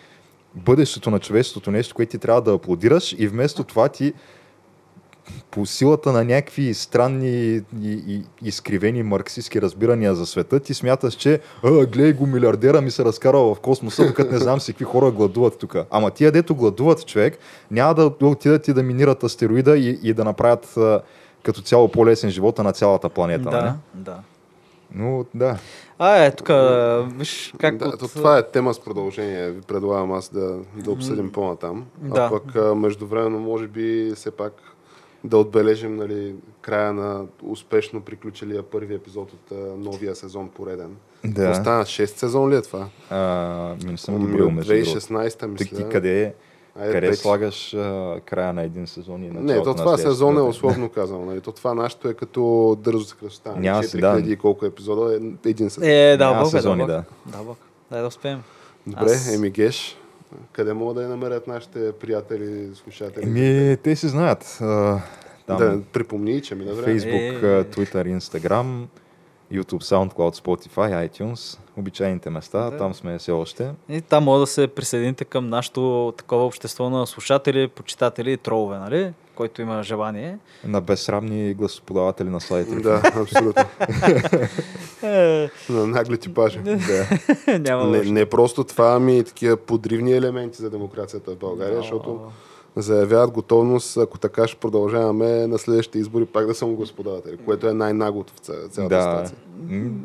бъдещето 0.56 1.12
на 1.12 1.20
човечеството, 1.20 1.72
нещо, 1.72 1.96
което 1.96 2.12
ти 2.12 2.18
трябва 2.18 2.42
да 2.42 2.54
аплодираш 2.54 3.16
и 3.18 3.28
вместо 3.28 3.64
това 3.64 3.90
ти 3.90 4.14
по 5.52 5.66
силата 5.66 6.12
на 6.12 6.24
някакви 6.24 6.74
странни 6.74 7.56
и, 7.58 7.64
и, 7.84 8.24
изкривени 8.44 9.04
марксистски 9.04 9.62
разбирания 9.62 10.16
за 10.16 10.26
света, 10.26 10.60
ти 10.60 10.74
смяташ, 10.74 11.14
че 11.14 11.40
а, 11.64 11.86
гледай 11.86 12.14
го 12.14 12.26
милиардера 12.26 12.82
ми 12.82 12.92
се 12.92 13.06
разкарал 13.06 13.56
в 13.56 13.60
космоса, 13.60 14.08
докато 14.08 14.32
не 14.32 14.38
знам 14.38 14.60
си 14.60 14.74
какви 14.74 14.86
хора 14.86 15.12
гладуват 15.12 15.60
тук. 15.60 15.76
Ама 15.92 16.12
тия, 16.12 16.32
дето 16.32 16.56
гладуват 16.56 17.08
човек, 17.08 17.38
няма 17.72 17.94
да 17.94 18.12
отидат 18.22 18.68
и 18.68 18.74
да 18.74 18.84
минират 18.84 19.24
астероида 19.24 19.78
и, 19.78 20.00
и 20.04 20.14
да 20.14 20.24
направят 20.24 20.78
а, 20.78 21.02
като 21.44 21.62
цяло 21.62 21.88
по-лесен 21.88 22.30
живота 22.30 22.64
на 22.64 22.74
цялата 22.74 23.10
планета. 23.10 23.50
Да, 23.50 23.76
да. 23.94 24.20
Но 24.96 25.26
да. 25.34 25.58
А, 26.00 26.26
е, 26.26 26.32
тук, 26.32 26.50
виж 27.18 27.54
как 27.60 27.78
Да, 27.78 27.88
от... 27.88 28.00
то 28.00 28.08
това 28.08 28.38
е 28.38 28.48
тема 28.52 28.74
с 28.74 28.80
продължение. 28.80 29.52
Ви 29.52 29.62
предлагам 29.62 30.12
аз 30.12 30.30
да, 30.30 30.58
да 30.76 30.92
обсъдим 30.92 31.32
по-натам. 31.32 31.86
Да. 31.98 32.22
А 32.22 32.30
пък 32.30 32.76
междувременно, 32.78 33.40
може 33.40 33.68
би, 33.68 34.12
все 34.16 34.32
пак 34.32 34.54
да 35.24 35.38
отбележим 35.38 35.96
нали, 35.96 36.36
края 36.62 36.94
на 36.94 37.26
успешно 37.44 38.02
приключилия 38.02 38.64
първи 38.64 38.94
епизод 38.96 39.34
от 39.34 39.52
а, 39.52 39.56
новия 39.78 40.16
сезон 40.16 40.50
пореден. 40.50 40.96
да. 41.26 41.50
Остана 41.50 41.84
6 41.86 42.06
сезон 42.06 42.50
ли 42.52 42.56
е 42.56 42.62
това? 42.62 42.88
А, 43.10 43.18
не 43.86 43.98
съм 43.98 44.16
Ами, 44.16 44.26
ги 44.28 44.34
бил 44.36 44.48
от 44.48 44.54
между 44.54 44.74
другото. 44.74 44.90
2016 44.92 45.40
Ти, 45.40 45.46
мисля. 45.48 45.78
ти 45.78 45.84
къде 45.92 46.22
е? 46.24 46.34
Айде, 46.80 46.94
къде 46.94 47.08
пети. 47.08 47.22
слагаш 47.22 47.74
а, 47.74 48.20
края 48.26 48.54
на 48.54 48.64
един 48.64 48.88
сезон 48.88 49.24
и 49.24 49.28
началото 49.28 49.54
Не, 49.54 49.64
то 49.64 49.74
това 49.74 49.98
сезон 49.98 50.38
е 50.38 50.42
условно 50.42 50.90
казано. 50.90 51.26
Нали? 51.26 51.42
То 51.42 51.52
това 51.52 51.74
нашето 51.74 52.08
е 52.08 52.14
като 52.14 52.76
дързо 52.84 53.06
с 53.06 53.16
нали? 53.46 53.60
Няма 53.60 53.84
си, 53.84 53.98
4000 53.98 54.22
да. 54.22 54.32
и 54.32 54.36
колко 54.36 54.66
епизода 54.66 55.14
е 55.46 55.50
един 55.50 55.70
сезон. 55.70 55.90
Е, 55.90 56.18
да, 56.18 56.26
Няма 56.26 56.44
Бог, 56.44 56.52
бе, 56.52 56.58
сезони, 56.58 56.82
да. 56.82 56.88
да. 56.88 57.04
Да, 57.26 57.44
Бог. 57.44 57.58
Дай 57.92 58.02
да 58.02 58.08
успеем. 58.08 58.44
Добре, 58.88 59.12
Аз- 59.12 59.34
Еми 59.34 59.50
Геш, 59.50 59.98
къде 60.52 60.74
могат 60.74 60.96
да 60.96 61.04
я 61.04 61.10
намерят 61.10 61.48
нашите 61.48 61.92
приятели, 61.92 62.70
слушатели? 62.76 63.24
Еми, 63.26 63.78
те 63.78 63.96
си 63.96 64.08
знаят. 64.08 64.58
А, 64.62 65.02
там, 65.48 65.58
Да 65.58 65.82
припомни, 65.94 66.42
че 66.42 66.56
ми 66.56 66.66
на 66.66 66.74
време. 66.74 67.00
Facebook, 67.00 67.62
Е. 67.62 67.64
Twitter, 67.66 68.18
Instagram, 68.20 68.86
YouTube, 69.54 69.84
SoundCloud, 69.84 70.36
Spotify, 70.36 71.10
iTunes, 71.10 71.60
обичайните 71.78 72.30
места, 72.30 72.70
Да. 72.70 72.78
там 72.78 72.94
сме 72.94 73.18
все 73.18 73.32
още. 73.32 73.72
И 73.90 74.02
там 74.02 74.24
може 74.24 74.40
да 74.40 74.48
се 74.48 74.68
присъедините 74.68 75.26
към 75.26 75.50
нашето 75.50 76.14
такова 76.18 76.46
общество 76.46 76.90
на 76.90 77.08
слушатели, 77.08 77.68
почитатели 77.68 78.32
и 78.32 78.38
тролове, 78.38 78.78
нали? 78.78 79.14
Който 79.40 79.62
има 79.62 79.84
желание. 79.84 80.38
На 80.66 80.82
безсрамни 80.82 81.54
гласоподаватели 81.54 82.30
на 82.30 82.42
слайдите. 82.42 82.76
Да, 82.78 83.02
абсолютно. 83.16 83.64
Е, 85.04 85.50
На 85.70 85.88
нагли 85.88 86.18
типажи. 86.18 86.60
Няма 87.50 87.86
Не, 87.88 88.02
не 88.02 88.26
просто 88.26 88.64
това, 88.64 88.94
ами 88.94 89.18
и 89.18 89.24
такива 89.24 89.58
подривни 89.58 90.14
елементи 90.14 90.58
за 90.58 90.70
демокрацията 90.70 91.32
в 91.32 91.38
България, 91.38 91.76
Но- 91.76 91.82
защото 91.82 92.22
заявяват 92.76 93.32
готовност, 93.32 93.98
ако 93.98 94.18
така 94.18 94.48
ще 94.48 94.58
продължаваме 94.58 95.48
на 95.48 95.58
следващите 95.58 96.00
избори 96.00 96.26
пак 96.26 96.48
да 96.48 96.54
съм 96.54 96.76
господатели, 96.76 97.38
което 97.38 97.68
е 97.68 97.74
най-наглото 97.74 98.34
в 98.34 98.40
ця- 98.40 98.70
цялата 98.70 98.96
Да, 98.96 99.02
ситуация. 99.02 99.38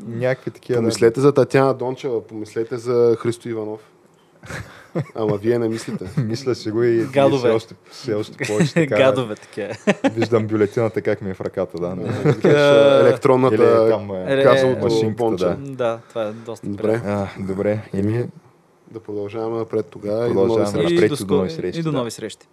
Някакви 0.09 0.51
такива. 0.51 0.77
да. 0.77 0.81
Помислете 0.81 1.21
за 1.21 1.33
Татяна 1.33 1.75
Дончева, 1.75 2.23
помислете 2.23 2.77
за 2.77 3.17
Христо 3.19 3.49
Иванов. 3.49 3.81
Ама 5.15 5.37
вие 5.37 5.59
не 5.59 5.69
мислите. 5.69 6.05
Мисля 6.19 6.55
си 6.55 6.71
го 6.71 6.83
и, 6.83 6.89
и 6.93 7.05
Гадове. 7.05 7.39
все 7.39 7.51
още, 7.51 7.75
все 7.91 8.15
още 8.15 8.47
повече 8.47 8.75
така. 8.75 8.97
Гадове 8.97 9.35
такива. 9.35 9.75
Виждам 10.11 10.47
бюлетината 10.47 11.03
как 11.03 11.23
ми 11.23 11.31
е 11.31 11.35
в 11.35 11.41
ръката. 11.41 11.79
Да. 11.79 11.95
Викаш, 12.25 12.53
Електронната 13.01 13.55
Или 13.55 13.91
там 13.91 14.11
е, 14.11 14.43
Е, 14.63 14.77
машинката, 14.77 15.37
да. 15.37 15.57
да, 15.57 15.99
това 16.09 16.23
е 16.23 16.33
доста 16.33 16.67
Добре. 16.67 17.01
А, 17.07 17.27
добре, 17.41 17.81
еми, 17.95 18.25
Да 18.91 19.01
продължаваме 19.01 19.59
напред 19.59 19.87
тогава 19.87 20.27
и 20.27 20.29
до 20.29 20.35
нови 20.35 20.49
Продължаваме 20.49 20.79
срещи. 20.79 20.95
напред. 20.95 21.11
И 21.11 21.17
до, 21.17 21.27
до 21.27 21.35
нови 21.37 21.51
срещи, 21.51 21.81
и 21.81 21.83
до 21.83 21.91
да. 21.93 21.99
нови 21.99 22.11
срещи. 22.11 22.47